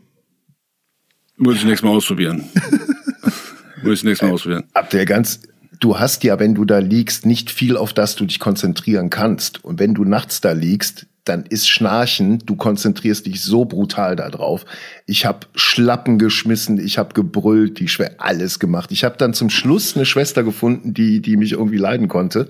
Muss 1.37 1.57
ich 1.57 1.65
nächstes 1.65 1.83
Mal 1.89 1.97
ausprobieren. 1.97 2.45
Muss 3.83 3.99
ich 3.99 4.05
nächstes 4.05 4.23
Mal 4.23 4.35
ausprobieren. 4.35 4.65
Abdel, 4.73 5.05
ganz, 5.05 5.41
du 5.81 5.99
hast 5.99 6.25
ja, 6.25 6.39
wenn 6.39 6.55
du 6.55 6.65
da 6.65 6.79
liegst, 6.79 7.27
nicht 7.27 7.51
viel, 7.51 7.77
auf 7.77 7.93
das 7.93 8.17
du 8.17 8.25
dich 8.25 8.39
konzentrieren 8.39 9.11
kannst. 9.11 9.65
Und 9.65 9.79
wenn 9.79 9.95
du 9.95 10.05
nachts 10.05 10.41
da 10.41 10.53
liegst, 10.53 11.07
dann 11.25 11.45
ist 11.47 11.69
Schnarchen, 11.69 12.41
du 12.45 12.55
konzentrierst 12.55 13.27
dich 13.27 13.43
so 13.43 13.65
brutal 13.65 14.15
da 14.15 14.29
drauf. 14.29 14.67
Ich 15.07 15.25
habe 15.25 15.47
Schlappen 15.55 16.19
geschmissen, 16.19 16.79
ich 16.79 16.99
habe 16.99 17.15
gebrüllt, 17.15 17.79
die 17.81 17.89
Schwer 17.89 18.17
alles 18.19 18.59
gemacht. 18.59 18.93
Ich 18.93 19.05
habe 19.05 19.17
dann 19.17 19.33
zum 19.33 19.49
Schluss 19.49 19.97
eine 19.97 20.05
Schwester 20.05 20.43
gefunden, 20.43 20.93
die 20.93 21.23
die 21.23 21.37
mich 21.37 21.53
irgendwie 21.53 21.79
leiden 21.79 22.09
konnte. 22.09 22.49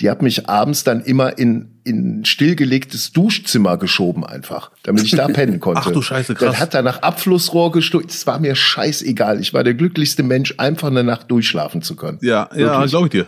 Die 0.00 0.08
hat 0.08 0.22
mich 0.22 0.48
abends 0.48 0.84
dann 0.84 1.02
immer 1.02 1.38
in 1.38 1.70
in 1.84 2.24
stillgelegtes 2.24 3.12
Duschzimmer 3.12 3.76
geschoben 3.76 4.24
einfach, 4.24 4.70
damit 4.82 5.04
ich 5.04 5.10
da 5.10 5.28
pennen 5.28 5.60
konnte. 5.60 5.82
Ach 5.84 5.90
du 5.90 6.00
Scheiße, 6.00 6.34
krass. 6.34 6.52
Dann 6.52 6.58
hat 6.58 6.74
er 6.74 6.82
nach 6.82 7.02
Abflussrohr 7.02 7.72
gestoßen. 7.72 8.08
Es 8.08 8.26
war 8.26 8.40
mir 8.40 8.56
scheißegal. 8.56 9.38
Ich 9.38 9.52
war 9.52 9.64
der 9.64 9.74
glücklichste 9.74 10.22
Mensch, 10.22 10.54
einfach 10.56 10.88
eine 10.88 11.04
Nacht 11.04 11.30
durchschlafen 11.30 11.82
zu 11.82 11.94
können. 11.94 12.18
Ja, 12.22 12.48
ja, 12.54 12.78
Wirklich. 12.78 12.90
glaube 12.90 13.06
ich 13.08 13.10
dir. 13.12 13.26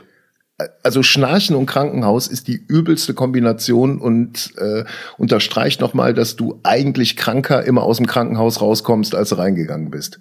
Also 0.83 1.03
Schnarchen 1.03 1.55
und 1.55 1.67
Krankenhaus 1.67 2.29
ist 2.29 2.49
die 2.49 2.57
übelste 2.67 3.13
Kombination 3.13 3.99
und 3.99 4.55
äh, 4.57 4.85
unterstreicht 5.19 5.83
nochmal, 5.83 6.15
dass 6.15 6.37
du 6.37 6.61
eigentlich 6.63 7.17
kranker 7.17 7.63
immer 7.65 7.83
aus 7.83 7.99
dem 7.99 8.07
Krankenhaus 8.07 8.63
rauskommst, 8.63 9.15
als 9.15 9.29
du 9.29 9.35
reingegangen 9.35 9.91
bist. 9.91 10.19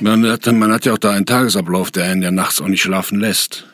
Man 0.00 0.26
hat, 0.26 0.44
man 0.52 0.72
hat 0.72 0.84
ja 0.84 0.92
auch 0.92 0.98
da 0.98 1.12
einen 1.12 1.24
Tagesablauf, 1.24 1.90
der 1.90 2.04
einen 2.04 2.20
ja 2.20 2.30
nachts 2.30 2.60
auch 2.60 2.68
nicht 2.68 2.82
schlafen 2.82 3.18
lässt. 3.18 3.64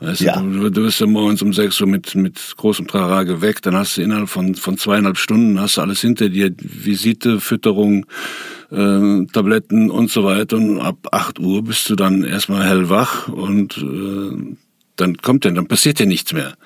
Weißt 0.00 0.20
Ja. 0.20 0.38
du, 0.38 0.68
du, 0.68 0.82
wirst 0.82 1.00
ja 1.00 1.06
morgens 1.06 1.40
um 1.40 1.54
sechs 1.54 1.80
Uhr 1.80 1.86
mit, 1.86 2.14
mit 2.14 2.38
großem 2.58 2.86
Trara 2.86 3.22
geweckt, 3.22 3.64
dann 3.64 3.74
hast 3.74 3.96
du 3.96 4.02
innerhalb 4.02 4.28
von, 4.28 4.54
von 4.54 4.76
zweieinhalb 4.76 5.16
Stunden 5.16 5.58
hast 5.58 5.78
du 5.78 5.80
alles 5.80 6.02
hinter 6.02 6.28
dir, 6.28 6.52
Visite, 6.58 7.40
Fütterung, 7.40 8.04
äh, 8.70 9.24
Tabletten 9.32 9.90
und 9.90 10.10
so 10.10 10.24
weiter. 10.24 10.58
Und 10.58 10.80
ab 10.80 10.98
acht 11.12 11.38
Uhr 11.38 11.64
bist 11.64 11.88
du 11.88 11.96
dann 11.96 12.24
erstmal 12.24 12.68
hellwach 12.68 13.28
und 13.28 13.78
äh, 13.78 14.56
dann 14.96 15.16
kommt 15.18 15.44
ja, 15.44 15.50
dann 15.50 15.68
passiert 15.68 16.00
ja 16.00 16.06
nichts 16.06 16.32
mehr 16.32 16.56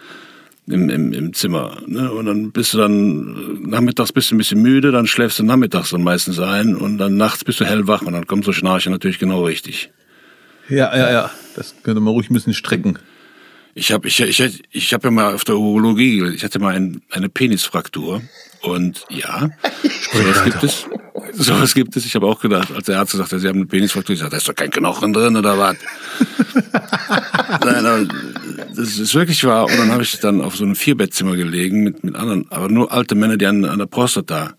im, 0.66 0.88
im, 0.88 1.12
im 1.12 1.32
Zimmer. 1.32 1.78
Ne? 1.86 2.10
Und 2.12 2.26
dann 2.26 2.52
bist 2.52 2.74
du 2.74 2.78
dann, 2.78 3.60
äh, 3.64 3.68
nachmittags 3.68 4.12
bist 4.12 4.30
du 4.30 4.34
ein 4.34 4.38
bisschen 4.38 4.62
müde, 4.62 4.92
dann 4.92 5.06
schläfst 5.06 5.38
du 5.38 5.42
nachmittags 5.42 5.90
dann 5.90 6.02
meistens 6.02 6.38
ein 6.38 6.76
und 6.76 6.98
dann 6.98 7.16
nachts 7.16 7.44
bist 7.44 7.60
du 7.60 7.64
hellwach 7.64 8.02
und 8.02 8.12
dann 8.12 8.26
kommt 8.26 8.44
so 8.44 8.52
Schnarchen 8.52 8.92
natürlich 8.92 9.18
genau 9.18 9.44
richtig. 9.44 9.90
Ja, 10.68 10.96
ja, 10.96 11.10
ja. 11.10 11.30
Das 11.56 11.74
könnte 11.82 12.00
man 12.00 12.14
ruhig 12.14 12.30
ein 12.30 12.34
bisschen 12.34 12.54
strecken. 12.54 12.98
Ich 13.74 13.92
habe 13.92 14.08
ich, 14.08 14.20
ich, 14.20 14.62
ich 14.70 14.94
hab 14.94 15.04
ja 15.04 15.10
mal 15.10 15.34
auf 15.34 15.44
der 15.44 15.56
Urologie, 15.56 16.24
ich 16.34 16.44
hatte 16.44 16.58
mal 16.58 16.74
ein, 16.74 17.02
eine 17.10 17.28
Penisfraktur 17.28 18.22
und 18.62 19.04
ja, 19.10 19.50
sowas 20.12 20.44
gibt 20.44 20.62
es. 20.64 20.86
Sowas 21.34 21.74
gibt 21.74 21.96
es. 21.96 22.04
Ich 22.04 22.14
habe 22.14 22.26
auch 22.26 22.40
gedacht, 22.40 22.72
als 22.74 22.86
der 22.86 22.98
Arzt 22.98 23.12
sagte, 23.12 23.38
Sie 23.38 23.48
haben 23.48 23.56
eine 23.56 23.66
Penisfraktur, 23.66 24.14
ich 24.14 24.20
sagte, 24.20 24.32
da 24.32 24.36
ist 24.38 24.48
doch 24.48 24.54
kein 24.54 24.70
Knochen 24.70 25.12
drin 25.12 25.36
oder 25.36 25.58
was? 25.58 25.76
Nein, 27.64 27.86
aber 27.86 28.06
das 28.74 28.98
ist 28.98 29.14
wirklich 29.14 29.44
wahr. 29.44 29.66
Und 29.66 29.78
dann 29.78 29.90
habe 29.92 30.02
ich 30.02 30.18
dann 30.20 30.40
auf 30.40 30.56
so 30.56 30.64
einem 30.64 30.74
Vierbettzimmer 30.74 31.36
gelegen 31.36 31.82
mit, 31.82 32.04
mit 32.04 32.14
anderen, 32.14 32.46
aber 32.50 32.68
nur 32.68 32.92
alte 32.92 33.14
Männer, 33.14 33.36
die 33.36 33.46
an, 33.46 33.64
an 33.64 33.78
der 33.78 33.86
Prostata 33.86 34.54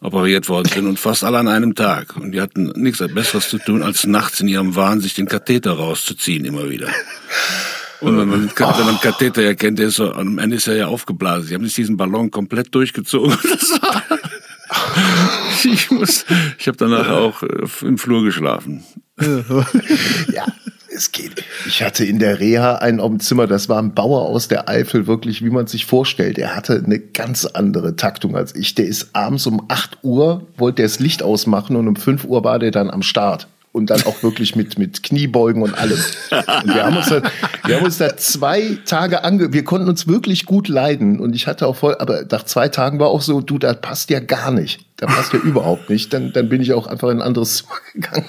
operiert 0.00 0.48
worden 0.48 0.68
sind 0.72 0.86
und 0.86 0.98
fast 0.98 1.24
alle 1.24 1.38
an 1.38 1.48
einem 1.48 1.74
Tag. 1.74 2.16
Und 2.16 2.32
die 2.32 2.40
hatten 2.40 2.72
nichts 2.76 2.98
Besseres 3.14 3.50
zu 3.50 3.58
tun, 3.58 3.82
als 3.82 4.06
nachts 4.06 4.40
in 4.40 4.48
ihrem 4.48 4.74
Wahn 4.74 5.00
sich 5.00 5.14
den 5.14 5.26
Katheter 5.26 5.72
rauszuziehen 5.72 6.44
immer 6.44 6.70
wieder. 6.70 6.88
Und 8.00 8.16
wenn 8.16 8.28
man, 8.28 8.50
wenn 8.50 8.86
man 8.86 9.00
Katheter 9.00 9.42
ja 9.42 9.54
kennt, 9.54 9.78
der 9.78 9.88
ist 9.88 9.96
so, 9.96 10.12
am 10.12 10.38
Ende 10.38 10.56
ist 10.56 10.66
er 10.66 10.76
ja 10.76 10.86
aufgeblasen. 10.86 11.48
Sie 11.48 11.54
haben 11.54 11.64
sich 11.64 11.74
diesen 11.74 11.98
Ballon 11.98 12.30
komplett 12.30 12.74
durchgezogen. 12.74 13.36
Das 13.50 13.70
war, 13.82 14.02
ich 15.64 15.90
muss, 15.90 16.24
ich 16.58 16.66
habe 16.68 16.76
danach 16.76 17.08
auch 17.08 17.42
äh, 17.42 17.66
im 17.82 17.98
Flur 17.98 18.24
geschlafen. 18.24 18.84
Ja, 20.32 20.46
es 20.88 21.12
geht. 21.12 21.44
Ich 21.66 21.82
hatte 21.82 22.04
in 22.04 22.18
der 22.18 22.40
Reha 22.40 22.76
einen 22.76 23.00
auf 23.00 23.08
dem 23.10 23.20
Zimmer, 23.20 23.46
das 23.46 23.68
war 23.68 23.80
ein 23.80 23.94
Bauer 23.94 24.22
aus 24.22 24.48
der 24.48 24.68
Eifel, 24.68 25.06
wirklich, 25.06 25.44
wie 25.44 25.50
man 25.50 25.66
sich 25.66 25.86
vorstellt. 25.86 26.38
Er 26.38 26.56
hatte 26.56 26.82
eine 26.84 26.98
ganz 26.98 27.44
andere 27.44 27.96
Taktung 27.96 28.36
als 28.36 28.54
ich. 28.54 28.74
Der 28.74 28.86
ist 28.86 29.10
abends 29.14 29.46
um 29.46 29.66
8 29.68 29.98
Uhr, 30.02 30.46
wollte 30.56 30.82
er 30.82 30.88
das 30.88 30.98
Licht 30.98 31.22
ausmachen 31.22 31.76
und 31.76 31.86
um 31.86 31.96
5 31.96 32.24
Uhr 32.24 32.44
war 32.44 32.58
der 32.58 32.70
dann 32.70 32.90
am 32.90 33.02
Start. 33.02 33.46
Und 33.72 33.90
dann 33.90 34.02
auch 34.02 34.22
wirklich 34.24 34.56
mit, 34.56 34.78
mit 34.78 35.04
Kniebeugen 35.04 35.62
und 35.62 35.78
allem. 35.78 35.98
Und 36.30 36.74
wir 36.74 36.84
haben 36.84 36.96
uns 36.96 37.08
da, 37.08 37.22
wir 37.64 37.76
haben 37.76 37.84
uns 37.84 37.98
da 37.98 38.16
zwei 38.16 38.78
Tage 38.84 39.22
ange, 39.22 39.52
wir 39.52 39.62
konnten 39.62 39.88
uns 39.88 40.08
wirklich 40.08 40.44
gut 40.44 40.66
leiden. 40.66 41.20
Und 41.20 41.36
ich 41.36 41.46
hatte 41.46 41.68
auch 41.68 41.76
voll, 41.76 41.96
aber 41.98 42.24
nach 42.28 42.44
zwei 42.44 42.68
Tagen 42.68 42.98
war 42.98 43.08
auch 43.08 43.22
so, 43.22 43.40
du, 43.40 43.58
da 43.58 43.72
passt 43.74 44.10
ja 44.10 44.18
gar 44.18 44.50
nicht. 44.50 44.86
Da 44.96 45.06
passt 45.06 45.32
ja 45.32 45.38
überhaupt 45.38 45.88
nicht. 45.88 46.12
Dann, 46.12 46.32
dann 46.32 46.48
bin 46.48 46.60
ich 46.60 46.72
auch 46.72 46.88
einfach 46.88 47.10
in 47.10 47.18
ein 47.18 47.22
anderes 47.22 47.58
Zimmer 47.58 47.76
gegangen. 47.94 48.26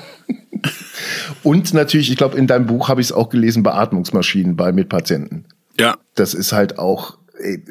Und 1.43 1.73
natürlich, 1.73 2.11
ich 2.11 2.17
glaube, 2.17 2.37
in 2.37 2.47
deinem 2.47 2.67
Buch 2.67 2.87
habe 2.87 3.01
ich 3.01 3.07
es 3.07 3.11
auch 3.11 3.29
gelesen, 3.29 3.63
Beatmungsmaschinen 3.63 4.55
bei 4.55 4.71
Mitpatienten. 4.71 5.45
Ja, 5.79 5.97
Das 6.15 6.33
ist 6.33 6.51
halt 6.51 6.77
auch, 6.77 7.17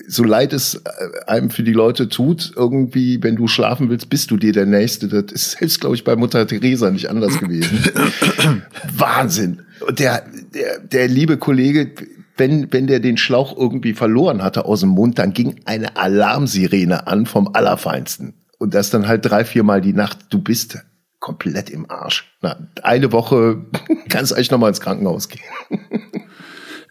so 0.09 0.25
leid 0.25 0.53
es 0.53 0.75
äh, 0.75 0.81
einem 1.27 1.51
für 1.51 1.63
die 1.63 1.73
Leute 1.73 2.09
tut, 2.09 2.53
irgendwie, 2.57 3.23
wenn 3.23 3.37
du 3.37 3.47
schlafen 3.47 3.91
willst, 3.91 4.11
bist 4.11 4.31
du 4.31 4.37
dir 4.37 4.53
der 4.53 4.67
Nächste. 4.67 5.09
Das 5.09 5.33
ist 5.33 5.51
selbst, 5.59 5.81
glaube 5.81 5.97
ich, 5.97 6.05
bei 6.05 6.17
Mutter 6.17 6.47
Teresa 6.47 6.91
nicht 6.91 7.11
anders 7.11 7.39
gewesen. 7.39 7.79
Wahnsinn. 8.97 9.63
Und 9.87 9.99
der, 9.99 10.25
der, 10.55 10.79
der 10.81 11.09
liebe 11.09 11.39
Kollege, 11.39 11.93
wenn, 12.37 12.73
wenn 12.73 12.87
der 12.87 13.01
den 13.01 13.17
Schlauch 13.17 13.57
irgendwie 13.57 13.95
verloren 13.95 14.43
hatte 14.43 14.65
aus 14.65 14.81
dem 14.81 14.91
Mund, 14.91 15.19
dann 15.19 15.33
ging 15.33 15.61
eine 15.65 15.97
Alarmsirene 15.97 17.07
an 17.07 17.27
vom 17.27 17.49
Allerfeinsten. 17.55 18.35
Und 18.59 18.75
das 18.75 18.91
dann 18.91 19.09
halt 19.09 19.25
drei, 19.25 19.45
viermal 19.45 19.81
die 19.81 19.95
Nacht. 19.95 20.19
Du 20.31 20.41
bist 20.41 20.79
komplett 21.19 21.71
im 21.71 21.91
Arsch. 21.91 22.37
Na, 22.43 22.69
eine 22.83 23.13
Woche 23.13 23.67
kannst 24.09 24.33
du 24.33 24.35
eigentlich 24.35 24.51
noch 24.51 24.59
mal 24.59 24.69
ins 24.69 24.81
Krankenhaus 24.81 25.29
gehen. 25.29 25.41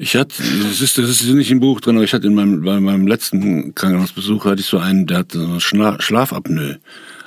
Ich 0.01 0.15
hatte, 0.15 0.41
das 0.63 0.79
ist, 0.79 0.97
das 0.97 1.09
ist 1.09 1.25
nicht 1.25 1.51
im 1.51 1.59
Buch 1.59 1.81
drin, 1.81 1.97
aber 1.97 2.05
ich 2.05 2.13
hatte 2.13 2.27
in 2.27 2.33
meinem, 2.33 2.61
bei 2.61 2.79
meinem 2.79 3.05
letzten 3.05 3.75
Krankenhausbesuch 3.75 4.45
hatte 4.45 4.61
ich 4.61 4.67
so 4.67 4.77
einen, 4.79 5.05
der 5.05 5.19
hatte 5.19 5.39
so 5.39 5.45
eine 5.45 5.59
Schla 5.59 6.01
Schlafapnoe, 6.01 6.79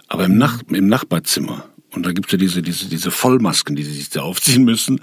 aber 0.08 0.24
im, 0.24 0.38
Nach 0.38 0.62
im 0.70 0.86
Nachbarzimmer. 0.86 1.66
Und 1.94 2.06
da 2.06 2.12
gibt's 2.12 2.32
ja 2.32 2.38
diese, 2.38 2.62
diese, 2.62 2.86
diese 2.88 3.10
Vollmasken, 3.10 3.76
die 3.76 3.82
sie 3.82 3.92
sich 3.92 4.08
da 4.08 4.22
aufziehen 4.22 4.64
müssen. 4.64 5.02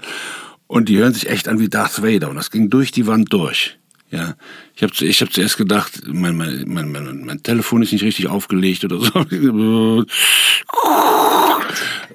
Und 0.66 0.88
die 0.88 0.98
hören 0.98 1.14
sich 1.14 1.30
echt 1.30 1.46
an 1.46 1.60
wie 1.60 1.68
Darth 1.68 2.02
Vader. 2.02 2.28
Und 2.28 2.36
das 2.36 2.50
ging 2.50 2.70
durch 2.70 2.90
die 2.90 3.06
Wand 3.06 3.32
durch. 3.32 3.78
Ja, 4.10 4.34
ich 4.74 4.82
habe 4.82 4.92
ich 5.04 5.22
hab 5.22 5.32
zuerst 5.32 5.56
gedacht, 5.56 6.02
mein, 6.06 6.36
mein, 6.36 6.64
mein, 6.66 6.90
mein, 6.90 7.24
mein 7.24 7.42
Telefon 7.44 7.82
ist 7.82 7.92
nicht 7.92 8.02
richtig 8.02 8.26
aufgelegt 8.26 8.84
oder 8.84 8.98
so. 8.98 9.10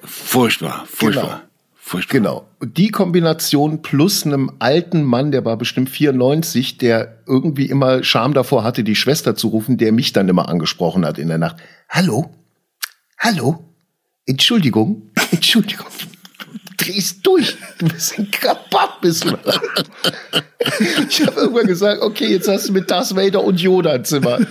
Furchtbar, 0.04 0.86
furchtbar. 0.86 1.24
Genau. 1.24 1.40
Furchtbar. 1.88 2.18
Genau. 2.18 2.48
Die 2.60 2.90
Kombination 2.90 3.80
plus 3.80 4.26
einem 4.26 4.50
alten 4.58 5.04
Mann, 5.04 5.30
der 5.30 5.44
war 5.44 5.56
bestimmt 5.56 5.88
94, 5.88 6.78
der 6.78 7.22
irgendwie 7.28 7.66
immer 7.66 8.02
Scham 8.02 8.34
davor 8.34 8.64
hatte, 8.64 8.82
die 8.82 8.96
Schwester 8.96 9.36
zu 9.36 9.46
rufen, 9.46 9.78
der 9.78 9.92
mich 9.92 10.12
dann 10.12 10.28
immer 10.28 10.48
angesprochen 10.48 11.06
hat 11.06 11.16
in 11.16 11.28
der 11.28 11.38
Nacht. 11.38 11.58
Hallo? 11.88 12.34
Hallo? 13.20 13.72
Entschuldigung? 14.26 15.12
Entschuldigung. 15.30 15.86
Drehst 16.76 17.24
durch. 17.24 17.56
Du 17.78 17.86
bist 17.86 18.18
ein 18.18 18.32
Kabab, 18.32 19.00
bist 19.00 19.24
du. 19.24 19.38
Ich 21.08 21.24
habe 21.24 21.40
irgendwann 21.42 21.66
gesagt, 21.68 22.02
okay, 22.02 22.26
jetzt 22.26 22.48
hast 22.48 22.68
du 22.68 22.72
mit 22.72 22.90
Darth 22.90 23.14
Vader 23.14 23.44
und 23.44 23.60
Yoda 23.60 23.92
ein 23.92 24.04
Zimmer. 24.04 24.38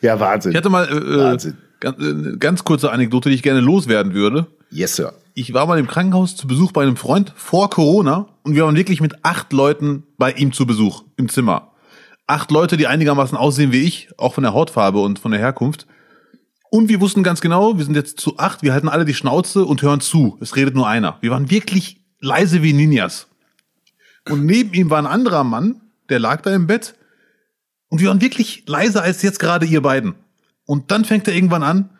Ja, 0.00 0.18
Wahnsinn. 0.20 0.52
Ich 0.52 0.56
hatte 0.56 0.70
mal 0.70 0.88
äh, 0.88 1.18
Wahnsinn. 1.18 1.58
ganz, 1.80 1.98
äh, 1.98 2.36
ganz 2.38 2.64
kurze 2.64 2.90
Anekdote, 2.92 3.28
die 3.28 3.34
ich 3.34 3.42
gerne 3.42 3.60
loswerden 3.60 4.14
würde. 4.14 4.46
Yes, 4.70 4.96
Sir. 4.96 5.12
Ich 5.34 5.52
war 5.54 5.66
mal 5.66 5.78
im 5.78 5.86
Krankenhaus 5.86 6.36
zu 6.36 6.46
Besuch 6.46 6.72
bei 6.72 6.82
einem 6.82 6.96
Freund 6.96 7.32
vor 7.36 7.70
Corona 7.70 8.28
und 8.42 8.54
wir 8.54 8.64
waren 8.64 8.76
wirklich 8.76 9.00
mit 9.00 9.24
acht 9.24 9.52
Leuten 9.52 10.04
bei 10.18 10.32
ihm 10.32 10.52
zu 10.52 10.66
Besuch 10.66 11.04
im 11.16 11.28
Zimmer. 11.28 11.72
Acht 12.26 12.50
Leute, 12.50 12.76
die 12.76 12.86
einigermaßen 12.86 13.36
aussehen 13.36 13.72
wie 13.72 13.82
ich, 13.82 14.08
auch 14.16 14.34
von 14.34 14.42
der 14.42 14.54
Hautfarbe 14.54 15.00
und 15.00 15.18
von 15.18 15.32
der 15.32 15.40
Herkunft. 15.40 15.86
Und 16.70 16.88
wir 16.88 17.00
wussten 17.00 17.24
ganz 17.24 17.40
genau, 17.40 17.78
wir 17.78 17.84
sind 17.84 17.96
jetzt 17.96 18.20
zu 18.20 18.38
acht, 18.38 18.62
wir 18.62 18.72
halten 18.72 18.88
alle 18.88 19.04
die 19.04 19.14
Schnauze 19.14 19.64
und 19.64 19.82
hören 19.82 20.00
zu. 20.00 20.38
Es 20.40 20.54
redet 20.54 20.74
nur 20.74 20.86
einer. 20.86 21.18
Wir 21.20 21.32
waren 21.32 21.50
wirklich 21.50 22.00
leise 22.20 22.62
wie 22.62 22.72
Ninjas. 22.72 23.26
Und 24.28 24.46
neben 24.46 24.72
ihm 24.74 24.90
war 24.90 24.98
ein 24.98 25.06
anderer 25.06 25.42
Mann, 25.42 25.80
der 26.08 26.20
lag 26.20 26.42
da 26.42 26.54
im 26.54 26.66
Bett. 26.66 26.94
Und 27.90 28.00
wir 28.00 28.08
waren 28.08 28.22
wirklich 28.22 28.64
leiser 28.66 29.02
als 29.02 29.20
jetzt 29.20 29.38
gerade 29.38 29.66
ihr 29.66 29.82
beiden. 29.82 30.14
Und 30.64 30.90
dann 30.90 31.04
fängt 31.04 31.28
er 31.28 31.34
irgendwann 31.34 31.62
an, 31.62 31.90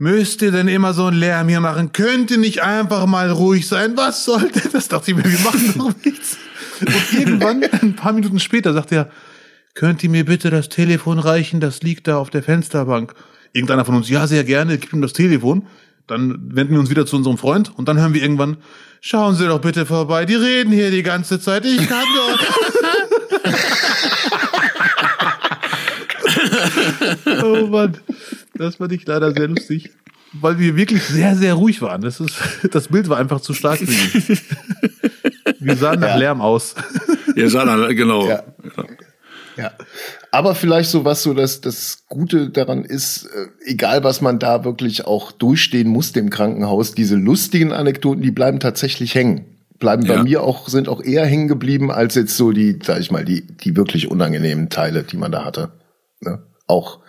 Müsst 0.00 0.42
ihr 0.42 0.52
denn 0.52 0.68
immer 0.68 0.94
so 0.94 1.06
einen 1.06 1.18
Lärm 1.18 1.48
hier 1.48 1.58
machen? 1.58 1.90
Könnt 1.90 2.30
ihr 2.30 2.38
nicht 2.38 2.62
einfach 2.62 3.04
mal 3.06 3.30
ruhig 3.30 3.66
sein? 3.66 3.96
Was 3.96 4.24
soll 4.24 4.48
denn 4.48 4.62
das? 4.72 4.86
Dachte 4.86 5.10
ich 5.10 5.16
mir, 5.16 5.24
wir 5.24 5.40
machen 5.40 5.74
doch 5.76 5.92
nichts. 6.04 6.36
Und 6.80 7.18
irgendwann, 7.18 7.64
ein 7.82 7.96
paar 7.96 8.12
Minuten 8.12 8.38
später, 8.38 8.72
sagt 8.72 8.92
er, 8.92 9.10
könnt 9.74 10.04
ihr 10.04 10.10
mir 10.10 10.24
bitte 10.24 10.50
das 10.50 10.68
Telefon 10.68 11.18
reichen? 11.18 11.58
Das 11.58 11.82
liegt 11.82 12.06
da 12.06 12.18
auf 12.18 12.30
der 12.30 12.44
Fensterbank. 12.44 13.12
Irgendeiner 13.52 13.84
von 13.84 13.96
uns, 13.96 14.08
ja, 14.08 14.28
sehr 14.28 14.44
gerne, 14.44 14.78
gib 14.78 14.92
ihm 14.92 15.02
das 15.02 15.14
Telefon. 15.14 15.66
Dann 16.06 16.54
wenden 16.54 16.74
wir 16.74 16.80
uns 16.80 16.90
wieder 16.90 17.04
zu 17.04 17.16
unserem 17.16 17.36
Freund 17.36 17.76
und 17.76 17.88
dann 17.88 17.98
hören 17.98 18.14
wir 18.14 18.22
irgendwann, 18.22 18.58
schauen 19.00 19.34
Sie 19.34 19.46
doch 19.46 19.60
bitte 19.60 19.84
vorbei, 19.84 20.24
die 20.26 20.36
reden 20.36 20.72
hier 20.72 20.92
die 20.92 21.02
ganze 21.02 21.40
Zeit, 21.40 21.64
ich 21.66 21.88
kann 21.88 22.04
doch. 22.14 22.38
oh 27.44 27.66
Mann. 27.66 27.96
Das 28.54 28.76
fand 28.76 28.92
ich 28.92 29.06
leider 29.06 29.32
sehr 29.32 29.48
lustig. 29.48 29.90
Weil 30.32 30.58
wir 30.58 30.76
wirklich 30.76 31.02
sehr, 31.04 31.34
sehr 31.36 31.54
ruhig 31.54 31.80
waren. 31.80 32.02
Das, 32.02 32.20
ist, 32.20 32.34
das 32.70 32.88
Bild 32.88 33.08
war 33.08 33.16
einfach 33.16 33.40
zu 33.40 33.54
stark 33.54 33.78
für 33.78 33.86
mich. 33.86 34.42
Wir 35.60 35.76
sahen 35.76 36.00
nach 36.00 36.08
ja. 36.08 36.16
Lärm 36.16 36.40
aus. 36.40 36.74
Wir 37.34 37.48
sahen 37.50 37.66
nach, 37.66 37.88
genau. 37.88 38.28
Ja. 38.28 38.42
ja. 39.56 39.72
Aber 40.30 40.54
vielleicht 40.54 40.90
so 40.90 41.04
was 41.04 41.22
so 41.22 41.34
das, 41.34 41.60
das 41.60 42.04
Gute 42.08 42.50
daran 42.50 42.84
ist, 42.84 43.26
äh, 43.26 43.48
egal 43.64 44.04
was 44.04 44.20
man 44.20 44.38
da 44.38 44.64
wirklich 44.64 45.06
auch 45.06 45.32
durchstehen 45.32 45.88
muss 45.88 46.10
im 46.10 46.30
Krankenhaus, 46.30 46.92
diese 46.92 47.16
lustigen 47.16 47.72
Anekdoten, 47.72 48.22
die 48.22 48.30
bleiben 48.30 48.60
tatsächlich 48.60 49.14
hängen. 49.14 49.46
Bleiben 49.78 50.04
ja. 50.04 50.16
bei 50.16 50.22
mir 50.24 50.42
auch, 50.42 50.68
sind 50.68 50.88
auch 50.88 51.02
eher 51.02 51.24
hängen 51.24 51.48
geblieben 51.48 51.90
als 51.90 52.14
jetzt 52.16 52.36
so 52.36 52.52
die, 52.52 52.78
sag 52.82 53.00
ich 53.00 53.10
mal, 53.10 53.24
die, 53.24 53.46
die 53.46 53.76
wirklich 53.76 54.10
unangenehmen 54.10 54.68
Teile, 54.70 55.04
die 55.04 55.16
man 55.16 55.32
da 55.32 55.44
hatte. 55.44 55.70
Ne? 56.20 56.42
Auch 56.68 57.00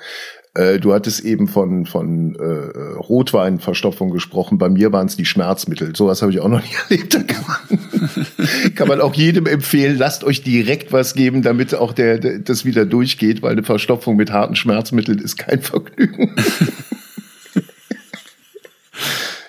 äh, 0.56 0.80
du 0.80 0.94
hattest 0.94 1.22
eben 1.22 1.48
von, 1.48 1.86
von 1.86 2.36
äh, 2.36 2.98
Rotweinverstopfung 2.98 4.10
gesprochen. 4.10 4.58
Bei 4.58 4.68
mir 4.68 4.92
waren 4.92 5.06
es 5.06 5.16
die 5.16 5.26
Schmerzmittel. 5.26 5.96
Sowas 5.96 6.22
habe 6.22 6.32
ich 6.32 6.40
auch 6.40 6.48
noch 6.48 6.62
nie 6.62 6.76
erlebt. 6.90 7.14
Da 7.14 7.22
kann 7.22 7.46
man, 7.48 8.76
kann 8.76 8.88
man 8.88 9.00
auch 9.00 9.14
jedem 9.14 9.46
empfehlen, 9.46 9.98
lasst 9.98 10.24
euch 10.24 10.44
direkt 10.44 10.92
was 10.92 11.14
geben, 11.14 11.44
damit 11.44 11.76
auch 11.76 11.94
der, 11.94 12.18
der 12.18 12.40
das 12.40 12.66
wieder 12.66 12.86
durchgeht, 12.86 13.42
weil 13.44 13.52
eine 13.52 13.64
Verstopfung 13.64 14.16
mit 14.16 14.32
harten 14.32 14.56
Schmerzmitteln 14.56 15.20
ist 15.20 15.38
kein 15.38 15.62
Vergnügen. 15.62 16.36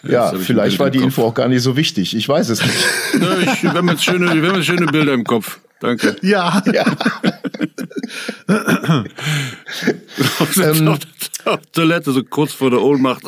Ja, 0.02 0.32
vielleicht 0.32 0.78
war 0.78 0.90
die 0.90 0.98
Info 0.98 1.24
auch 1.24 1.34
gar 1.34 1.48
nicht 1.48 1.62
so 1.62 1.76
wichtig. 1.76 2.16
Ich 2.16 2.28
weiß 2.28 2.48
es 2.48 2.62
nicht. 2.62 2.74
Ja, 3.20 3.52
ich, 3.52 3.62
wir, 3.62 3.72
haben 3.72 3.88
jetzt 3.88 4.04
schöne, 4.04 4.42
wir 4.42 4.48
haben 4.48 4.56
jetzt 4.56 4.66
schöne 4.66 4.86
Bilder 4.86 5.12
im 5.12 5.24
Kopf. 5.24 5.60
Danke. 5.80 6.16
Ja. 6.20 6.62
ja. 6.72 6.84
ähm, 10.62 10.88
auf 10.88 10.98
der 10.98 11.60
Toilette, 11.72 12.12
so 12.12 12.22
kurz 12.22 12.52
vor 12.52 12.70
der 12.70 12.82
Ohnmacht. 12.82 13.22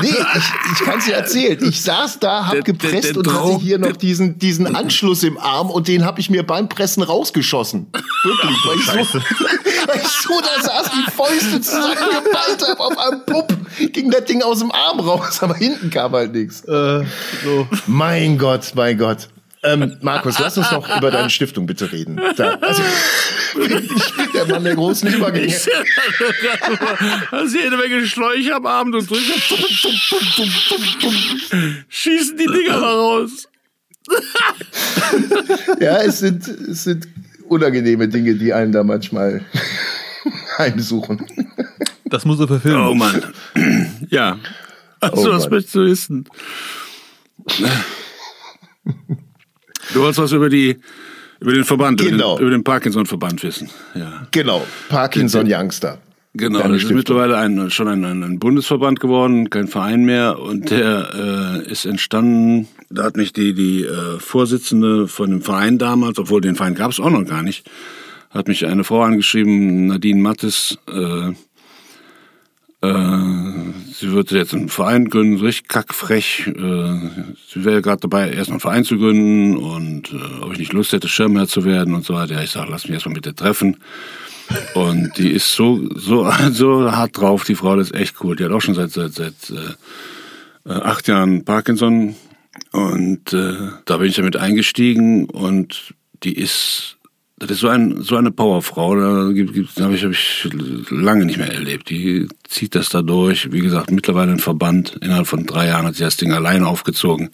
nee, 0.00 0.08
ich, 0.08 0.72
ich 0.72 0.84
kann 0.84 0.98
es 0.98 1.04
dir 1.04 1.14
erzählen. 1.14 1.58
Ich 1.62 1.82
saß 1.82 2.18
da, 2.18 2.46
hab 2.46 2.52
der, 2.52 2.62
gepresst 2.62 3.04
der, 3.04 3.12
der 3.12 3.16
und 3.18 3.24
Traum, 3.24 3.54
hatte 3.54 3.62
hier 3.62 3.78
noch 3.78 3.96
diesen, 3.96 4.38
diesen 4.38 4.74
Anschluss 4.74 5.22
im 5.22 5.38
Arm 5.38 5.70
und 5.70 5.86
den 5.86 6.04
habe 6.04 6.18
ich 6.18 6.30
mir 6.30 6.42
beim 6.42 6.68
Pressen 6.68 7.04
rausgeschossen. 7.04 7.86
Wirklich, 8.24 8.66
weil 8.66 9.00
ich, 9.00 9.08
so, 9.08 9.18
weil 9.86 10.00
ich 10.00 10.08
so 10.08 10.40
da 10.40 10.62
saß, 10.62 10.90
die 10.90 11.10
Fäuste 11.12 11.60
zusammengeballt 11.60 12.68
habe 12.68 12.80
auf 12.80 12.98
einem 12.98 13.24
Pupp, 13.24 13.56
ging 13.92 14.10
das 14.10 14.24
Ding 14.24 14.42
aus 14.42 14.58
dem 14.58 14.72
Arm 14.72 14.98
raus, 14.98 15.40
aber 15.42 15.54
hinten 15.54 15.90
kam 15.90 16.12
halt 16.12 16.32
nichts. 16.32 16.62
Äh, 16.64 17.04
so. 17.44 17.68
Mein 17.86 18.36
Gott, 18.38 18.72
mein 18.74 18.98
Gott. 18.98 19.28
Ähm, 19.64 19.96
Markus, 20.00 20.40
lass 20.40 20.58
uns 20.58 20.72
noch 20.72 20.96
über 20.96 21.10
deine 21.12 21.30
Stiftung 21.30 21.66
bitte 21.66 21.92
reden. 21.92 22.20
Da, 22.36 22.54
also, 22.56 22.82
ich 23.54 24.16
bin 24.16 24.32
der 24.34 24.46
Mann 24.46 24.64
der 24.64 24.74
großen 24.74 25.08
Übergänge. 25.12 25.52
Hast 27.30 27.54
jede 27.54 27.76
Menge 27.76 28.04
Schläuche 28.06 28.56
am 28.56 28.66
Abend 28.66 28.96
und 28.96 29.08
drüber 29.08 29.20
schießen 31.88 32.36
die 32.36 32.46
Dinger 32.46 32.80
mal 32.80 32.94
raus. 32.94 33.48
ja, 35.80 35.98
es 35.98 36.18
sind, 36.18 36.48
es 36.48 36.82
sind 36.84 37.06
unangenehme 37.48 38.08
Dinge, 38.08 38.34
die 38.34 38.52
einen 38.52 38.72
da 38.72 38.82
manchmal 38.82 39.44
heimsuchen. 40.58 41.24
Das 42.06 42.24
muss 42.24 42.40
er 42.40 42.48
verfilmen. 42.48 42.86
Oh 42.86 42.94
Mann. 42.94 43.22
Ja. 44.10 44.38
Also, 45.00 45.30
oh 45.30 45.34
was 45.34 45.48
möchtest 45.48 45.74
du 45.74 45.84
wissen? 45.86 46.28
Du 49.92 50.00
wolltest 50.00 50.20
was 50.20 50.32
über 50.32 50.48
die 50.48 50.76
über 51.40 51.52
den 51.52 51.64
Verband, 51.64 51.98
genau. 51.98 52.08
über 52.08 52.16
den, 52.16 52.18
genau. 52.18 52.38
über 52.40 52.50
den 52.50 52.64
Parkinson-Verband 52.64 53.42
wissen. 53.42 53.68
Ja. 53.94 54.26
Genau, 54.30 54.64
Parkinson 54.88 55.46
Youngster. 55.48 55.98
Genau, 56.34 56.60
Deine 56.60 56.74
das 56.74 56.82
Stiftung. 56.82 56.98
ist 56.98 57.08
mittlerweile 57.08 57.36
ein, 57.36 57.70
schon 57.70 57.88
ein, 57.88 58.04
ein, 58.04 58.38
Bundesverband 58.38 59.00
geworden, 59.00 59.50
kein 59.50 59.68
Verein 59.68 60.04
mehr. 60.04 60.38
Und 60.38 60.70
der 60.70 61.62
äh, 61.66 61.70
ist 61.70 61.84
entstanden, 61.84 62.68
da 62.88 63.02
hat 63.02 63.16
mich 63.18 63.34
die, 63.34 63.52
die 63.52 63.84
äh, 63.84 64.18
Vorsitzende 64.18 65.08
von 65.08 65.30
dem 65.30 65.42
Verein 65.42 65.76
damals, 65.76 66.18
obwohl 66.18 66.40
den 66.40 66.54
Verein 66.54 66.74
gab 66.74 66.90
es 66.90 67.00
auch 67.00 67.10
noch 67.10 67.26
gar 67.26 67.42
nicht, 67.42 67.68
hat 68.30 68.48
mich 68.48 68.64
eine 68.64 68.82
Frau 68.82 69.02
angeschrieben, 69.02 69.88
Nadine 69.88 70.22
Mattes, 70.22 70.78
äh, 70.88 71.32
sie 72.82 74.10
würde 74.10 74.36
jetzt 74.36 74.54
einen 74.54 74.68
Verein 74.68 75.08
gründen, 75.08 75.38
so 75.38 75.44
richtig 75.44 75.68
kackfrech. 75.68 76.48
Äh, 76.48 76.98
sie 77.48 77.64
wäre 77.64 77.80
gerade 77.80 78.00
dabei, 78.00 78.30
erstmal 78.30 78.54
einen 78.54 78.60
Verein 78.60 78.84
zu 78.84 78.98
gründen 78.98 79.56
und 79.56 80.12
äh, 80.12 80.42
ob 80.42 80.52
ich 80.52 80.58
nicht 80.58 80.72
Lust 80.72 80.92
hätte, 80.92 81.08
Schirmherr 81.08 81.46
zu 81.46 81.64
werden 81.64 81.94
und 81.94 82.04
so 82.04 82.14
weiter. 82.14 82.34
Ja, 82.34 82.42
ich 82.42 82.50
sage, 82.50 82.70
lass 82.70 82.84
mich 82.84 82.94
erstmal 82.94 83.14
mit 83.14 83.24
dir 83.24 83.34
treffen. 83.36 83.76
Und 84.74 85.16
die 85.18 85.30
ist 85.30 85.54
so, 85.54 85.80
so, 85.94 86.28
so 86.50 86.90
hart 86.90 87.18
drauf, 87.18 87.44
die 87.44 87.54
Frau, 87.54 87.76
das 87.76 87.90
ist 87.90 87.96
echt 87.96 88.16
cool. 88.24 88.34
Die 88.34 88.44
hat 88.44 88.52
auch 88.52 88.60
schon 88.60 88.74
seit, 88.74 88.90
seit, 88.90 89.12
seit 89.12 89.34
äh, 89.50 90.72
acht 90.72 91.06
Jahren 91.06 91.44
Parkinson. 91.44 92.16
Und 92.72 93.32
äh, 93.32 93.54
da 93.84 93.98
bin 93.98 94.08
ich 94.08 94.16
damit 94.16 94.36
eingestiegen 94.36 95.26
und 95.26 95.94
die 96.22 96.36
ist 96.36 96.98
das 97.42 97.56
ist 97.56 97.60
so, 97.60 97.68
ein, 97.68 98.02
so 98.02 98.16
eine 98.16 98.30
Powerfrau, 98.30 98.94
da, 98.94 99.04
habe 99.84 99.94
ich, 99.94 100.04
hab 100.04 100.10
ich 100.10 100.48
lange 100.90 101.24
nicht 101.24 101.38
mehr 101.38 101.52
erlebt. 101.52 101.90
Die 101.90 102.28
zieht 102.44 102.74
das 102.74 102.88
da 102.88 103.02
durch. 103.02 103.50
Wie 103.52 103.60
gesagt, 103.60 103.90
mittlerweile 103.90 104.32
ein 104.32 104.38
Verband. 104.38 104.96
Innerhalb 105.00 105.26
von 105.26 105.44
drei 105.44 105.66
Jahren 105.66 105.86
hat 105.86 105.96
sie 105.96 106.04
das 106.04 106.16
Ding 106.16 106.32
alleine 106.32 106.68
aufgezogen. 106.68 107.30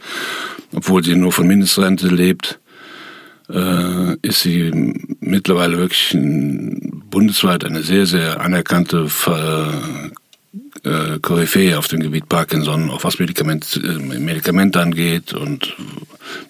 Obwohl 0.74 1.04
sie 1.04 1.14
nur 1.14 1.32
von 1.32 1.46
Mindestrente 1.46 2.08
lebt, 2.08 2.58
äh, 3.50 4.14
ist 4.22 4.40
sie 4.40 4.70
mittlerweile 5.20 5.76
wirklich 5.78 6.16
bundesweit 7.10 7.64
eine 7.64 7.82
sehr, 7.82 8.06
sehr 8.06 8.40
anerkannte 8.40 9.08
äh, 10.84 11.18
Koryphäe 11.20 11.78
auf 11.78 11.88
dem 11.88 12.00
Gebiet 12.00 12.28
Parkinson, 12.28 12.90
auch 12.90 13.04
was 13.04 13.18
Medikament, 13.18 13.80
äh, 13.82 14.18
Medikamente 14.18 14.80
angeht. 14.80 15.34
Und 15.34 15.76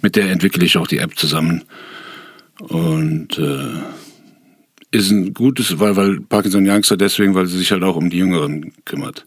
mit 0.00 0.16
der 0.16 0.30
entwickle 0.30 0.64
ich 0.64 0.76
auch 0.76 0.86
die 0.86 0.98
App 0.98 1.18
zusammen. 1.18 1.64
Und 2.60 3.38
äh, 3.38 3.80
ist 4.90 5.10
ein 5.10 5.34
gutes, 5.34 5.78
weil, 5.78 5.96
weil 5.96 6.20
Parkinson 6.20 6.68
Youngster 6.68 6.96
deswegen, 6.96 7.34
weil 7.34 7.46
sie 7.46 7.58
sich 7.58 7.70
halt 7.72 7.82
auch 7.82 7.96
um 7.96 8.10
die 8.10 8.18
Jüngeren 8.18 8.72
kümmert. 8.84 9.26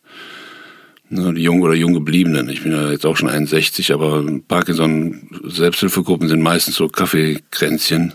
Ne, 1.09 1.34
die 1.34 1.43
jungen 1.43 1.61
oder 1.61 1.73
jung 1.73 1.93
gebliebenen. 1.93 2.47
Ich 2.47 2.63
bin 2.63 2.71
ja 2.71 2.89
jetzt 2.89 3.05
auch 3.05 3.17
schon 3.17 3.27
61, 3.27 3.93
aber 3.93 4.23
Parkinson 4.47 5.29
Selbsthilfegruppen 5.43 6.29
sind 6.29 6.41
meistens 6.41 6.75
so 6.75 6.88
Kaffeekränzchen. 6.88 8.13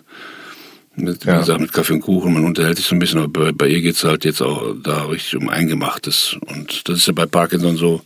Mit, 0.97 1.27
ja. 1.27 1.35
wie 1.35 1.39
gesagt, 1.41 1.61
mit 1.61 1.75
Kaffee 1.75 1.93
und 1.93 2.01
Kuchen. 2.01 2.33
Man 2.33 2.47
unterhält 2.47 2.79
sich 2.79 2.87
so 2.87 2.97
ein 2.97 2.99
bisschen, 2.99 3.21
aber 3.21 3.29
bei, 3.29 3.53
bei 3.53 3.69
ihr 3.69 3.83
geht's 3.83 4.03
halt 4.03 4.25
jetzt 4.25 4.41
auch 4.41 4.75
da 4.83 5.05
richtig 5.05 5.37
um 5.37 5.51
Eingemachtes. 5.51 6.39
Und 6.47 6.89
das 6.89 6.97
ist 6.97 7.07
ja 7.07 7.13
bei 7.13 7.27
Parkinson 7.27 7.77
so, 7.77 8.01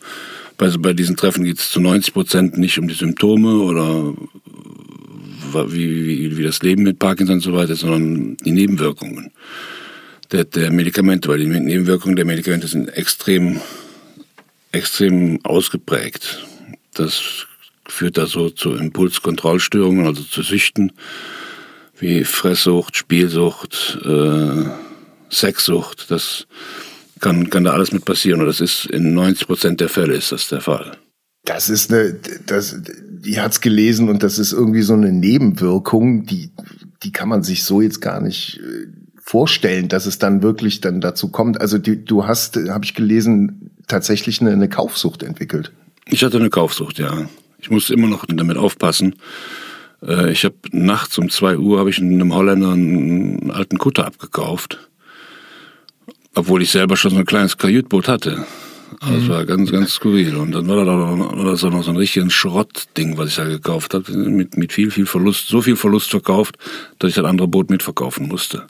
bei, 0.59 0.69
bei 0.77 0.93
diesen 0.93 1.17
Treffen 1.17 1.45
geht's 1.45 1.71
zu 1.71 1.81
90 1.81 2.13
Prozent 2.13 2.59
nicht 2.59 2.77
um 2.77 2.89
die 2.89 2.95
Symptome 2.95 3.61
oder 3.61 4.13
wie, 5.55 6.07
wie, 6.07 6.37
wie 6.37 6.43
das 6.43 6.63
Leben 6.63 6.83
mit 6.83 6.99
Parkinson 6.99 7.37
und 7.37 7.41
so 7.43 7.53
weiter, 7.53 7.75
sondern 7.75 8.37
die 8.39 8.53
Nebenwirkungen 8.53 9.31
der, 10.33 10.45
der 10.45 10.73
Medikamente, 10.73 11.29
weil 11.29 11.39
die 11.39 11.47
Nebenwirkungen 11.47 12.17
der 12.17 12.25
Medikamente 12.25 12.69
sind 12.69 12.89
extrem, 12.89 13.61
extrem 14.73 15.45
ausgeprägt. 15.45 16.47
Das 16.95 17.47
führt 17.87 18.17
da 18.17 18.27
so 18.27 18.51
zu 18.51 18.75
Impulskontrollstörungen, 18.75 20.07
also 20.07 20.23
zu 20.23 20.43
Süchten 20.43 20.93
wie 21.99 22.25
Fresssucht, 22.25 22.97
Spielsucht, 22.97 23.99
äh, 24.05 24.65
Sexsucht. 25.31 26.11
Das 26.11 26.47
kann, 27.21 27.51
kann 27.51 27.65
da 27.65 27.73
alles 27.73 27.93
mit 27.93 28.05
passieren 28.05 28.41
und 28.41 28.47
das 28.47 28.61
ist 28.61 28.87
in 28.87 29.15
90 29.15 29.47
Prozent 29.47 29.81
der 29.81 29.89
Fälle 29.89 30.15
ist 30.15 30.33
das 30.33 30.49
der 30.49 30.61
Fall. 30.61 30.97
Das 31.45 31.69
ist 31.69 31.93
eine, 31.93 32.15
das, 32.47 32.77
die 33.25 33.41
hat's 33.41 33.61
gelesen 33.61 34.09
und 34.09 34.23
das 34.23 34.39
ist 34.39 34.53
irgendwie 34.53 34.83
so 34.83 34.95
eine 34.95 35.13
Nebenwirkung, 35.13 36.25
die, 36.25 36.51
die 37.03 37.13
kann 37.13 37.29
man 37.29 37.43
sich 37.43 37.65
so 37.65 37.81
jetzt 37.81 38.01
gar 38.01 38.21
nicht 38.21 38.61
äh, 38.61 38.87
vorstellen, 39.21 39.89
dass 39.89 40.07
es 40.07 40.19
dann 40.19 40.43
wirklich 40.43 40.81
dann 40.81 41.01
dazu 41.01 41.29
kommt. 41.29 41.61
Also 41.61 41.79
die, 41.79 42.05
du 42.05 42.27
hast, 42.27 42.57
habe 42.57 42.85
ich 42.85 42.95
gelesen, 42.95 43.71
tatsächlich 43.87 44.41
eine, 44.41 44.53
eine 44.53 44.69
Kaufsucht 44.69 45.23
entwickelt. 45.23 45.73
Ich 46.07 46.25
hatte 46.25 46.39
eine 46.39 46.51
Kaufsucht, 46.51 46.99
ja. 46.99 47.29
Ich 47.59 47.71
musste 47.71 47.93
immer 47.93 48.09
noch 48.09 48.25
damit 48.27 48.57
aufpassen. 48.57 49.17
Äh, 50.03 50.33
ich 50.33 50.45
habe 50.45 50.57
nachts 50.73 51.19
um 51.19 51.29
zwei 51.29 51.59
Uhr 51.59 51.79
habe 51.79 51.91
ich 51.91 51.99
einem 51.99 52.35
Holländer 52.35 52.73
einen 52.73 53.51
alten 53.51 53.79
Kutter 53.79 54.07
abgekauft, 54.07 54.79
obwohl 56.35 56.63
ich 56.63 56.71
selber 56.71 56.97
schon 56.97 57.13
so 57.13 57.19
ein 57.19 57.27
kleines 57.27 57.59
Kajütboot 57.59 58.09
hatte. 58.09 58.47
Also 59.01 59.19
das 59.19 59.29
war 59.29 59.45
ganz, 59.45 59.71
ganz 59.71 59.93
skurril. 59.93 60.37
Und 60.37 60.53
dann 60.53 60.67
war 60.67 60.85
da 60.85 60.95
noch, 60.95 61.35
noch 61.35 61.57
so 61.57 61.91
ein 61.91 61.97
richtiges 61.97 62.33
Schrottding, 62.33 63.17
was 63.17 63.29
ich 63.29 63.37
da 63.37 63.45
gekauft 63.45 63.95
habe, 63.95 64.11
mit, 64.13 64.57
mit 64.57 64.73
viel, 64.73 64.91
viel 64.91 65.07
Verlust, 65.07 65.49
so 65.49 65.63
viel 65.63 65.77
Verlust 65.77 66.11
verkauft, 66.11 66.57
dass 66.99 67.11
ich 67.11 67.15
das 67.15 67.25
andere 67.25 67.49
Boot 67.49 67.71
mitverkaufen 67.71 68.29
musste. 68.29 68.67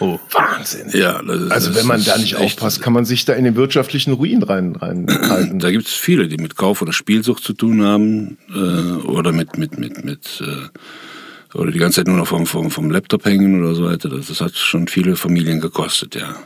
Oh. 0.00 0.18
Wahnsinn. 0.32 0.90
Ja, 0.92 1.22
das 1.22 1.40
ist, 1.40 1.52
also 1.52 1.74
wenn 1.74 1.86
man 1.86 2.04
da 2.04 2.18
nicht 2.18 2.36
aufpasst, 2.36 2.82
kann 2.82 2.92
man 2.92 3.04
sich 3.04 3.24
da 3.24 3.32
in 3.34 3.44
den 3.44 3.56
wirtschaftlichen 3.56 4.12
Ruin 4.12 4.42
rein, 4.42 4.76
reinhalten. 4.76 5.58
Da 5.64 5.70
gibt 5.70 5.86
es 5.86 5.92
viele, 5.92 6.28
die 6.28 6.36
mit 6.36 6.56
Kauf 6.56 6.82
oder 6.82 6.92
Spielsucht 6.92 7.42
zu 7.42 7.52
tun 7.52 7.82
haben 7.84 8.38
äh, 8.54 9.06
oder 9.06 9.32
mit 9.32 9.56
mit 9.56 9.78
mit 9.78 10.04
mit 10.04 10.42
äh, 10.44 11.56
oder 11.56 11.70
die 11.70 11.78
ganze 11.78 12.00
Zeit 12.00 12.08
nur 12.08 12.16
noch 12.16 12.26
vom 12.26 12.46
vom, 12.46 12.70
vom 12.70 12.90
Laptop 12.90 13.24
hängen 13.24 13.62
oder 13.62 13.74
so 13.74 13.84
weiter. 13.84 14.08
Das, 14.08 14.26
das 14.26 14.40
hat 14.40 14.56
schon 14.56 14.88
viele 14.88 15.16
Familien 15.16 15.60
gekostet, 15.60 16.16
ja. 16.16 16.36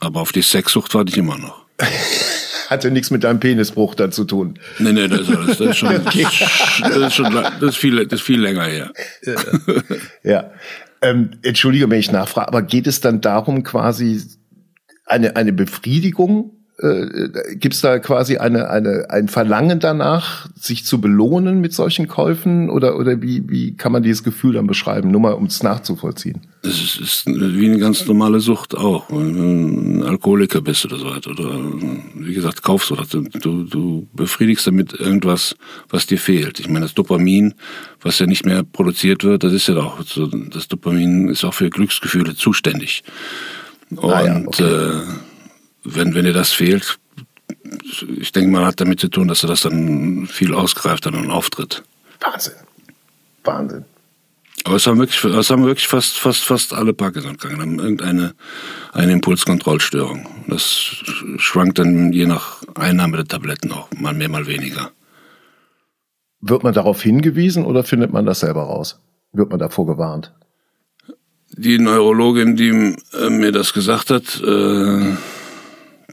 Aber 0.00 0.20
auf 0.20 0.32
die 0.32 0.42
Sexsucht 0.42 0.92
warte 0.94 1.12
ich 1.12 1.18
immer 1.18 1.38
noch. 1.38 1.63
Hatte 2.68 2.90
nichts 2.90 3.10
mit 3.10 3.24
deinem 3.24 3.40
Penisbruch 3.40 3.94
da 3.94 4.10
zu 4.10 4.24
tun. 4.24 4.58
Nee, 4.78 4.92
nee, 4.92 5.06
das, 5.06 5.26
das, 5.26 5.58
das 5.58 5.60
ist 5.60 5.76
schon, 5.76 5.94
das 6.80 6.96
ist 6.96 7.14
schon, 7.14 7.32
das 7.32 7.62
ist 7.62 7.76
viel, 7.76 8.06
das 8.06 8.20
ist 8.20 8.26
viel 8.26 8.40
länger 8.40 8.64
her. 8.64 8.92
Ja. 9.22 9.34
ja. 10.22 10.50
Ähm, 11.02 11.32
Entschuldige, 11.42 11.90
wenn 11.90 11.98
ich 11.98 12.10
nachfrage, 12.10 12.48
aber 12.48 12.62
geht 12.62 12.86
es 12.86 13.00
dann 13.00 13.20
darum, 13.20 13.62
quasi 13.62 14.22
eine, 15.04 15.36
eine 15.36 15.52
Befriedigung 15.52 16.53
äh, 16.78 17.54
gibt 17.54 17.74
es 17.74 17.82
da 17.82 18.00
quasi 18.00 18.38
eine, 18.38 18.68
eine, 18.68 19.06
ein 19.08 19.28
Verlangen 19.28 19.78
danach, 19.78 20.48
sich 20.58 20.84
zu 20.84 21.00
belohnen 21.00 21.60
mit 21.60 21.72
solchen 21.72 22.08
Käufen? 22.08 22.68
Oder, 22.68 22.98
oder 22.98 23.22
wie, 23.22 23.48
wie 23.48 23.76
kann 23.76 23.92
man 23.92 24.02
dieses 24.02 24.24
Gefühl 24.24 24.54
dann 24.54 24.66
beschreiben? 24.66 25.10
Nur 25.10 25.20
mal, 25.20 25.32
um 25.34 25.44
es 25.46 25.62
nachzuvollziehen. 25.62 26.40
Es 26.62 26.82
ist, 26.82 27.00
ist 27.00 27.26
wie 27.26 27.66
eine 27.66 27.78
ganz 27.78 28.04
normale 28.06 28.40
Sucht 28.40 28.74
auch. 28.76 29.08
Wenn 29.08 29.34
du 29.34 29.42
ein 29.42 30.02
Alkoholiker 30.02 30.62
bist 30.62 30.84
oder 30.84 30.96
so 30.96 31.06
weiter. 31.06 31.30
Oder 31.30 31.60
wie 32.14 32.34
gesagt, 32.34 32.62
kaufst 32.62 32.90
du 32.90 32.96
das. 32.96 33.08
Du, 33.08 33.64
du 33.64 34.08
befriedigst 34.12 34.66
damit 34.66 34.94
irgendwas, 34.94 35.54
was 35.90 36.06
dir 36.06 36.18
fehlt. 36.18 36.58
Ich 36.58 36.68
meine, 36.68 36.86
das 36.86 36.94
Dopamin, 36.94 37.54
was 38.02 38.18
ja 38.18 38.26
nicht 38.26 38.46
mehr 38.46 38.64
produziert 38.64 39.22
wird, 39.22 39.44
das 39.44 39.52
ist 39.52 39.68
ja 39.68 39.76
auch 39.76 40.02
so, 40.02 40.26
das 40.26 40.66
Dopamin 40.66 41.28
ist 41.28 41.44
auch 41.44 41.54
für 41.54 41.70
Glücksgefühle 41.70 42.34
zuständig. 42.34 43.04
Und 43.90 44.10
ah 44.10 44.24
ja, 44.24 44.42
okay. 44.44 44.64
äh, 44.64 45.00
wenn, 45.84 46.14
wenn 46.14 46.24
dir 46.24 46.32
das 46.32 46.52
fehlt, 46.52 46.98
ich 48.18 48.32
denke 48.32 48.50
mal, 48.50 48.64
hat 48.64 48.80
damit 48.80 49.00
zu 49.00 49.08
tun, 49.08 49.28
dass 49.28 49.42
er 49.42 49.48
das 49.48 49.62
dann 49.62 50.26
viel 50.26 50.54
ausgreift 50.54 51.06
dann 51.06 51.30
auftritt. 51.30 51.82
Wahnsinn. 52.20 52.54
Wahnsinn. 53.44 53.84
Aber 54.64 54.76
es 54.76 54.86
haben 54.86 54.98
wirklich, 54.98 55.22
es 55.22 55.50
haben 55.50 55.66
wirklich 55.66 55.86
fast, 55.86 56.16
fast, 56.16 56.42
fast 56.42 56.72
alle 56.72 56.94
Parkinson-Kranken 56.94 57.60
haben 57.60 57.78
irgendeine 57.78 58.34
eine 58.92 59.12
Impulskontrollstörung. 59.12 60.26
Das 60.48 60.96
schwankt 61.36 61.78
dann 61.78 62.12
je 62.12 62.26
nach 62.26 62.62
Einnahme 62.74 63.18
der 63.18 63.26
Tabletten 63.26 63.72
auch 63.72 63.90
mal 63.92 64.14
mehr, 64.14 64.30
mal 64.30 64.46
weniger. 64.46 64.92
Wird 66.40 66.62
man 66.62 66.72
darauf 66.72 67.02
hingewiesen 67.02 67.64
oder 67.64 67.84
findet 67.84 68.12
man 68.12 68.24
das 68.24 68.40
selber 68.40 68.62
raus? 68.62 69.00
Wird 69.32 69.50
man 69.50 69.58
davor 69.58 69.86
gewarnt? 69.86 70.32
Die 71.50 71.78
Neurologin, 71.78 72.56
die 72.56 72.96
äh, 73.12 73.30
mir 73.30 73.52
das 73.52 73.74
gesagt 73.74 74.10
hat, 74.10 74.42
äh, 74.42 75.14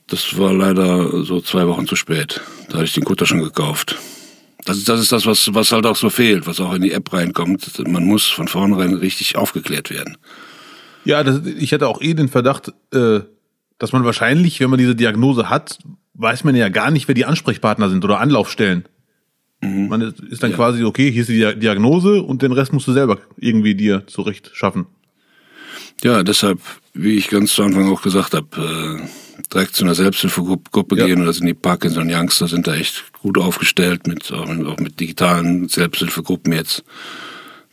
das 0.08 0.38
war 0.38 0.54
leider 0.54 1.24
so 1.24 1.42
zwei 1.42 1.68
Wochen 1.68 1.88
zu 1.88 1.96
spät. 1.96 2.42
Da 2.70 2.76
hatte 2.76 2.86
ich 2.86 2.94
den 2.94 3.04
Kutter 3.04 3.26
schon 3.26 3.44
gekauft. 3.44 3.98
Das 4.66 4.78
ist, 4.78 4.88
das 4.88 5.00
ist 5.00 5.12
das, 5.12 5.26
was, 5.26 5.54
was 5.54 5.72
halt 5.72 5.86
auch 5.86 5.96
so 5.96 6.10
fehlt, 6.10 6.46
was 6.46 6.60
auch 6.60 6.74
in 6.74 6.84
die 6.84 6.92
App 6.92 7.12
reinkommt. 7.12 7.88
Man 7.88 8.06
muss 8.06 8.28
von 8.28 8.48
vornherein 8.48 8.94
richtig 8.94 9.36
aufgeklärt 9.36 9.89
werden. 9.89 10.18
Ja, 11.04 11.24
das, 11.24 11.42
ich 11.46 11.74
hatte 11.74 11.88
auch 11.88 12.02
eh 12.02 12.14
den 12.14 12.30
Verdacht, 12.30 12.72
äh, 12.94 13.22
dass 13.80 13.92
man 13.92 14.04
wahrscheinlich, 14.06 14.60
wenn 14.60 14.70
man 14.70 14.78
diese 14.78 14.96
Diagnose 14.96 15.50
hat, 15.50 15.80
weiß 16.14 16.44
man 16.44 16.56
ja 16.56 16.70
gar 16.70 16.92
nicht, 16.92 17.08
wer 17.08 17.16
die 17.16 17.26
Ansprechpartner 17.26 17.89
sind 17.89 18.06
oder 18.06 18.20
Anlaufstellen. 18.20 18.86
Mhm. 19.62 19.88
Man 19.88 20.02
ist 20.02 20.44
dann 20.44 20.52
ja. 20.52 20.58
quasi, 20.58 20.84
okay, 20.84 21.12
hier 21.12 21.22
ist 21.22 21.30
die 21.30 21.60
Diagnose 21.60 22.22
und 22.22 22.44
den 22.44 22.52
Rest 22.52 22.74
musst 22.74 22.88
du 22.88 22.94
selber 22.94 23.18
irgendwie 23.38 23.74
dir 23.74 24.06
zurecht 24.08 24.52
schaffen. 24.54 24.86
Ja, 26.04 26.24
deshalb, 26.24 26.60
wie 26.94 27.16
ich 27.16 27.30
ganz 27.30 27.54
zu 27.54 27.64
Anfang 27.64 27.92
auch 27.92 28.02
gesagt 28.02 28.34
habe, 28.34 29.00
äh, 29.00 29.31
direkt 29.50 29.76
zu 29.76 29.84
einer 29.84 29.96
Selbsthilfegruppe 29.96 30.98
ja. 30.98 31.06
gehen 31.06 31.22
oder 31.22 31.34
sind 31.34 31.46
die 31.46 31.54
Parkinson 31.54 32.12
Youngster 32.12 32.48
sind 32.48 32.68
da 32.68 32.76
echt 32.76 33.04
gut 33.22 33.38
aufgestellt 33.38 34.08
mit 34.08 34.32
auch, 34.32 34.48
mit 34.48 34.68
auch 34.68 34.78
mit 34.78 35.00
digitalen 35.00 35.68
Selbsthilfegruppen 35.68 36.54
jetzt. 36.54 36.84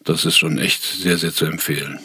Das 0.04 0.24
ist 0.24 0.36
schon 0.36 0.58
echt 0.58 0.82
sehr 0.82 1.18
sehr 1.18 1.32
zu 1.32 1.46
empfehlen. 1.46 1.98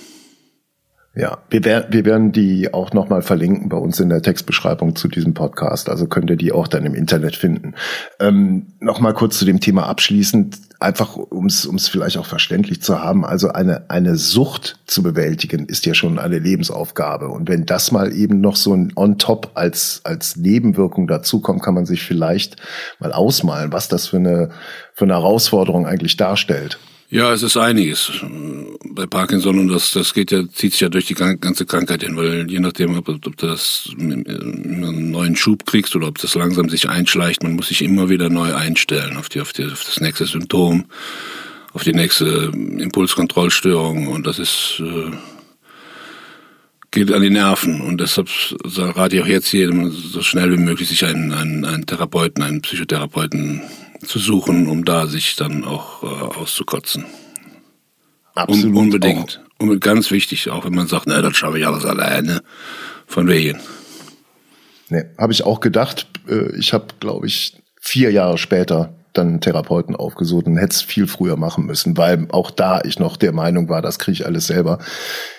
Ja, 1.16 1.38
wir, 1.52 1.64
werden 1.64 1.94
wir 1.94 2.06
werden 2.06 2.32
die 2.32 2.74
auch 2.74 2.92
nochmal 2.92 3.22
verlinken 3.22 3.70
bei 3.70 3.78
uns 3.78 4.00
in 4.00 4.10
der 4.10 4.24
Textbeschreibung 4.24 4.96
zu 4.96 5.08
diesem 5.08 5.36
Podcast. 5.36 5.88
Also 5.88 6.08
könnt 6.08 6.32
ihr 6.32 6.38
die 6.38 6.52
auch 6.52 6.68
dann 6.68 6.88
im 6.88 6.96
Internet 6.96 7.36
finden. 7.36 7.76
Ähm, 8.20 8.74
nochmal 8.80 9.14
kurz 9.14 9.38
zu 9.38 9.46
dem 9.46 9.60
Thema 9.60 9.86
abschließend, 9.86 10.58
einfach 10.80 11.16
um 11.16 11.46
es 11.46 11.88
vielleicht 11.88 12.18
auch 12.18 12.26
verständlich 12.26 12.82
zu 12.82 13.00
haben. 13.00 13.26
Also 13.26 13.50
eine, 13.50 13.92
eine 13.92 14.16
Sucht 14.16 14.80
zu 14.88 15.04
bewältigen 15.04 15.68
ist 15.68 15.86
ja 15.86 15.94
schon 15.94 16.18
eine 16.18 16.40
Lebensaufgabe. 16.40 17.28
Und 17.28 17.48
wenn 17.48 17.68
das 17.68 17.92
mal 17.92 18.12
eben 18.12 18.42
noch 18.42 18.56
so 18.56 18.74
ein 18.74 18.92
On-Top 18.96 19.52
als, 19.54 20.02
als 20.06 20.36
Nebenwirkung 20.36 21.06
dazukommt, 21.06 21.62
kann 21.62 21.76
man 21.76 21.86
sich 21.86 22.02
vielleicht 22.02 22.56
mal 22.98 23.14
ausmalen, 23.14 23.72
was 23.72 23.88
das 23.88 24.08
für 24.08 24.18
eine, 24.18 24.50
für 24.96 25.06
eine 25.06 25.14
Herausforderung 25.14 25.86
eigentlich 25.86 26.18
darstellt. 26.18 26.80
Ja, 27.14 27.32
es 27.32 27.44
ist 27.44 27.58
einiges. 27.58 28.12
Bei 28.90 29.06
Parkinson 29.06 29.60
und 29.60 29.68
das, 29.68 29.92
das 29.92 30.16
geht 30.16 30.32
ja, 30.32 30.50
zieht 30.50 30.72
sich 30.72 30.82
ja 30.82 30.90
durch 30.90 31.06
die 31.06 31.14
ganze 31.14 31.64
Krankheit 31.68 32.02
hin, 32.02 32.18
weil 32.18 32.50
je 32.50 32.60
nachdem, 32.60 32.98
ob, 32.98 33.08
ob 33.08 33.22
du 33.22 33.30
das 33.46 33.92
einen 34.00 35.12
neuen 35.12 35.36
Schub 35.36 35.68
kriegst 35.68 35.96
oder 35.96 36.08
ob 36.08 36.18
das 36.18 36.34
langsam 36.34 36.70
sich 36.70 36.90
einschleicht, 36.90 37.44
man 37.44 37.54
muss 37.54 37.68
sich 37.68 37.84
immer 37.84 38.10
wieder 38.10 38.32
neu 38.32 38.56
einstellen 38.56 39.16
auf 39.18 39.30
die, 39.30 39.42
auf 39.42 39.54
die, 39.54 39.66
auf 39.66 39.84
das 39.84 40.02
nächste 40.02 40.26
Symptom, 40.26 40.86
auf 41.74 41.84
die 41.84 41.94
nächste 41.94 42.52
Impulskontrollstörung 42.80 44.08
und 44.08 44.26
das 44.26 44.40
ist, 44.40 44.82
äh, 44.84 45.12
geht 46.90 47.14
an 47.14 47.22
die 47.22 47.30
Nerven 47.30 47.82
und 47.82 48.02
deshalb 48.02 48.28
rate 48.76 49.18
ich 49.18 49.22
auch 49.22 49.28
jetzt 49.28 49.52
jedem 49.54 49.92
so 49.92 50.24
schnell 50.24 50.52
wie 50.52 50.58
möglich 50.58 50.90
sich 50.90 51.06
einen, 51.06 51.32
einen, 51.32 51.64
einen 51.64 51.86
Therapeuten, 51.86 52.42
einen 52.42 52.64
Psychotherapeuten 52.64 53.62
zu 54.06 54.20
suchen, 54.20 54.68
um 54.68 54.86
da 54.86 55.08
sich 55.08 55.36
dann 55.36 55.64
auch 55.64 56.04
äh, 56.04 56.06
auszukotzen. 56.06 57.06
Absolut. 58.36 58.66
Un 58.66 58.76
unbedingt. 58.76 59.42
Und 59.60 59.80
ganz 59.80 60.12
wichtig, 60.12 60.50
auch 60.50 60.66
wenn 60.66 60.74
man 60.74 60.88
sagt, 60.88 61.08
na, 61.08 61.22
das 61.22 61.38
schaffe 61.38 61.60
ich 61.60 61.68
alles 61.68 61.86
alleine. 61.86 62.42
Von 63.06 63.28
wegen. 63.28 63.60
Nee, 64.90 65.06
habe 65.18 65.34
ich 65.34 65.44
auch 65.44 65.60
gedacht. 65.60 66.08
Äh, 66.28 66.56
ich 66.58 66.74
habe, 66.74 66.88
glaube 67.00 67.28
ich, 67.28 67.62
vier 67.80 68.12
Jahre 68.12 68.38
später 68.38 68.96
dann 69.14 69.42
Therapeuten 69.42 69.96
aufgesucht 69.96 70.48
und 70.48 70.58
hätte 70.58 70.74
es 70.74 70.82
viel 70.82 71.06
früher 71.06 71.38
machen 71.38 71.66
müssen, 71.66 71.96
weil 71.98 72.28
auch 72.32 72.50
da 72.50 72.82
ich 72.84 72.98
noch 72.98 73.16
der 73.16 73.32
Meinung 73.32 73.70
war, 73.70 73.84
das 73.84 74.00
kriege 74.00 74.14
ich 74.14 74.26
alles 74.26 74.48
selber 74.48 74.80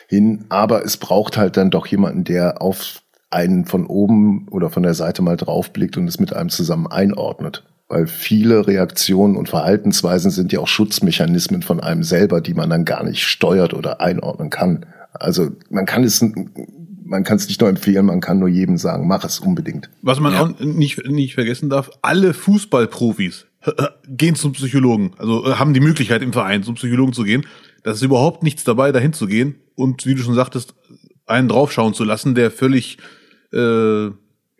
hin. 0.08 0.44
Aber 0.48 0.84
es 0.84 0.96
braucht 0.96 1.36
halt 1.36 1.56
dann 1.56 1.70
doch 1.70 1.86
jemanden, 1.86 2.22
der 2.22 2.62
auf 2.62 3.02
einen 3.30 3.64
von 3.64 3.86
oben 3.86 4.46
oder 4.48 4.70
von 4.70 4.84
der 4.84 4.94
Seite 4.94 5.22
mal 5.22 5.36
draufblickt 5.36 5.96
und 5.96 6.06
es 6.06 6.20
mit 6.20 6.32
einem 6.32 6.50
zusammen 6.50 6.86
einordnet 6.86 7.64
weil 7.88 8.06
viele 8.06 8.66
Reaktionen 8.66 9.36
und 9.36 9.48
Verhaltensweisen 9.48 10.30
sind 10.30 10.52
ja 10.52 10.60
auch 10.60 10.68
Schutzmechanismen 10.68 11.62
von 11.62 11.80
einem 11.80 12.02
selber, 12.02 12.40
die 12.40 12.54
man 12.54 12.70
dann 12.70 12.84
gar 12.84 13.04
nicht 13.04 13.24
steuert 13.24 13.74
oder 13.74 14.00
einordnen 14.00 14.50
kann. 14.50 14.86
Also 15.12 15.50
man 15.70 15.86
kann 15.86 16.04
es 16.04 16.24
man 17.06 17.22
kann 17.22 17.36
es 17.36 17.46
nicht 17.46 17.60
nur 17.60 17.68
empfehlen, 17.68 18.06
man 18.06 18.20
kann 18.20 18.38
nur 18.38 18.48
jedem 18.48 18.78
sagen, 18.78 19.06
mach 19.06 19.24
es 19.24 19.38
unbedingt. 19.38 19.90
Was 20.00 20.20
man 20.20 20.32
ja. 20.32 20.42
auch 20.42 20.58
nicht, 20.60 21.06
nicht 21.06 21.34
vergessen 21.34 21.68
darf, 21.68 21.90
alle 22.00 22.32
Fußballprofis 22.32 23.46
gehen 24.08 24.34
zum 24.34 24.52
Psychologen, 24.52 25.12
also 25.18 25.46
äh, 25.46 25.54
haben 25.54 25.74
die 25.74 25.80
Möglichkeit 25.80 26.22
im 26.22 26.32
Verein 26.32 26.62
zum 26.62 26.76
Psychologen 26.76 27.12
zu 27.12 27.24
gehen. 27.24 27.46
Da 27.82 27.90
ist 27.92 28.02
überhaupt 28.02 28.42
nichts 28.42 28.64
dabei, 28.64 28.90
dahin 28.90 29.12
zu 29.12 29.26
gehen 29.26 29.56
und 29.74 30.06
wie 30.06 30.14
du 30.14 30.22
schon 30.22 30.34
sagtest, 30.34 30.74
einen 31.26 31.48
draufschauen 31.48 31.92
zu 31.92 32.04
lassen, 32.04 32.34
der 32.34 32.50
völlig 32.50 32.96
äh, 33.52 34.08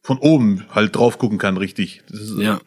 von 0.03 0.18
oben 0.20 0.64
halt 0.70 0.95
drauf 0.95 1.16
gucken 1.16 1.39
kann, 1.39 1.57
richtig. 1.57 2.03
Ist, 2.11 2.37
ja 2.39 2.61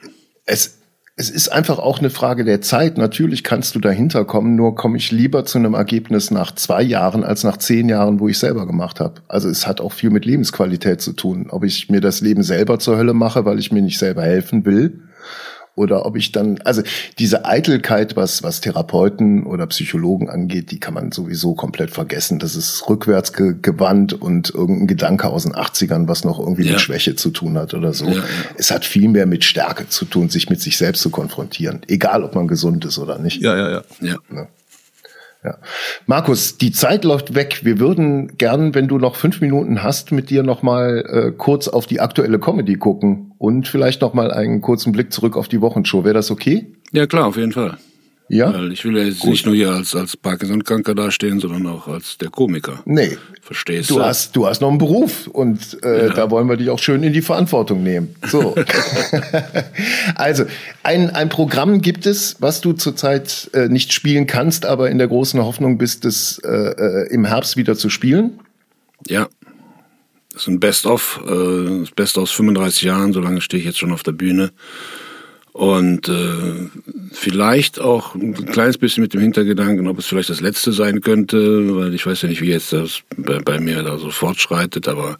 es, 0.47 0.79
es 1.15 1.29
ist 1.29 1.49
einfach 1.49 1.77
auch 1.77 1.99
eine 1.99 2.09
Frage 2.09 2.43
der 2.43 2.61
Zeit. 2.61 2.97
Natürlich 2.97 3.43
kannst 3.43 3.75
du 3.75 3.79
dahinter 3.79 4.25
kommen, 4.25 4.55
nur 4.55 4.75
komme 4.75 4.97
ich 4.97 5.11
lieber 5.11 5.45
zu 5.45 5.57
einem 5.57 5.73
Ergebnis 5.73 6.31
nach 6.31 6.53
zwei 6.55 6.81
Jahren 6.81 7.23
als 7.23 7.43
nach 7.43 7.57
zehn 7.57 7.89
Jahren, 7.89 8.19
wo 8.19 8.27
ich 8.27 8.39
selber 8.39 8.65
gemacht 8.65 8.99
habe. 8.99 9.21
Also 9.27 9.49
es 9.49 9.67
hat 9.67 9.81
auch 9.81 9.91
viel 9.91 10.09
mit 10.09 10.25
Lebensqualität 10.25 11.01
zu 11.01 11.13
tun. 11.13 11.47
Ob 11.49 11.63
ich 11.63 11.89
mir 11.89 12.01
das 12.01 12.21
Leben 12.21 12.43
selber 12.43 12.79
zur 12.79 12.97
Hölle 12.97 13.13
mache, 13.13 13.45
weil 13.45 13.59
ich 13.59 13.71
mir 13.71 13.81
nicht 13.81 13.99
selber 13.99 14.23
helfen 14.23 14.65
will, 14.65 15.01
oder 15.77 16.07
ob 16.07 16.17
ich 16.17 16.31
dann, 16.31 16.59
also 16.63 16.81
diese 17.19 17.45
Eitelkeit, 17.45 18.15
was, 18.15 18.41
was 18.41 18.61
Therapeuten 18.61 19.45
oder 19.45 19.67
Psychologen 19.67 20.27
angeht, 20.27 20.71
die 20.71 20.79
kann 20.79 20.95
man 20.95 21.11
sowieso 21.11 21.53
komplett 21.53 21.91
vergessen. 21.91 22.39
Das 22.39 22.55
ist 22.55 22.89
rückwärts 22.89 23.31
ge 23.31 23.53
gewandt 23.61 24.13
und 24.13 24.49
irgendein 24.49 24.87
Gedanke 24.87 25.27
aus 25.27 25.43
den 25.43 25.53
80ern, 25.53 26.07
was 26.07 26.23
noch 26.23 26.39
irgendwie 26.39 26.63
ja. 26.65 26.71
mit 26.71 26.81
Schwäche 26.81 27.15
zu 27.15 27.29
tun 27.29 27.59
hat 27.59 27.75
oder 27.75 27.93
so. 27.93 28.07
Ja, 28.07 28.13
ja. 28.13 28.23
Es 28.57 28.71
hat 28.71 28.85
viel 28.85 29.07
mehr 29.07 29.27
mit 29.27 29.43
Stärke 29.43 29.87
zu 29.87 30.05
tun, 30.05 30.29
sich 30.29 30.49
mit 30.49 30.61
sich 30.61 30.77
selbst 30.77 31.03
zu 31.03 31.11
konfrontieren. 31.11 31.81
Egal, 31.87 32.23
ob 32.23 32.33
man 32.33 32.47
gesund 32.47 32.83
ist 32.83 32.97
oder 32.97 33.19
nicht. 33.19 33.41
Ja, 33.43 33.55
ja, 33.55 33.69
ja. 33.69 33.83
ja. 34.01 34.15
Ne? 34.29 34.47
Ja. 35.43 35.59
Markus, 36.07 36.57
die 36.57 36.71
Zeit 36.71 37.05
läuft 37.05 37.35
weg. 37.35 37.59
Wir 37.63 37.79
würden 37.79 38.35
gern, 38.37 38.73
wenn 38.73 38.87
du 38.87 38.97
noch 38.97 39.15
fünf 39.15 39.41
Minuten 39.41 39.83
hast, 39.83 40.11
mit 40.11 40.31
dir 40.31 40.41
noch 40.41 40.63
mal 40.63 41.05
äh, 41.07 41.31
kurz 41.37 41.67
auf 41.67 41.85
die 41.85 41.99
aktuelle 41.99 42.39
Comedy 42.39 42.75
gucken 42.77 43.26
und 43.37 43.67
vielleicht 43.67 44.01
noch 44.01 44.13
mal 44.13 44.31
einen 44.31 44.61
kurzen 44.61 44.91
Blick 44.91 45.11
zurück 45.11 45.37
auf 45.37 45.47
die 45.47 45.61
Wochenshow. 45.61 46.03
Wäre 46.03 46.13
das 46.13 46.31
okay? 46.31 46.67
Ja, 46.91 47.07
klar, 47.07 47.27
auf 47.27 47.37
jeden 47.37 47.51
Fall. 47.51 47.77
Ja. 48.29 48.53
Weil 48.53 48.73
ich 48.73 48.83
will 48.83 48.97
ja 48.97 49.03
jetzt 49.03 49.19
Gut. 49.19 49.31
nicht 49.31 49.45
nur 49.45 49.55
hier 49.55 49.71
als, 49.71 49.95
als 49.95 50.17
Parkinson-Kranker 50.17 50.93
dastehen, 50.93 51.39
sondern 51.39 51.65
auch 51.67 51.87
als 51.87 52.17
der 52.17 52.29
Komiker. 52.29 52.81
Nee. 52.85 53.17
Verstehst 53.41 53.89
du? 53.89 53.95
Du 53.95 54.03
hast, 54.03 54.35
du 54.35 54.45
hast 54.45 54.59
noch 54.59 54.69
einen 54.69 54.77
Beruf 54.77 55.27
und 55.27 55.81
äh, 55.83 56.07
ja. 56.07 56.13
da 56.13 56.29
wollen 56.29 56.49
wir 56.49 56.57
dich 56.57 56.69
auch 56.69 56.79
schön 56.79 57.03
in 57.03 57.13
die 57.13 57.21
Verantwortung 57.21 57.83
nehmen. 57.83 58.15
So. 58.27 58.55
also, 60.15 60.43
ein, 60.83 61.09
ein 61.11 61.29
Programm 61.29 61.81
gibt 61.81 62.05
es, 62.05 62.35
was 62.39 62.59
du 62.59 62.73
zurzeit 62.73 63.49
äh, 63.53 63.69
nicht 63.69 63.93
spielen 63.93 64.27
kannst, 64.27 64.65
aber 64.65 64.89
in 64.89 64.97
der 64.97 65.07
großen 65.07 65.41
Hoffnung 65.41 65.77
bist, 65.77 66.03
es 66.03 66.39
äh, 66.39 66.49
äh, 66.49 67.13
im 67.13 67.23
Herbst 67.23 67.55
wieder 67.55 67.77
zu 67.77 67.89
spielen. 67.89 68.39
Ja. 69.07 69.29
Das 70.37 70.43
ist 70.43 70.49
ein 70.49 70.59
Best-of, 70.59 71.19
äh, 71.25 71.79
das 71.79 71.89
Best 71.95 72.15
aus 72.19 72.29
35 72.29 72.83
Jahren, 72.83 73.11
so 73.11 73.19
lange 73.19 73.41
stehe 73.41 73.59
ich 73.59 73.65
jetzt 73.65 73.79
schon 73.79 73.91
auf 73.91 74.03
der 74.03 74.11
Bühne. 74.11 74.51
Und 75.51 76.07
äh, 76.09 76.69
vielleicht 77.11 77.79
auch 77.79 78.13
ein 78.13 78.35
kleines 78.45 78.77
bisschen 78.77 79.01
mit 79.01 79.15
dem 79.15 79.21
Hintergedanken, 79.21 79.87
ob 79.87 79.97
es 79.97 80.05
vielleicht 80.05 80.29
das 80.29 80.39
letzte 80.39 80.73
sein 80.73 81.01
könnte, 81.01 81.75
weil 81.75 81.95
ich 81.95 82.05
weiß 82.05 82.21
ja 82.21 82.29
nicht, 82.29 82.43
wie 82.43 82.51
jetzt 82.51 82.71
das 82.71 83.01
bei, 83.17 83.39
bei 83.39 83.59
mir 83.59 83.81
da 83.81 83.97
so 83.97 84.11
fortschreitet, 84.11 84.87
aber 84.87 85.17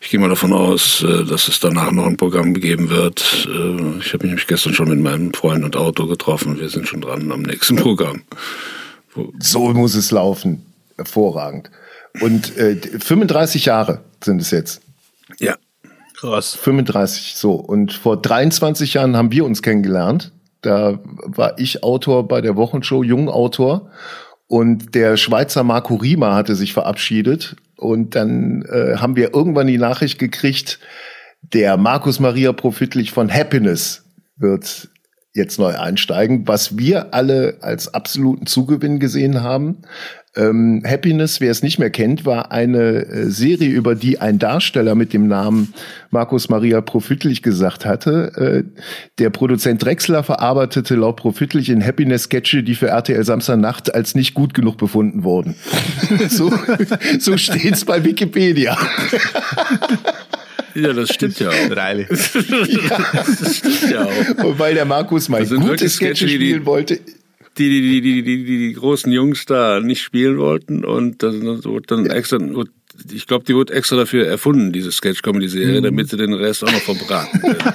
ich 0.00 0.10
gehe 0.10 0.18
mal 0.18 0.28
davon 0.28 0.52
aus, 0.52 1.04
äh, 1.04 1.22
dass 1.22 1.46
es 1.46 1.60
danach 1.60 1.92
noch 1.92 2.06
ein 2.06 2.16
Programm 2.16 2.54
geben 2.54 2.90
wird. 2.90 3.46
Äh, 3.48 4.00
ich 4.00 4.12
habe 4.14 4.24
mich 4.24 4.30
nämlich 4.30 4.48
gestern 4.48 4.74
schon 4.74 4.88
mit 4.88 4.98
meinem 4.98 5.32
Freund 5.32 5.62
und 5.62 5.76
Auto 5.76 6.08
getroffen. 6.08 6.58
Wir 6.58 6.70
sind 6.70 6.88
schon 6.88 7.02
dran 7.02 7.30
am 7.30 7.42
nächsten 7.42 7.76
Programm. 7.76 8.22
So 9.38 9.72
muss 9.74 9.94
es 9.94 10.10
laufen. 10.10 10.66
Hervorragend. 10.96 11.70
Und 12.20 12.56
äh, 12.56 12.74
35 12.98 13.66
Jahre 13.66 14.00
sind 14.24 14.40
es 14.40 14.50
jetzt. 14.50 14.82
Ja. 15.38 15.56
Krass. 16.16 16.54
35, 16.54 17.34
so. 17.36 17.52
Und 17.52 17.92
vor 17.92 18.20
23 18.20 18.94
Jahren 18.94 19.16
haben 19.16 19.32
wir 19.32 19.44
uns 19.44 19.62
kennengelernt. 19.62 20.32
Da 20.62 21.00
war 21.04 21.58
ich 21.58 21.82
Autor 21.82 22.26
bei 22.26 22.40
der 22.40 22.56
Wochenshow, 22.56 23.02
Jungautor. 23.02 23.90
Und 24.46 24.94
der 24.94 25.16
Schweizer 25.16 25.64
Marco 25.64 25.96
Rima 25.96 26.34
hatte 26.34 26.54
sich 26.54 26.72
verabschiedet. 26.72 27.56
Und 27.76 28.14
dann 28.14 28.62
äh, 28.62 28.96
haben 28.96 29.16
wir 29.16 29.34
irgendwann 29.34 29.66
die 29.66 29.78
Nachricht 29.78 30.18
gekriegt, 30.18 30.78
der 31.42 31.76
Markus 31.76 32.20
Maria 32.20 32.52
Profitlich 32.52 33.10
von 33.10 33.32
Happiness 33.32 34.04
wird 34.36 34.88
jetzt 35.34 35.58
neu 35.58 35.76
einsteigen, 35.76 36.46
was 36.46 36.78
wir 36.78 37.12
alle 37.12 37.58
als 37.60 37.92
absoluten 37.92 38.46
Zugewinn 38.46 39.00
gesehen 39.00 39.42
haben. 39.42 39.78
Ähm, 40.36 40.82
Happiness, 40.84 41.40
wer 41.40 41.50
es 41.50 41.62
nicht 41.62 41.78
mehr 41.78 41.90
kennt, 41.90 42.24
war 42.24 42.50
eine 42.50 43.06
äh, 43.06 43.30
Serie, 43.30 43.68
über 43.68 43.94
die 43.94 44.20
ein 44.20 44.40
Darsteller 44.40 44.96
mit 44.96 45.12
dem 45.12 45.28
Namen 45.28 45.74
Markus 46.10 46.48
Maria 46.48 46.80
Profitlich 46.80 47.42
gesagt 47.42 47.84
hatte. 47.84 48.32
Äh, 48.36 48.80
der 49.18 49.30
Produzent 49.30 49.84
Drexler 49.84 50.24
verarbeitete 50.24 50.96
laut 50.96 51.16
Profitlich 51.16 51.68
in 51.68 51.84
Happiness 51.84 52.24
Sketche, 52.24 52.64
die 52.64 52.74
für 52.74 52.88
RTL 52.88 53.24
Samstagnacht 53.24 53.94
als 53.94 54.16
nicht 54.16 54.34
gut 54.34 54.54
genug 54.54 54.76
befunden 54.76 55.22
wurden. 55.22 55.54
so, 56.28 56.52
so 57.20 57.36
steht's 57.36 57.84
bei 57.84 58.02
Wikipedia. 58.04 58.76
Ja, 60.74 60.92
das 60.92 61.14
stimmt 61.14 61.38
ja 61.38 61.48
auch. 61.50 61.72
Freilich. 61.72 62.08
ja. 62.10 62.98
Das 63.12 63.56
stimmt 63.58 63.90
ja 63.90 64.04
auch. 64.04 64.44
Und 64.44 64.58
weil 64.58 64.74
der 64.74 64.84
Markus 64.84 65.28
mal 65.28 65.46
gute 65.46 65.88
Sketche 65.88 66.28
spielen 66.28 66.66
wollte, 66.66 67.00
die 67.58 67.68
die, 67.70 68.00
die, 68.00 68.22
die, 68.22 68.22
die, 68.22 68.44
die 68.44 68.72
großen 68.72 69.12
Jungs 69.12 69.46
da 69.46 69.80
nicht 69.80 70.02
spielen 70.02 70.38
wollten 70.38 70.84
und 70.84 71.22
das 71.22 71.34
wurde 71.42 71.86
dann 71.86 72.06
extra, 72.06 72.38
ich 73.12 73.26
glaube, 73.26 73.44
die 73.44 73.54
wurde 73.54 73.72
extra 73.72 73.96
dafür 73.96 74.26
erfunden, 74.26 74.72
diese 74.72 74.90
Sketch-Comedy-Serie, 74.90 75.78
mhm. 75.80 75.84
damit 75.84 76.08
sie 76.10 76.16
den 76.16 76.32
Rest 76.32 76.64
auch 76.64 76.72
noch 76.72 76.80
verbraten 76.80 77.40
können. 77.40 77.58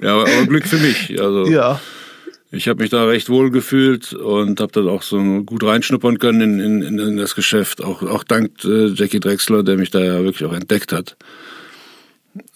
ja, 0.00 0.14
aber, 0.14 0.22
aber, 0.22 0.46
Glück 0.46 0.66
für 0.66 0.78
mich. 0.78 1.20
Also, 1.20 1.46
ja. 1.46 1.80
Ich 2.54 2.68
habe 2.68 2.82
mich 2.82 2.90
da 2.90 3.04
recht 3.06 3.30
wohl 3.30 3.50
gefühlt 3.50 4.12
und 4.12 4.60
habe 4.60 4.72
dann 4.72 4.88
auch 4.88 5.02
so 5.02 5.18
gut 5.42 5.64
reinschnuppern 5.64 6.18
können 6.18 6.60
in, 6.60 6.82
in, 6.82 6.98
in 6.98 7.16
das 7.16 7.34
Geschäft. 7.34 7.82
Auch, 7.82 8.02
auch 8.02 8.24
dank 8.24 8.62
äh, 8.64 8.88
Jackie 8.88 9.20
Drexler, 9.20 9.62
der 9.62 9.78
mich 9.78 9.90
da 9.90 10.00
ja 10.00 10.22
wirklich 10.22 10.44
auch 10.48 10.54
entdeckt 10.54 10.92
hat 10.92 11.16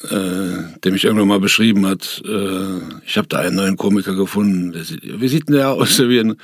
äh, 0.04 0.78
der 0.82 0.92
mich 0.92 1.04
irgendwann 1.04 1.28
mal 1.28 1.40
beschrieben 1.40 1.86
hat, 1.86 2.22
äh, 2.24 2.78
ich 3.04 3.16
habe 3.16 3.28
da 3.28 3.38
einen 3.38 3.56
neuen 3.56 3.76
Komiker 3.76 4.14
gefunden. 4.14 4.72
Sieht, 4.82 5.00
wie 5.02 5.28
sieht 5.28 5.48
denn 5.48 5.56
der 5.56 5.70
aus? 5.70 5.98
Wie, 6.08 6.20
ein, 6.20 6.36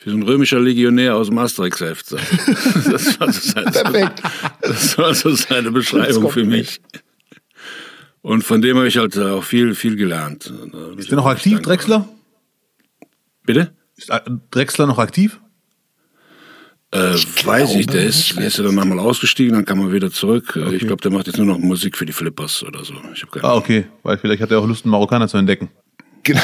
wie 0.00 0.10
so 0.10 0.16
ein 0.16 0.22
römischer 0.22 0.60
Legionär 0.60 1.16
aus 1.16 1.28
dem 1.28 1.38
Asterix-Heft. 1.38 2.12
Das 2.90 3.20
war 3.20 3.32
so 3.32 3.40
seine, 3.40 3.70
Perfekt. 3.70 4.22
Das 4.62 4.98
war 4.98 5.14
so 5.14 5.30
seine 5.34 5.70
Beschreibung 5.70 6.30
für 6.30 6.44
mich. 6.44 6.80
Und 8.22 8.42
von 8.42 8.60
dem 8.60 8.76
habe 8.76 8.88
ich 8.88 8.96
halt 8.96 9.16
auch 9.18 9.44
viel, 9.44 9.74
viel 9.74 9.96
gelernt. 9.96 10.52
Ist 10.96 11.10
der 11.10 11.16
noch 11.16 11.26
aktiv, 11.26 11.60
Drexler? 11.60 12.08
Bitte? 13.46 13.72
Ist 13.96 14.12
Drexler 14.50 14.86
noch 14.86 14.98
aktiv? 14.98 15.40
Äh, 16.94 17.14
ich 17.14 17.46
weiß 17.46 17.74
ich, 17.74 17.86
der 17.86 18.04
ist, 18.04 18.36
der 18.36 18.46
ist 18.46 18.58
ja 18.58 18.64
dann 18.64 18.74
nochmal 18.74 18.98
ausgestiegen, 18.98 19.54
dann 19.54 19.64
kam 19.64 19.80
er 19.80 19.92
wieder 19.92 20.10
zurück. 20.10 20.54
Äh, 20.56 20.62
okay. 20.62 20.76
Ich 20.76 20.86
glaube, 20.86 21.02
der 21.02 21.10
macht 21.10 21.26
jetzt 21.26 21.36
nur 21.36 21.46
noch 21.46 21.58
Musik 21.58 21.96
für 21.96 22.06
die 22.06 22.12
Flippers 22.12 22.62
oder 22.62 22.84
so. 22.84 22.94
Ich 23.14 23.22
hab 23.22 23.32
keine 23.32 23.44
ah, 23.44 23.54
okay. 23.54 23.86
Weil 24.02 24.18
vielleicht 24.18 24.42
hat 24.42 24.50
er 24.50 24.60
auch 24.60 24.66
Lust, 24.66 24.84
einen 24.84 24.92
Marokkaner 24.92 25.28
zu 25.28 25.36
entdecken. 25.36 25.70
Genau. 26.26 26.40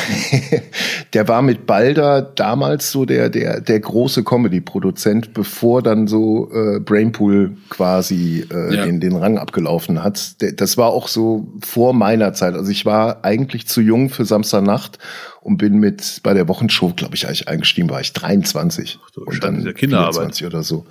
Der 1.12 1.26
war 1.26 1.42
mit 1.42 1.66
Balder 1.66 2.22
damals 2.22 2.92
so 2.92 3.04
der, 3.04 3.28
der, 3.28 3.60
der 3.60 3.80
große 3.80 4.22
Comedy-Produzent, 4.22 5.34
bevor 5.34 5.82
dann 5.82 6.06
so 6.06 6.50
äh, 6.52 6.78
Brainpool 6.78 7.56
quasi 7.68 8.46
äh, 8.50 8.74
ja. 8.74 8.84
den, 8.86 9.00
den 9.00 9.16
Rang 9.16 9.38
abgelaufen 9.38 10.04
hat. 10.04 10.36
Das 10.60 10.78
war 10.78 10.90
auch 10.90 11.08
so 11.08 11.48
vor 11.60 11.92
meiner 11.92 12.32
Zeit. 12.32 12.54
Also 12.54 12.70
ich 12.70 12.86
war 12.86 13.24
eigentlich 13.24 13.66
zu 13.66 13.80
jung 13.80 14.08
für 14.08 14.24
Samstagnacht 14.24 14.98
und 15.40 15.58
bin 15.58 15.78
mit 15.78 16.20
bei 16.22 16.32
der 16.32 16.46
Wochenshow, 16.46 16.92
glaube 16.94 17.16
ich, 17.16 17.26
eigentlich 17.26 17.48
eingestiegen, 17.48 17.90
war 17.90 18.00
ich 18.00 18.12
23. 18.12 19.00
Ach 19.02 19.26
und 19.26 19.42
dann 19.42 19.74
Kinderarbeit. 19.74 20.36
24 20.36 20.46
oder 20.46 20.62
so. 20.62 20.86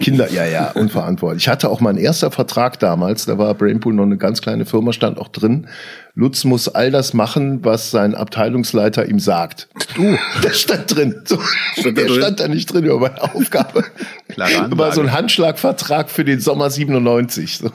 Kinder, 0.00 0.32
ja, 0.32 0.46
ja, 0.46 0.70
unverantwortlich. 0.70 1.44
Ich 1.44 1.48
hatte 1.48 1.68
auch 1.68 1.80
mein 1.80 1.98
erster 1.98 2.30
Vertrag 2.30 2.78
damals, 2.78 3.26
da 3.26 3.36
war 3.36 3.54
Brainpool 3.54 3.92
noch 3.92 4.04
eine 4.04 4.16
ganz 4.16 4.40
kleine 4.40 4.64
Firma, 4.64 4.92
stand 4.92 5.18
auch 5.18 5.28
drin. 5.28 5.66
Lutz 6.14 6.44
muss 6.44 6.68
all 6.68 6.90
das 6.90 7.12
machen, 7.14 7.64
was 7.64 7.90
sein 7.90 8.14
Abteilungsleiter 8.14 9.06
ihm 9.06 9.20
sagt. 9.20 9.68
Du, 9.94 10.16
das 10.42 10.60
stand 10.60 10.94
drin. 10.94 11.22
So, 11.24 11.38
stand 11.78 11.98
der 11.98 12.06
drin? 12.06 12.16
stand 12.16 12.40
da 12.40 12.48
nicht 12.48 12.72
drin 12.72 12.84
über 12.84 12.98
meine 12.98 13.22
Aufgabe. 13.22 13.84
Klare 14.28 14.76
War 14.76 14.92
so 14.92 15.02
ein 15.02 15.12
Handschlagvertrag 15.12 16.10
für 16.10 16.24
den 16.24 16.40
Sommer 16.40 16.70
97. 16.70 17.58
So. 17.58 17.70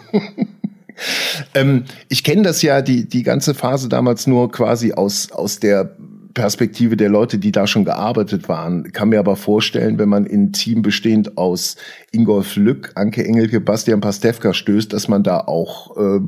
ähm, 1.53 1.85
ich 2.09 2.23
kenne 2.23 2.41
das 2.41 2.61
ja, 2.61 2.81
die, 2.81 3.07
die 3.07 3.23
ganze 3.23 3.53
Phase 3.53 3.87
damals 3.87 4.27
nur 4.27 4.51
quasi 4.51 4.93
aus, 4.93 5.31
aus 5.31 5.59
der 5.59 5.95
Perspektive 6.35 6.95
der 6.95 7.09
Leute, 7.09 7.39
die 7.39 7.51
da 7.51 7.65
schon 7.65 7.85
gearbeitet 7.85 8.47
waren. 8.47 8.91
Kann 8.91 9.09
mir 9.09 9.17
aber 9.19 9.35
vorstellen, 9.35 9.97
wenn 9.97 10.09
man 10.09 10.27
in 10.27 10.43
ein 10.43 10.53
Team 10.53 10.83
bestehend 10.83 11.37
aus 11.37 11.77
Ingolf 12.11 12.55
Lück, 12.55 12.91
Anke 12.93 13.25
Engelke, 13.25 13.59
Bastian 13.59 14.01
Pastewka 14.01 14.53
stößt, 14.53 14.93
dass 14.93 15.07
man 15.07 15.23
da 15.23 15.39
auch 15.39 15.97
äh, 15.97 16.19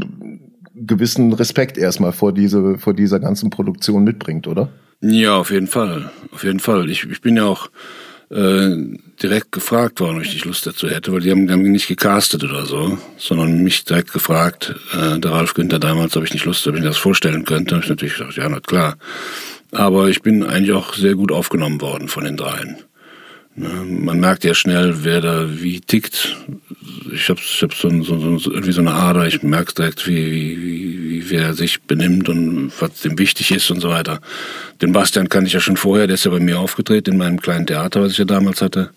gewissen 0.73 1.33
Respekt 1.33 1.77
erstmal 1.77 2.13
vor 2.13 2.33
diese 2.33 2.79
vor 2.79 2.95
dieser 2.95 3.19
ganzen 3.19 3.51
Produktion 3.51 4.03
mitbringt, 4.03 4.47
oder? 4.47 4.69
Ja, 5.01 5.35
auf 5.35 5.51
jeden 5.51 5.67
Fall, 5.67 6.09
auf 6.31 6.43
jeden 6.43 6.59
Fall. 6.59 6.89
Ich, 6.89 7.07
ich 7.07 7.21
bin 7.21 7.37
ja 7.37 7.45
auch 7.45 7.69
äh, 8.29 8.75
direkt 9.21 9.51
gefragt 9.51 9.99
worden, 9.99 10.17
ob 10.17 10.23
ich 10.23 10.33
nicht 10.33 10.45
Lust 10.45 10.65
dazu 10.65 10.89
hätte, 10.89 11.13
weil 11.13 11.21
die 11.21 11.31
haben, 11.31 11.47
die 11.47 11.53
haben 11.53 11.61
nicht 11.61 11.87
gecastet 11.87 12.43
oder 12.43 12.65
so, 12.65 12.97
sondern 13.17 13.63
mich 13.63 13.85
direkt 13.85 14.11
gefragt, 14.11 14.75
äh, 14.93 15.19
der 15.19 15.31
Ralf 15.31 15.53
Günther 15.53 15.79
damals, 15.79 16.17
ob 16.17 16.23
ich 16.23 16.33
nicht 16.33 16.45
Lust, 16.45 16.67
ob 16.67 16.75
ich 16.75 16.81
mir 16.81 16.87
das 16.87 16.97
vorstellen 16.97 17.45
könnte. 17.45 17.75
Habe 17.75 17.83
ich 17.83 17.89
natürlich 17.89 18.17
gesagt, 18.17 18.35
ja, 18.35 18.49
na 18.49 18.59
klar. 18.59 18.97
Aber 19.71 20.09
ich 20.09 20.21
bin 20.21 20.43
eigentlich 20.43 20.73
auch 20.73 20.93
sehr 20.93 21.15
gut 21.15 21.31
aufgenommen 21.31 21.81
worden 21.81 22.07
von 22.07 22.23
den 22.23 22.37
dreien. 22.37 22.77
Ne, 23.55 23.69
man 23.69 24.19
merkt 24.19 24.43
ja 24.43 24.53
schnell, 24.53 25.03
wer 25.03 25.19
da 25.19 25.47
wie 25.49 25.81
tickt. 25.81 26.37
Ich 27.11 27.27
habe 27.27 27.39
ich 27.39 27.61
hab 27.63 27.73
so, 27.73 27.89
so, 28.03 28.37
so, 28.37 28.51
irgendwie 28.51 28.71
so 28.71 28.81
eine 28.81 28.93
Ader, 28.93 29.25
ich 29.25 29.41
merke 29.41 29.73
direkt, 29.73 30.05
wie, 30.05 30.61
wie, 30.61 31.09
wie 31.09 31.29
wer 31.31 31.55
sich 31.55 31.81
benimmt 31.81 32.29
und 32.29 32.71
was 32.79 33.01
dem 33.01 33.17
wichtig 33.17 33.51
ist 33.51 33.71
und 33.71 33.79
so 33.79 33.89
weiter. 33.89 34.21
Den 34.81 34.91
Bastian 34.91 35.27
kannte 35.27 35.47
ich 35.47 35.53
ja 35.53 35.59
schon 35.59 35.75
vorher, 35.75 36.05
der 36.05 36.13
ist 36.13 36.25
ja 36.25 36.31
bei 36.31 36.39
mir 36.39 36.59
aufgetreten 36.59 37.13
in 37.13 37.17
meinem 37.17 37.41
kleinen 37.41 37.65
Theater, 37.65 38.01
was 38.01 38.11
ich 38.11 38.19
ja 38.19 38.25
damals 38.25 38.61
hatte. 38.61 38.91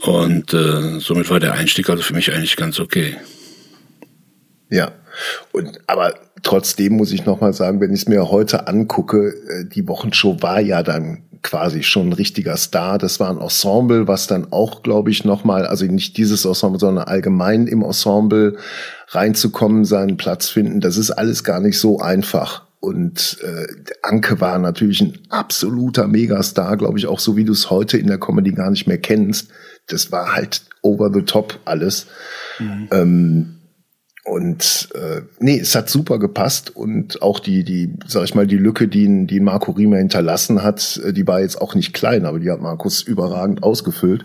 Und 0.00 0.54
äh, 0.54 0.98
somit 0.98 1.28
war 1.28 1.38
der 1.38 1.52
Einstieg 1.52 1.90
also 1.90 2.02
für 2.02 2.14
mich 2.14 2.32
eigentlich 2.32 2.56
ganz 2.56 2.80
okay. 2.80 3.18
Ja. 4.70 4.92
Und 5.52 5.80
aber 5.86 6.14
trotzdem 6.42 6.94
muss 6.94 7.12
ich 7.12 7.24
noch 7.24 7.40
mal 7.40 7.52
sagen, 7.52 7.80
wenn 7.80 7.92
ich 7.92 8.02
es 8.02 8.08
mir 8.08 8.30
heute 8.30 8.66
angucke, 8.66 9.28
äh, 9.28 9.64
die 9.64 9.86
Wochenshow 9.88 10.42
war 10.42 10.60
ja 10.60 10.82
dann 10.82 11.24
quasi 11.42 11.82
schon 11.82 12.08
ein 12.08 12.12
richtiger 12.12 12.56
Star. 12.56 12.98
Das 12.98 13.20
war 13.20 13.30
ein 13.30 13.40
Ensemble, 13.40 14.06
was 14.06 14.26
dann 14.26 14.52
auch, 14.52 14.82
glaube 14.82 15.10
ich, 15.10 15.24
noch 15.24 15.44
mal, 15.44 15.66
also 15.66 15.84
nicht 15.86 16.16
dieses 16.16 16.44
Ensemble, 16.44 16.78
sondern 16.78 17.04
allgemein 17.04 17.66
im 17.66 17.82
Ensemble 17.82 18.56
reinzukommen, 19.08 19.84
seinen 19.84 20.16
Platz 20.16 20.48
finden. 20.48 20.80
Das 20.80 20.96
ist 20.96 21.10
alles 21.10 21.44
gar 21.44 21.60
nicht 21.60 21.78
so 21.78 21.98
einfach. 21.98 22.66
Und 22.80 23.38
äh, 23.42 23.66
Anke 24.02 24.40
war 24.40 24.58
natürlich 24.58 25.00
ein 25.00 25.18
absoluter 25.28 26.08
Megastar, 26.08 26.76
glaube 26.76 26.98
ich, 26.98 27.06
auch 27.06 27.20
so 27.20 27.36
wie 27.36 27.44
du 27.44 27.52
es 27.52 27.70
heute 27.70 27.96
in 27.96 28.08
der 28.08 28.18
Comedy 28.18 28.52
gar 28.52 28.70
nicht 28.70 28.86
mehr 28.86 28.98
kennst. 28.98 29.50
Das 29.86 30.10
war 30.10 30.34
halt 30.34 30.62
over 30.82 31.10
the 31.12 31.22
top 31.22 31.58
alles. 31.64 32.06
Mhm. 32.58 32.88
Ähm, 32.90 33.54
und 34.24 34.88
äh, 34.94 35.22
nee, 35.40 35.58
es 35.58 35.74
hat 35.74 35.88
super 35.88 36.20
gepasst 36.20 36.74
und 36.74 37.20
auch 37.22 37.40
die, 37.40 37.64
die, 37.64 37.92
sag 38.06 38.22
ich 38.22 38.36
mal, 38.36 38.46
die 38.46 38.56
Lücke, 38.56 38.86
die, 38.86 39.26
die 39.26 39.40
Marco 39.40 39.72
Riemer 39.72 39.96
hinterlassen 39.96 40.62
hat, 40.62 41.00
äh, 41.04 41.12
die 41.12 41.26
war 41.26 41.40
jetzt 41.40 41.60
auch 41.60 41.74
nicht 41.74 41.92
klein, 41.92 42.24
aber 42.24 42.38
die 42.38 42.48
hat 42.48 42.60
Markus 42.60 43.02
überragend 43.02 43.64
ausgefüllt. 43.64 44.24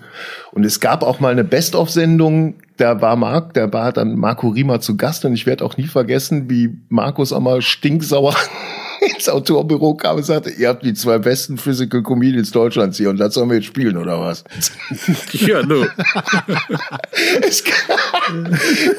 Und 0.51 0.65
es 0.65 0.79
gab 0.79 1.01
auch 1.01 1.19
mal 1.19 1.31
eine 1.31 1.43
Best-of-Sendung, 1.43 2.55
da 2.77 3.01
war 3.01 3.15
Marc, 3.15 3.55
da 3.55 3.73
war 3.73 3.91
dann 3.91 4.15
Marco 4.15 4.49
Riemer 4.49 4.81
zu 4.81 4.97
Gast 4.97 5.25
und 5.25 5.33
ich 5.33 5.47
werde 5.47 5.65
auch 5.65 5.77
nie 5.77 5.87
vergessen, 5.87 6.47
wie 6.47 6.77
Markus 6.89 7.33
einmal 7.33 7.63
stinksauer 7.63 8.35
ins 9.15 9.29
Autorbüro 9.29 9.95
kam 9.95 10.17
und 10.17 10.23
sagte, 10.23 10.49
ihr 10.49 10.69
habt 10.69 10.83
die 10.83 10.93
zwei 10.93 11.17
besten 11.17 11.57
Physical 11.57 12.03
Comedians 12.03 12.51
Deutschlands 12.51 12.97
hier 12.97 13.09
und 13.09 13.17
das 13.17 13.33
sollen 13.33 13.49
wir 13.49 13.57
jetzt 13.57 13.65
spielen, 13.65 13.97
oder 13.97 14.19
was? 14.19 14.43
ja, 15.31 15.63
no. 15.63 15.81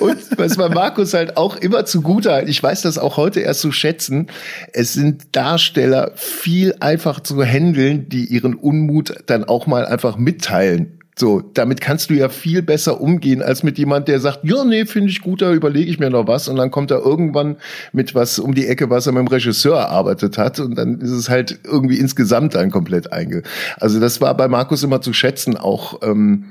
und 0.00 0.38
was 0.38 0.56
man 0.56 0.72
Markus 0.72 1.14
halt 1.14 1.36
auch 1.36 1.56
immer 1.56 1.84
zugute 1.84 2.32
hat, 2.32 2.48
ich 2.48 2.62
weiß 2.62 2.82
das 2.82 2.98
auch 2.98 3.16
heute 3.16 3.40
erst 3.40 3.61
zu 3.61 3.72
schätzen, 3.72 4.28
es 4.72 4.92
sind 4.92 5.36
Darsteller 5.36 6.12
viel 6.14 6.74
einfacher 6.80 7.24
zu 7.24 7.42
handeln, 7.42 8.09
die 8.09 8.24
ihren 8.26 8.54
Unmut 8.54 9.14
dann 9.26 9.44
auch 9.44 9.66
mal 9.66 9.86
einfach 9.86 10.16
mitteilen 10.16 10.97
so, 11.19 11.41
damit 11.41 11.81
kannst 11.81 12.11
du 12.11 12.14
ja 12.14 12.29
viel 12.29 12.62
besser 12.62 13.01
umgehen 13.01 13.43
als 13.43 13.62
mit 13.62 13.79
jemand, 13.79 14.09
der 14.09 14.21
sagt, 14.21 14.41
ja, 14.45 14.64
nee, 14.64 14.87
finde 14.87 15.11
ich 15.11 15.21
gut, 15.21 15.43
da 15.43 15.53
überlege 15.53 15.91
ich 15.91 15.99
mir 15.99 16.11
noch 16.11 16.27
was 16.27 16.49
und 16.49 16.57
dann 16.57 16.71
kommt 16.71 16.91
er 16.91 16.99
irgendwann 16.99 17.57
mit 17.93 18.14
was 18.14 18.39
um 18.39 18.55
die 18.55 18.66
Ecke, 18.66 18.91
was 18.91 19.07
er 19.07 19.12
mit 19.12 19.21
dem 19.21 19.29
Regisseur 19.29 19.79
erarbeitet 19.79 20.39
hat 20.39 20.61
und 20.61 20.77
dann 20.77 21.01
ist 21.01 21.11
es 21.11 21.29
halt 21.29 21.61
irgendwie 21.64 21.99
insgesamt 21.99 22.55
dann 22.55 22.71
komplett 22.71 23.12
einge. 23.12 23.43
Also 23.79 24.01
das 24.01 24.21
war 24.21 24.37
bei 24.37 24.49
Markus 24.49 24.83
immer 24.83 25.01
zu 25.01 25.12
schätzen, 25.12 25.57
auch 25.57 26.01
ähm, 26.03 26.45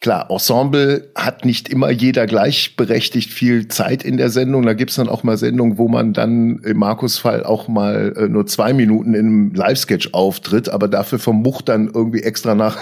Klar, 0.00 0.30
Ensemble 0.30 1.10
hat 1.16 1.44
nicht 1.44 1.68
immer 1.68 1.90
jeder 1.90 2.28
gleichberechtigt 2.28 3.32
viel 3.32 3.66
Zeit 3.66 4.04
in 4.04 4.16
der 4.16 4.30
Sendung. 4.30 4.64
Da 4.64 4.74
gibt's 4.74 4.94
dann 4.94 5.08
auch 5.08 5.24
mal 5.24 5.36
Sendungen, 5.36 5.76
wo 5.76 5.88
man 5.88 6.12
dann 6.12 6.60
im 6.62 6.76
Markus 6.76 7.18
Fall 7.18 7.42
auch 7.42 7.66
mal 7.66 8.14
äh, 8.16 8.28
nur 8.28 8.46
zwei 8.46 8.72
Minuten 8.72 9.14
in 9.14 9.26
einem 9.26 9.54
Live-Sketch 9.54 10.10
auftritt, 10.12 10.68
aber 10.68 10.86
dafür 10.86 11.18
vom 11.18 11.42
Much 11.42 11.62
dann 11.62 11.90
irgendwie 11.92 12.22
extra 12.22 12.54
nach 12.54 12.78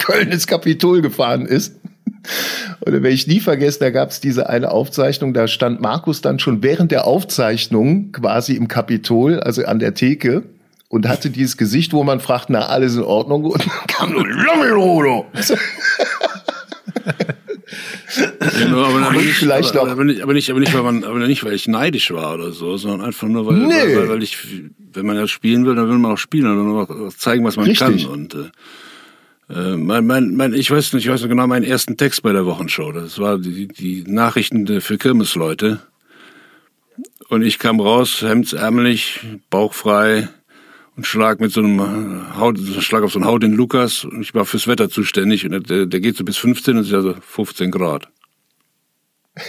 Köln 0.00 0.32
ins 0.32 0.46
Kapitol 0.46 1.02
gefahren 1.02 1.46
ist. 1.46 1.76
Und 2.80 2.92
werde 2.92 3.08
ich 3.10 3.26
nie 3.26 3.40
vergessen, 3.40 3.78
da 3.80 3.90
gab 3.90 4.10
es 4.10 4.20
diese 4.20 4.48
eine 4.48 4.70
Aufzeichnung, 4.70 5.32
da 5.32 5.48
stand 5.48 5.80
Markus 5.80 6.20
dann 6.20 6.38
schon 6.38 6.62
während 6.62 6.90
der 6.90 7.06
Aufzeichnung 7.06 8.12
quasi 8.12 8.54
im 8.56 8.68
Kapitol, 8.68 9.40
also 9.40 9.64
an 9.64 9.78
der 9.78 9.94
Theke, 9.94 10.42
und 10.88 11.08
hatte 11.08 11.30
dieses 11.30 11.56
Gesicht, 11.56 11.92
wo 11.92 12.02
man 12.02 12.20
fragt, 12.20 12.50
na, 12.50 12.66
alles 12.66 12.96
in 12.96 13.02
Ordnung? 13.02 13.44
Und 13.44 13.60
dann 13.62 13.86
kam 13.86 14.12
nur 14.12 14.26
Lommelodo. 14.26 15.26
Genau, 18.58 18.84
aber, 18.84 19.06
aber, 19.06 19.12
nicht, 19.12 19.34
vielleicht 19.34 19.76
aber, 19.76 19.92
aber, 19.92 20.04
nicht, 20.04 20.22
aber 20.22 20.32
nicht, 20.32 20.50
aber 20.50 20.58
nicht, 20.58 20.74
weil 20.74 20.82
man, 20.82 21.04
aber 21.04 21.18
nicht, 21.20 21.44
weil 21.44 21.52
ich 21.52 21.68
neidisch 21.68 22.10
war 22.10 22.34
oder 22.34 22.50
so, 22.50 22.76
sondern 22.76 23.02
einfach 23.06 23.28
nur, 23.28 23.46
weil, 23.46 23.58
nee. 23.58 23.96
weil, 23.96 24.08
weil 24.08 24.22
ich, 24.22 24.36
wenn 24.92 25.06
man 25.06 25.16
ja 25.16 25.28
spielen 25.28 25.64
will, 25.64 25.76
dann 25.76 25.88
will 25.88 25.98
man 25.98 26.12
auch 26.12 26.18
spielen 26.18 26.46
und 26.46 26.88
dann 26.88 27.08
auch 27.08 27.14
zeigen, 27.14 27.44
was 27.44 27.56
man 27.56 27.66
Richtig. 27.66 28.04
kann. 28.04 28.12
Und 28.12 28.34
äh, 28.34 28.50
äh, 29.50 29.76
mein, 29.76 30.06
mein, 30.06 30.36
mein, 30.36 30.54
ich 30.54 30.70
weiß 30.70 30.92
nicht, 30.92 31.06
ich 31.06 31.10
weiß 31.10 31.22
noch 31.22 31.28
genau 31.28 31.46
meinen 31.46 31.64
ersten 31.64 31.96
Text 31.96 32.22
bei 32.22 32.32
der 32.32 32.46
Wochenshow. 32.46 32.92
Das 32.92 33.18
war 33.18 33.38
die, 33.38 33.66
die 33.66 34.04
Nachrichten 34.06 34.80
für 34.80 34.96
Kirmesleute. 34.96 35.80
Und 37.28 37.42
ich 37.42 37.58
kam 37.58 37.80
raus, 37.80 38.22
hemdsärmelig, 38.22 39.20
bauchfrei 39.50 40.28
und 40.96 41.06
schlag 41.06 41.40
mit 41.40 41.52
so 41.52 41.60
einem 41.60 42.36
Haut, 42.38 42.58
schlag 42.80 43.02
auf 43.02 43.12
so 43.12 43.18
einen 43.18 43.26
Haut 43.26 43.44
in 43.44 43.52
Lukas 43.52 44.04
und 44.04 44.22
ich 44.22 44.34
war 44.34 44.44
fürs 44.44 44.66
Wetter 44.66 44.90
zuständig 44.90 45.44
und 45.46 45.70
der, 45.70 45.86
der 45.86 46.00
geht 46.00 46.16
so 46.16 46.24
bis 46.24 46.36
15 46.38 46.76
und 46.76 46.82
ist 46.82 46.90
ja 46.90 47.00
so 47.00 47.14
15 47.14 47.70
Grad. 47.70 48.08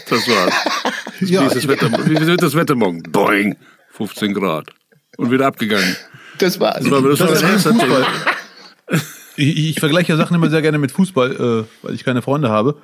Das 0.09 0.27
war's. 0.27 0.53
ja. 1.21 1.41
Wie, 1.41 1.45
ist 1.47 1.55
das 1.55 1.67
Wetter, 1.67 1.91
wie 2.05 2.25
wird 2.25 2.41
das 2.41 2.55
Wetter 2.55 2.75
morgen? 2.75 3.03
Boing, 3.03 3.55
15 3.91 4.33
Grad. 4.33 4.67
Und 5.17 5.31
wieder 5.31 5.47
abgegangen. 5.47 5.95
Das 6.37 6.59
war, 6.59 6.73
das 6.73 6.89
war, 6.89 7.01
das 7.01 7.19
das 7.19 7.27
war 7.27 7.35
das 7.35 7.43
erste 7.43 7.73
ich, 9.35 9.69
ich 9.69 9.79
vergleiche 9.79 10.15
Sachen 10.17 10.35
immer 10.35 10.49
sehr 10.49 10.61
gerne 10.61 10.77
mit 10.77 10.91
Fußball, 10.91 11.31
äh, 11.31 11.85
weil 11.85 11.95
ich 11.95 12.03
keine 12.03 12.21
Freunde 12.21 12.49
habe. 12.49 12.75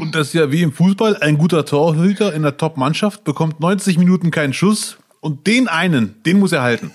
Und 0.00 0.14
das 0.14 0.28
ist 0.28 0.32
ja 0.34 0.50
wie 0.50 0.62
im 0.62 0.72
Fußball, 0.72 1.16
ein 1.18 1.38
guter 1.38 1.64
Torhüter 1.64 2.32
in 2.34 2.42
der 2.42 2.56
Top-Mannschaft 2.56 3.24
bekommt 3.24 3.60
90 3.60 3.98
Minuten 3.98 4.30
keinen 4.30 4.52
Schuss 4.52 4.98
und 5.20 5.46
den 5.46 5.68
einen, 5.68 6.22
den 6.24 6.38
muss 6.38 6.52
er 6.52 6.62
halten. 6.62 6.90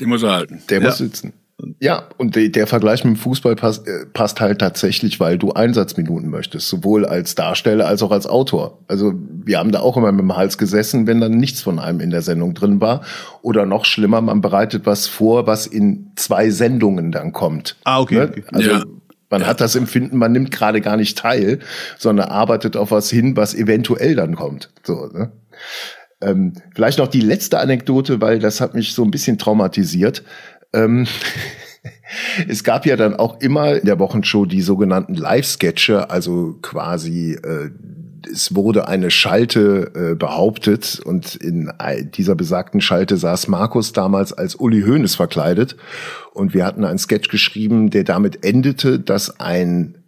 Den 0.00 0.08
muss 0.08 0.22
er 0.22 0.32
halten. 0.32 0.62
Der 0.70 0.80
ja. 0.80 0.86
muss 0.86 0.98
sitzen. 0.98 1.32
Ja, 1.80 2.08
und 2.16 2.36
der 2.36 2.66
Vergleich 2.66 3.04
mit 3.04 3.16
dem 3.16 3.16
Fußball 3.16 3.56
passt, 3.56 3.86
äh, 3.86 4.06
passt 4.12 4.40
halt 4.40 4.60
tatsächlich, 4.60 5.20
weil 5.20 5.38
du 5.38 5.52
Einsatzminuten 5.52 6.30
möchtest, 6.30 6.68
sowohl 6.68 7.04
als 7.04 7.34
Darsteller 7.34 7.86
als 7.86 8.02
auch 8.02 8.10
als 8.10 8.26
Autor. 8.26 8.78
Also 8.88 9.14
wir 9.16 9.58
haben 9.58 9.72
da 9.72 9.80
auch 9.80 9.96
immer 9.96 10.12
mit 10.12 10.22
dem 10.22 10.36
Hals 10.36 10.58
gesessen, 10.58 11.06
wenn 11.06 11.20
dann 11.20 11.32
nichts 11.32 11.60
von 11.60 11.78
einem 11.78 12.00
in 12.00 12.10
der 12.10 12.22
Sendung 12.22 12.54
drin 12.54 12.80
war. 12.80 13.02
Oder 13.42 13.66
noch 13.66 13.84
schlimmer, 13.84 14.20
man 14.20 14.40
bereitet 14.40 14.86
was 14.86 15.06
vor, 15.06 15.46
was 15.46 15.66
in 15.66 16.12
zwei 16.16 16.50
Sendungen 16.50 17.12
dann 17.12 17.32
kommt. 17.32 17.76
Ah, 17.84 18.00
okay. 18.00 18.14
Ne? 18.16 18.32
Also 18.52 18.70
ja. 18.70 18.84
Man 19.30 19.40
ja. 19.40 19.48
hat 19.48 19.60
das 19.60 19.74
Empfinden, 19.74 20.16
man 20.16 20.30
nimmt 20.30 20.52
gerade 20.52 20.80
gar 20.80 20.96
nicht 20.96 21.18
teil, 21.18 21.58
sondern 21.98 22.28
arbeitet 22.28 22.76
auf 22.76 22.92
was 22.92 23.10
hin, 23.10 23.36
was 23.36 23.54
eventuell 23.54 24.14
dann 24.14 24.36
kommt. 24.36 24.70
So, 24.84 25.06
ne? 25.06 25.32
Ähm, 26.20 26.52
vielleicht 26.74 26.98
noch 26.98 27.08
die 27.08 27.20
letzte 27.20 27.58
Anekdote, 27.58 28.20
weil 28.20 28.38
das 28.38 28.60
hat 28.60 28.74
mich 28.74 28.94
so 28.94 29.02
ein 29.02 29.10
bisschen 29.10 29.36
traumatisiert. 29.36 30.22
Ähm, 30.74 31.06
es 32.48 32.64
gab 32.64 32.86
ja 32.86 32.96
dann 32.96 33.16
auch 33.16 33.40
immer 33.40 33.76
in 33.76 33.86
der 33.86 33.98
Wochenshow 33.98 34.44
die 34.44 34.62
sogenannten 34.62 35.14
Live-Sketche, 35.14 36.10
also 36.10 36.58
quasi 36.60 37.32
äh, 37.42 37.70
es 38.30 38.54
wurde 38.54 38.88
eine 38.88 39.10
Schalte 39.10 39.92
äh, 39.94 40.14
behauptet 40.14 41.00
und 41.04 41.34
in 41.34 41.70
dieser 42.16 42.34
besagten 42.34 42.80
Schalte 42.80 43.16
saß 43.16 43.48
Markus 43.48 43.92
damals 43.92 44.32
als 44.32 44.54
Uli 44.54 44.82
Hoeneß 44.82 45.14
verkleidet 45.14 45.76
und 46.32 46.54
wir 46.54 46.64
hatten 46.64 46.84
einen 46.84 46.98
Sketch 46.98 47.28
geschrieben, 47.28 47.90
der 47.90 48.04
damit 48.04 48.44
endete, 48.44 48.98
dass 48.98 49.40
ein 49.40 49.98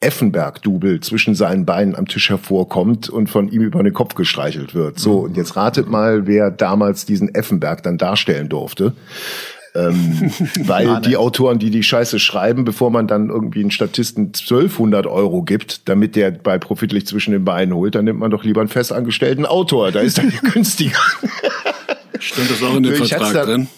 Effenberg-Double 0.00 1.00
zwischen 1.00 1.34
seinen 1.34 1.64
Beinen 1.64 1.94
am 1.94 2.06
Tisch 2.06 2.28
hervorkommt 2.28 3.08
und 3.08 3.30
von 3.30 3.48
ihm 3.48 3.62
über 3.62 3.82
den 3.82 3.94
Kopf 3.94 4.14
gestreichelt 4.14 4.74
wird. 4.74 4.98
So, 4.98 5.20
und 5.20 5.36
jetzt 5.36 5.56
ratet 5.56 5.88
mal, 5.88 6.26
wer 6.26 6.50
damals 6.50 7.06
diesen 7.06 7.34
Effenberg 7.34 7.82
dann 7.82 7.96
darstellen 7.96 8.50
durfte. 8.50 8.92
Ähm, 9.76 10.30
weil 10.66 10.88
ah, 10.88 11.00
die 11.00 11.16
Autoren, 11.16 11.58
die 11.58 11.70
die 11.70 11.82
Scheiße 11.82 12.18
schreiben, 12.18 12.64
bevor 12.64 12.90
man 12.90 13.08
dann 13.08 13.28
irgendwie 13.28 13.60
einen 13.60 13.70
Statisten 13.70 14.26
1200 14.26 15.06
Euro 15.06 15.42
gibt, 15.42 15.88
damit 15.88 16.14
der 16.14 16.30
bei 16.30 16.58
Profitlich 16.58 17.06
zwischen 17.06 17.32
den 17.32 17.44
Beinen 17.44 17.74
holt, 17.74 17.94
dann 17.94 18.04
nimmt 18.04 18.20
man 18.20 18.30
doch 18.30 18.44
lieber 18.44 18.60
einen 18.60 18.70
festangestellten 18.70 19.46
Autor. 19.46 19.90
Da 19.90 20.00
ist 20.00 20.18
dann 20.18 20.32
günstiger. 20.52 20.98
Stand 22.20 22.50
das 22.50 22.62
auch 22.62 22.76
in 22.76 22.84
dem 22.84 22.94
Vertrag 22.94 23.32
da, 23.32 23.44
drin? 23.44 23.68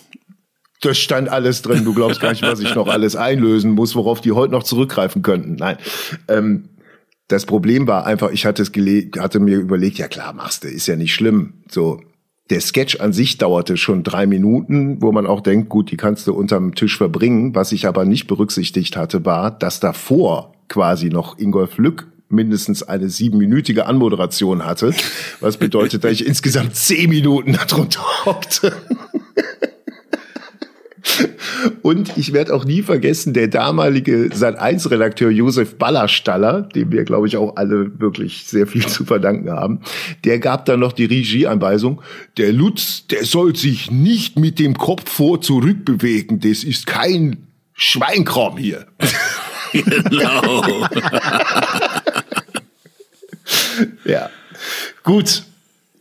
Das 0.83 0.99
stand 0.99 1.29
alles 1.31 1.63
drin. 1.63 1.85
Du 1.85 1.95
glaubst 1.95 2.21
gar 2.21 2.31
nicht, 2.31 2.43
was 2.43 2.61
ich 2.61 2.75
noch 2.75 2.89
alles 2.89 3.17
einlösen 3.17 3.73
muss, 3.73 3.95
worauf 3.95 4.21
die 4.21 4.33
heute 4.33 4.53
noch 4.53 4.63
zurückgreifen 4.63 5.23
könnten. 5.23 5.57
Nein. 5.57 5.79
Ähm, 6.29 6.69
das 7.29 7.47
Problem 7.47 7.87
war 7.87 8.07
einfach, 8.07 8.31
ich 8.31 8.47
hatte 8.47 8.63
es 8.63 8.71
hatte 9.19 9.41
mir 9.41 9.57
überlegt, 9.57 9.99
ja 9.99 10.09
klar, 10.09 10.33
machst 10.33 10.65
du, 10.65 10.69
ist 10.69 10.87
ja 10.87 10.97
nicht 10.97 11.15
schlimm. 11.15 11.55
So, 11.69 12.01
der 12.51 12.61
Sketch 12.61 13.01
an 13.01 13.13
sich 13.13 13.39
dauerte 13.39 13.77
schon 13.77 14.03
drei 14.03 14.27
Minuten, 14.27 15.03
wo 15.03 15.11
man 15.11 15.27
auch 15.27 15.41
denkt, 15.41 15.69
gut, 15.69 15.91
die 15.91 15.97
kannst 15.97 16.27
du 16.27 16.35
unterm 16.35 16.75
Tisch 16.75 16.97
verbringen. 16.97 17.55
Was 17.55 17.73
ich 17.73 17.87
aber 17.87 18.05
nicht 18.05 18.27
berücksichtigt 18.27 18.97
hatte, 18.97 19.25
war, 19.25 19.51
dass 19.51 19.81
davor 19.81 20.55
quasi 20.69 21.09
noch 21.09 21.39
Ingolf 21.39 21.79
Lück 21.79 22.07
mindestens 22.29 22.83
eine 22.83 23.09
siebenminütige 23.09 23.87
Anmoderation 23.87 24.65
hatte, 24.65 24.93
was 25.41 25.57
bedeutet, 25.57 26.05
dass 26.05 26.13
ich 26.13 26.27
insgesamt 26.27 26.75
zehn 26.75 27.11
Minuten 27.11 27.53
darunter 27.53 28.03
hockte. 28.25 28.73
Und 31.83 32.17
ich 32.17 32.33
werde 32.33 32.55
auch 32.55 32.65
nie 32.65 32.83
vergessen, 32.83 33.33
der 33.33 33.49
damalige 33.49 34.29
Sat1-Redakteur 34.33 35.31
Josef 35.31 35.77
Ballerstaller, 35.77 36.63
dem 36.63 36.93
wir, 36.93 37.05
glaube 37.05 37.27
ich, 37.27 37.37
auch 37.37 37.57
alle 37.57 38.01
wirklich 38.01 38.47
sehr 38.47 38.67
viel 38.67 38.87
zu 38.87 39.05
verdanken 39.05 39.51
haben, 39.51 39.81
der 40.25 40.39
gab 40.39 40.65
dann 40.67 40.81
noch 40.81 40.93
die 40.93 41.05
Regieanweisung, 41.05 42.03
der 42.37 42.53
Lutz, 42.53 43.07
der 43.07 43.25
soll 43.25 43.57
sich 43.57 43.91
nicht 43.91 44.39
mit 44.39 44.59
dem 44.59 44.77
Kopf 44.77 45.11
vor 45.11 45.41
zurückbewegen, 45.41 46.41
das 46.41 46.65
ist 46.65 46.87
kein 46.87 47.47
Schweinkram 47.75 48.57
hier. 48.57 48.87
Genau. 49.73 50.89
ja. 54.05 54.31
Gut, 55.03 55.43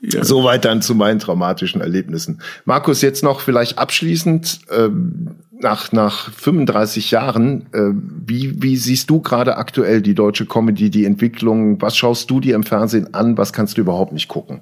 Ja. 0.07 0.23
Soweit 0.23 0.65
dann 0.65 0.81
zu 0.81 0.93
meinen 0.95 1.19
traumatischen 1.19 1.81
Erlebnissen. 1.81 2.41
Markus, 2.65 3.01
jetzt 3.01 3.23
noch 3.23 3.39
vielleicht 3.39 3.77
abschließend, 3.79 4.59
ähm, 4.71 5.31
nach, 5.59 5.91
nach 5.91 6.31
35 6.31 7.11
Jahren, 7.11 7.67
äh, 7.73 7.91
wie, 8.25 8.61
wie 8.61 8.75
siehst 8.75 9.09
du 9.09 9.21
gerade 9.21 9.57
aktuell 9.57 10.01
die 10.01 10.13
deutsche 10.13 10.45
Comedy, 10.45 10.89
die 10.89 11.05
Entwicklung? 11.05 11.81
Was 11.81 11.97
schaust 11.97 12.29
du 12.29 12.39
dir 12.39 12.55
im 12.55 12.63
Fernsehen 12.63 13.13
an? 13.13 13.37
Was 13.37 13.53
kannst 13.53 13.77
du 13.77 13.81
überhaupt 13.81 14.11
nicht 14.11 14.27
gucken? 14.27 14.61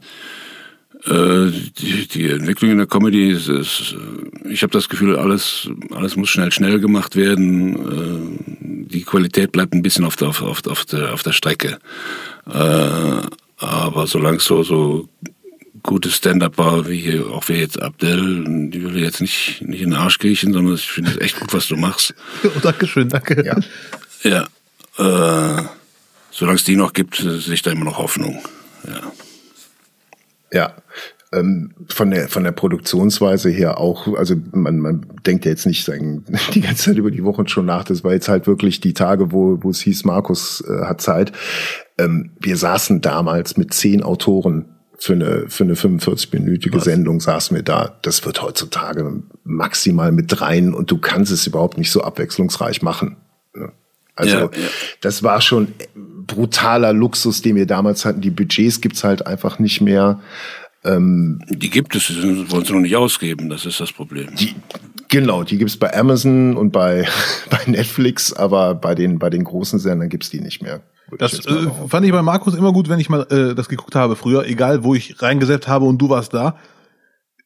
Äh, 1.06 1.52
die, 1.78 2.08
die 2.08 2.30
Entwicklung 2.30 2.72
in 2.72 2.78
der 2.78 2.88
Comedy 2.88 3.32
ist, 3.32 3.50
ist 3.50 3.96
ich 4.50 4.64
habe 4.64 4.72
das 4.72 4.88
Gefühl, 4.88 5.18
alles, 5.18 5.70
alles 5.94 6.16
muss 6.16 6.30
schnell, 6.30 6.52
schnell 6.52 6.80
gemacht 6.80 7.16
werden. 7.16 7.76
Äh, 7.76 8.86
die 8.90 9.04
Qualität 9.04 9.52
bleibt 9.52 9.74
ein 9.74 9.82
bisschen 9.82 10.06
auf 10.06 10.16
der, 10.16 10.30
auf, 10.30 10.42
auf, 10.42 10.66
auf 10.68 10.86
der, 10.86 11.14
auf 11.14 11.24
der 11.24 11.34
Strecke. 11.34 11.80
Äh, 12.48 13.22
aber 13.58 14.08
solange 14.08 14.38
es 14.38 14.46
so, 14.46 14.64
so 14.64 15.08
gute 15.84 16.10
Stand-up 16.10 16.58
war, 16.58 16.88
wie 16.88 16.98
hier, 16.98 17.28
auch 17.28 17.48
wie 17.50 17.54
jetzt 17.54 17.82
Abdel, 17.82 18.70
die 18.70 18.84
will 18.84 18.98
jetzt 19.04 19.22
nicht, 19.22 19.62
nicht 19.62 19.82
in 19.82 19.92
den 19.92 20.00
Arsch 20.00 20.18
kriechen, 20.18 20.54
sondern 20.54 20.76
ich 20.76 20.90
finde 20.90 21.12
es 21.12 21.18
echt 21.18 21.40
gut, 21.40 21.54
was 21.54 21.68
du 21.68 21.76
machst. 21.76 22.16
Oh, 22.44 22.60
Dankeschön, 22.62 23.10
danke. 23.10 23.44
Ja. 23.46 23.58
Ja. 24.24 24.44
Äh, 24.98 25.64
solange 26.32 26.56
es 26.56 26.64
die 26.64 26.76
noch 26.76 26.94
gibt, 26.94 27.18
sehe 27.18 27.54
ich 27.54 27.62
da 27.62 27.72
immer 27.72 27.86
noch 27.86 27.98
Hoffnung. 27.98 28.42
Ja. 28.88 29.12
Ja. 30.52 30.76
Ähm, 31.34 31.74
von 31.88 32.12
der 32.12 32.28
von 32.28 32.44
der 32.44 32.52
Produktionsweise 32.52 33.50
her 33.50 33.80
auch, 33.80 34.08
also 34.16 34.36
man, 34.52 34.80
man 34.80 35.06
denkt 35.26 35.46
ja 35.46 35.52
jetzt 35.52 35.66
nicht 35.66 35.84
sagen, 35.84 36.24
die 36.54 36.62
ganze 36.62 36.86
Zeit 36.86 36.98
über 36.98 37.12
die 37.12 37.24
Wochen 37.24 37.48
schon 37.48 37.66
nach. 37.66 37.84
Das 37.84 38.04
war 38.04 38.14
jetzt 38.14 38.30
halt 38.30 38.48
wirklich 38.48 38.82
die 38.82 38.94
Tage, 38.94 39.32
wo, 39.32 39.58
wo 39.62 39.70
es 39.70 39.82
hieß, 39.82 40.06
Markus 40.06 40.64
äh, 40.68 40.86
hat 40.86 41.02
Zeit. 41.02 41.32
Ähm, 41.98 42.32
wir 42.40 42.58
saßen 42.58 43.02
damals 43.02 43.58
mit 43.58 43.74
zehn 43.74 44.04
Autoren 44.04 44.66
für 45.04 45.14
eine, 45.14 45.50
für 45.50 45.66
eine 45.66 45.74
45-minütige 45.74 46.80
Sendung 46.80 47.20
saßen 47.20 47.56
wir 47.56 47.64
da. 47.64 47.98
Das 48.04 48.26
wird 48.26 48.42
heutzutage 48.42 49.24
maximal 49.44 50.14
mit 50.14 50.28
dreien 50.30 50.74
und 50.74 50.92
du 50.92 50.98
kannst 50.98 51.32
es 51.32 51.46
überhaupt 51.46 51.78
nicht 51.78 51.92
so 51.92 52.02
abwechslungsreich 52.02 52.82
machen. 52.82 53.18
Ne? 53.54 53.74
Also 54.16 54.36
ja, 54.38 54.44
ja. 54.44 54.50
das 55.02 55.24
war 55.24 55.42
schon 55.42 55.70
brutaler 56.26 56.94
Luxus, 56.94 57.42
den 57.42 57.56
wir 57.56 57.66
damals 57.66 58.06
hatten. 58.06 58.22
Die 58.22 58.30
Budgets 58.30 58.80
gibt's 58.80 59.04
halt 59.04 59.28
einfach 59.28 59.60
nicht 59.60 59.82
mehr. 59.82 60.22
Ähm, 60.86 61.40
die 61.48 61.70
gibt 61.70 61.96
es, 61.96 62.08
die 62.08 62.52
wollen 62.52 62.66
sie 62.66 62.74
noch 62.74 62.82
nicht 62.82 62.96
ausgeben, 62.96 63.50
das 63.50 63.66
ist 63.66 63.80
das 63.80 63.92
Problem. 63.92 64.36
Die, 64.36 64.54
genau, 65.08 65.44
die 65.44 65.58
gibt's 65.58 65.78
bei 65.78 65.96
Amazon 65.96 66.58
und 66.58 66.72
bei, 66.72 67.08
bei 67.50 67.60
Netflix, 67.68 68.34
aber 68.34 68.76
bei 68.76 68.96
den, 68.96 69.20
bei 69.20 69.30
den 69.30 69.44
großen 69.44 69.80
Sendern 69.80 70.10
gibt's 70.10 70.30
die 70.30 70.42
nicht 70.42 70.62
mehr. 70.62 70.82
Das 71.20 71.46
äh, 71.46 71.70
fand 71.88 72.06
ich 72.06 72.12
bei 72.12 72.22
Markus 72.22 72.56
immer 72.56 72.74
gut, 72.74 72.90
wenn 72.90 73.00
ich 73.00 73.10
mal 73.10 73.28
äh, 73.30 73.56
das 73.56 73.70
geguckt 73.70 73.96
habe 73.96 74.16
früher, 74.16 74.46
egal 74.46 74.84
wo 74.84 74.96
ich 74.96 75.22
reingesetzt 75.22 75.68
habe 75.68 75.86
und 75.86 75.98
du 76.00 76.10
warst 76.10 76.34
da. 76.34 76.58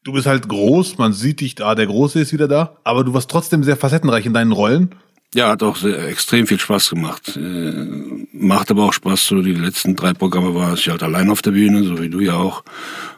Du 0.04 0.14
bist 0.14 0.26
halt 0.26 0.48
groß, 0.48 0.98
man 0.98 1.12
sieht 1.12 1.42
dich 1.42 1.56
da, 1.56 1.76
der 1.76 1.88
Große 1.88 2.20
ist 2.20 2.32
wieder 2.32 2.48
da, 2.48 2.78
aber 2.86 3.04
du 3.04 3.14
warst 3.14 3.30
trotzdem 3.30 3.64
sehr 3.64 3.76
facettenreich 3.76 4.26
in 4.26 4.34
deinen 4.34 4.54
Rollen. 4.54 4.96
Ja, 5.36 5.50
hat 5.50 5.62
auch 5.62 5.76
sehr, 5.76 6.08
extrem 6.08 6.48
viel 6.48 6.60
Spaß 6.60 6.90
gemacht. 6.90 7.36
Äh, 7.36 7.86
macht 8.32 8.72
aber 8.72 8.86
auch 8.86 8.94
Spaß, 8.94 9.28
so 9.28 9.42
die 9.42 9.54
letzten 9.54 9.96
drei 9.96 10.14
Programme 10.14 10.56
war 10.56 10.74
ich 10.74 10.88
halt 10.88 11.04
allein 11.04 11.30
auf 11.30 11.42
der 11.42 11.52
Bühne, 11.52 11.84
so 11.84 12.02
wie 12.02 12.10
du 12.10 12.22
ja 12.22 12.36
auch. 12.36 12.64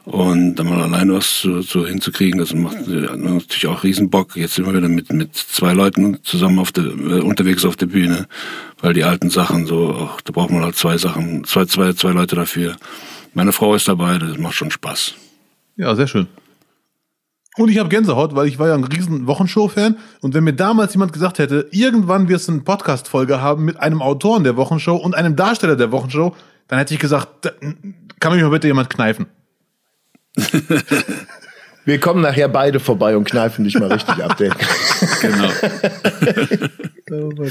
Und 0.06 0.56
dann 0.56 0.68
mal 0.68 0.82
allein 0.82 1.14
was 1.14 1.42
so, 1.42 1.62
so 1.62 1.86
hinzukriegen, 1.86 2.40
das 2.40 2.54
macht 2.56 2.88
ja, 2.88 3.16
natürlich 3.16 3.68
auch 3.68 3.84
riesen 3.84 4.10
Bock. 4.10 4.36
Jetzt 4.36 4.56
sind 4.56 4.66
wir 4.66 4.74
wieder 4.74 4.90
mit, 4.90 5.14
mit 5.14 5.36
zwei 5.36 5.74
Leuten 5.74 6.18
zusammen 6.24 6.58
auf 6.58 6.72
der, 6.72 6.86
äh, 6.86 7.22
unterwegs 7.22 7.64
auf 7.64 7.76
der 7.76 7.86
Bühne, 7.86 8.28
weil 8.82 8.94
die 8.94 9.04
alten 9.04 9.30
Sachen 9.30 9.68
so, 9.68 9.90
auch, 9.94 10.20
da 10.22 10.32
braucht 10.32 10.50
man 10.50 10.64
halt 10.64 10.78
zwei 10.78 10.98
Sachen, 10.98 11.44
zwei, 11.44 11.66
zwei, 11.66 11.94
zwei 11.94 12.12
Leute 12.12 12.36
dafür. 12.36 12.76
Meine 13.36 13.54
Frau 13.54 13.76
ist 13.76 13.88
dabei, 13.88 14.18
das 14.18 14.40
macht 14.40 14.56
schon 14.56 14.72
Spaß. 14.72 15.14
Ja, 15.78 15.94
sehr 15.96 16.08
schön. 16.08 16.28
Und 17.60 17.68
ich 17.68 17.78
habe 17.78 17.90
Gänsehaut, 17.90 18.36
weil 18.36 18.48
ich 18.48 18.58
war 18.58 18.70
ja 18.70 18.74
ein 18.74 18.86
riesen 18.86 19.28
Wochenshow-Fan. 19.28 19.98
Und 20.22 20.34
wenn 20.34 20.46
mir 20.46 20.54
damals 20.54 20.94
jemand 20.94 21.12
gesagt 21.12 21.40
hätte, 21.40 21.68
irgendwann 21.72 22.30
wirst 22.30 22.48
du 22.48 22.54
eine 22.54 22.62
Podcast-Folge 22.62 23.42
haben 23.42 23.66
mit 23.66 23.78
einem 23.82 24.02
Autoren 24.02 24.46
der 24.46 24.56
Wochenshow 24.56 24.96
und 24.96 25.14
einem 25.14 25.36
Darsteller 25.36 25.76
der 25.76 25.92
Wochenshow, 25.92 26.34
dann 26.70 26.80
hätte 26.80 26.94
ich 26.94 27.02
gesagt, 27.02 27.54
kann 28.22 28.34
mich 28.34 28.42
mal 28.42 28.50
bitte 28.50 28.68
jemand 28.68 28.90
kneifen. 28.90 29.26
Wir 31.84 32.00
kommen 32.00 32.22
nachher 32.22 32.48
beide 32.48 32.80
vorbei 32.80 33.18
und 33.18 33.26
kneifen 33.26 33.66
dich 33.66 33.78
mal 33.78 33.92
richtig 33.92 34.24
ab, 34.24 34.38
genau. 35.22 35.50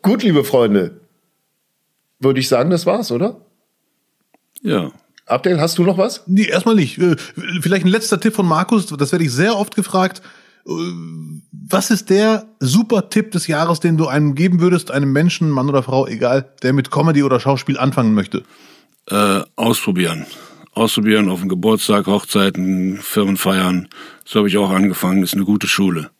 Gut, 0.00 0.22
liebe 0.22 0.44
Freunde. 0.44 1.02
Würde 2.20 2.40
ich 2.40 2.48
sagen, 2.48 2.70
das 2.70 2.86
war's, 2.86 3.12
oder? 3.12 3.36
Ja. 4.62 4.92
Abdel, 5.26 5.60
hast 5.60 5.78
du 5.78 5.84
noch 5.84 5.98
was? 5.98 6.22
Nee, 6.26 6.46
erstmal 6.46 6.76
nicht. 6.76 6.98
Äh, 6.98 7.16
vielleicht 7.60 7.84
ein 7.84 7.90
letzter 7.90 8.20
Tipp 8.20 8.34
von 8.34 8.46
Markus, 8.46 8.86
das 8.86 9.12
werde 9.12 9.24
ich 9.24 9.32
sehr 9.32 9.56
oft 9.56 9.74
gefragt. 9.74 10.22
Äh, 10.66 10.70
was 11.52 11.90
ist 11.90 12.10
der 12.10 12.46
super 12.60 13.10
Tipp 13.10 13.32
des 13.32 13.46
Jahres, 13.46 13.80
den 13.80 13.96
du 13.96 14.06
einem 14.06 14.34
geben 14.34 14.60
würdest, 14.60 14.90
einem 14.90 15.12
Menschen, 15.12 15.50
Mann 15.50 15.68
oder 15.68 15.82
Frau, 15.82 16.06
egal, 16.06 16.48
der 16.62 16.72
mit 16.72 16.90
Comedy 16.90 17.22
oder 17.22 17.40
Schauspiel 17.40 17.78
anfangen 17.78 18.14
möchte? 18.14 18.44
Äh, 19.10 19.40
ausprobieren 19.56 20.26
ausprobieren 20.76 21.30
auf 21.30 21.40
dem 21.40 21.48
Geburtstag, 21.48 22.06
Hochzeiten, 22.06 22.98
Firmenfeiern. 22.98 23.88
So 24.24 24.40
habe 24.40 24.48
ich 24.48 24.58
auch 24.58 24.70
angefangen. 24.70 25.22
Das 25.22 25.30
ist 25.30 25.34
eine 25.34 25.44
gute 25.44 25.66
Schule. 25.66 26.10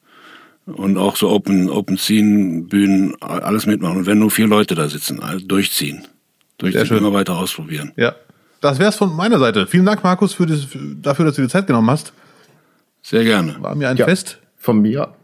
Und 0.64 0.96
auch 0.96 1.16
so 1.16 1.28
Open, 1.30 1.68
Open 1.68 1.98
Scene, 1.98 2.62
Bühnen, 2.62 3.14
alles 3.20 3.66
mitmachen. 3.66 3.98
Und 3.98 4.06
wenn 4.06 4.18
nur 4.18 4.30
vier 4.30 4.48
Leute 4.48 4.74
da 4.74 4.88
sitzen, 4.88 5.20
durchziehen. 5.44 6.08
Durchziehen, 6.58 6.96
immer 6.96 7.12
weiter 7.12 7.36
ausprobieren. 7.36 7.92
Ja. 7.96 8.16
Das 8.66 8.78
wär's 8.78 8.96
von 8.96 9.14
meiner 9.14 9.38
Seite. 9.38 9.66
Vielen 9.66 9.86
Dank, 9.86 10.02
Markus, 10.02 10.34
für 10.34 10.46
das, 10.46 10.66
dafür, 11.00 11.24
dass 11.24 11.36
du 11.36 11.42
dir 11.42 11.48
Zeit 11.48 11.66
genommen 11.66 11.90
hast. 11.90 12.12
Sehr 13.02 13.24
gerne. 13.24 13.56
War 13.60 13.74
mir 13.74 13.88
ein 13.88 13.96
ja, 13.96 14.06
Fest. 14.06 14.38
Von 14.56 14.80
mir 14.80 15.14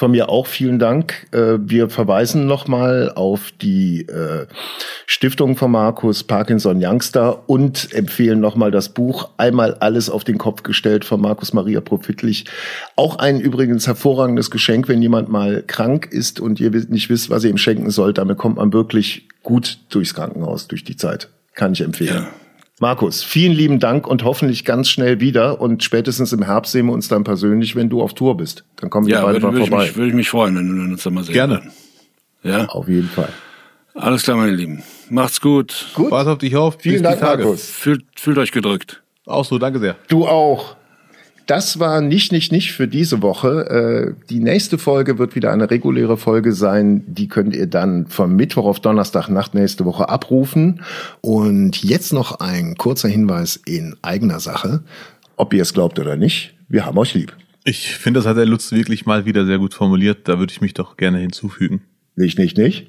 von 0.00 0.12
mir 0.12 0.30
auch 0.30 0.46
vielen 0.46 0.78
Dank. 0.78 1.26
Äh, 1.30 1.58
wir 1.60 1.90
verweisen 1.90 2.46
nochmal 2.46 3.12
auf 3.14 3.52
die 3.60 4.06
äh, 4.08 4.46
Stiftung 5.04 5.58
von 5.58 5.70
Markus 5.70 6.24
Parkinson 6.24 6.82
Youngster 6.82 7.48
und 7.50 7.92
empfehlen 7.92 8.40
nochmal 8.40 8.70
das 8.70 8.88
Buch 8.88 9.28
Einmal 9.36 9.74
alles 9.74 10.08
auf 10.08 10.24
den 10.24 10.38
Kopf 10.38 10.62
gestellt 10.62 11.04
von 11.04 11.20
Markus 11.20 11.52
Maria 11.52 11.82
Profitlich. 11.82 12.46
Auch 12.96 13.18
ein 13.18 13.40
übrigens 13.40 13.86
hervorragendes 13.86 14.50
Geschenk, 14.50 14.88
wenn 14.88 15.02
jemand 15.02 15.28
mal 15.28 15.62
krank 15.66 16.08
ist 16.10 16.40
und 16.40 16.60
ihr 16.60 16.70
nicht 16.70 17.10
wisst, 17.10 17.28
was 17.28 17.44
ihr 17.44 17.50
ihm 17.50 17.58
schenken 17.58 17.90
sollt. 17.90 18.16
Damit 18.16 18.38
kommt 18.38 18.56
man 18.56 18.72
wirklich 18.72 19.28
gut 19.42 19.80
durchs 19.90 20.14
Krankenhaus, 20.14 20.66
durch 20.66 20.82
die 20.82 20.96
Zeit. 20.96 21.28
Kann 21.54 21.74
ich 21.74 21.82
empfehlen. 21.82 22.22
Ja. 22.22 22.49
Markus, 22.80 23.22
vielen 23.22 23.52
lieben 23.52 23.78
Dank 23.78 24.06
und 24.06 24.24
hoffentlich 24.24 24.64
ganz 24.64 24.88
schnell 24.88 25.20
wieder. 25.20 25.60
Und 25.60 25.84
spätestens 25.84 26.32
im 26.32 26.42
Herbst 26.42 26.72
sehen 26.72 26.86
wir 26.86 26.94
uns 26.94 27.08
dann 27.08 27.24
persönlich, 27.24 27.76
wenn 27.76 27.90
du 27.90 28.00
auf 28.00 28.14
Tour 28.14 28.38
bist. 28.38 28.64
Dann 28.76 28.88
kommen 28.88 29.06
wir 29.06 29.16
ja, 29.16 29.22
beide 29.22 29.38
mal 29.38 29.54
vorbei. 29.54 29.88
Ja, 29.88 29.96
würde 29.96 30.08
ich 30.08 30.14
mich 30.14 30.30
freuen, 30.30 30.56
wenn 30.56 30.74
wir 30.74 30.84
uns 30.84 31.02
dann 31.02 31.12
mal 31.12 31.22
sehen. 31.22 31.34
Gerne. 31.34 31.62
Ja. 32.42 32.64
Auf 32.68 32.88
jeden 32.88 33.10
Fall. 33.10 33.28
Alles 33.92 34.22
klar, 34.22 34.38
meine 34.38 34.52
Lieben. 34.52 34.82
Macht's 35.10 35.42
gut. 35.42 35.88
Gut. 35.94 36.08
Pass 36.08 36.26
auf 36.26 36.38
dich 36.38 36.56
auf. 36.56 36.78
Vielen 36.80 37.02
Dank, 37.02 37.20
Markus. 37.20 37.68
Fühlt, 37.68 38.02
fühlt 38.16 38.38
euch 38.38 38.50
gedrückt. 38.50 39.02
Auch 39.26 39.44
so, 39.44 39.58
danke 39.58 39.78
sehr. 39.78 39.96
Du 40.08 40.26
auch. 40.26 40.76
Das 41.50 41.80
war 41.80 42.00
nicht, 42.00 42.30
nicht, 42.30 42.52
nicht 42.52 42.70
für 42.70 42.86
diese 42.86 43.22
Woche. 43.22 44.14
Äh, 44.16 44.24
die 44.30 44.38
nächste 44.38 44.78
Folge 44.78 45.18
wird 45.18 45.34
wieder 45.34 45.52
eine 45.52 45.68
reguläre 45.68 46.16
Folge 46.16 46.52
sein. 46.52 47.02
Die 47.08 47.26
könnt 47.26 47.56
ihr 47.56 47.66
dann 47.66 48.06
von 48.06 48.36
Mittwoch 48.36 48.66
auf 48.66 48.78
Donnerstag 48.78 49.28
Nacht 49.28 49.52
nächste 49.52 49.84
Woche 49.84 50.08
abrufen. 50.08 50.82
Und 51.22 51.82
jetzt 51.82 52.12
noch 52.12 52.38
ein 52.38 52.76
kurzer 52.76 53.08
Hinweis 53.08 53.60
in 53.66 53.96
eigener 54.00 54.38
Sache. 54.38 54.84
Ob 55.34 55.52
ihr 55.52 55.62
es 55.62 55.74
glaubt 55.74 55.98
oder 55.98 56.14
nicht, 56.14 56.54
wir 56.68 56.86
haben 56.86 56.98
euch 56.98 57.14
lieb. 57.14 57.36
Ich 57.64 57.96
finde, 57.96 58.20
das 58.20 58.28
hat 58.28 58.36
der 58.36 58.46
Lutz 58.46 58.70
wirklich 58.70 59.04
mal 59.04 59.24
wieder 59.26 59.44
sehr 59.44 59.58
gut 59.58 59.74
formuliert. 59.74 60.28
Da 60.28 60.38
würde 60.38 60.52
ich 60.52 60.60
mich 60.60 60.74
doch 60.74 60.96
gerne 60.96 61.18
hinzufügen. 61.18 61.82
Nicht, 62.14 62.38
nicht, 62.38 62.58
nicht. 62.58 62.86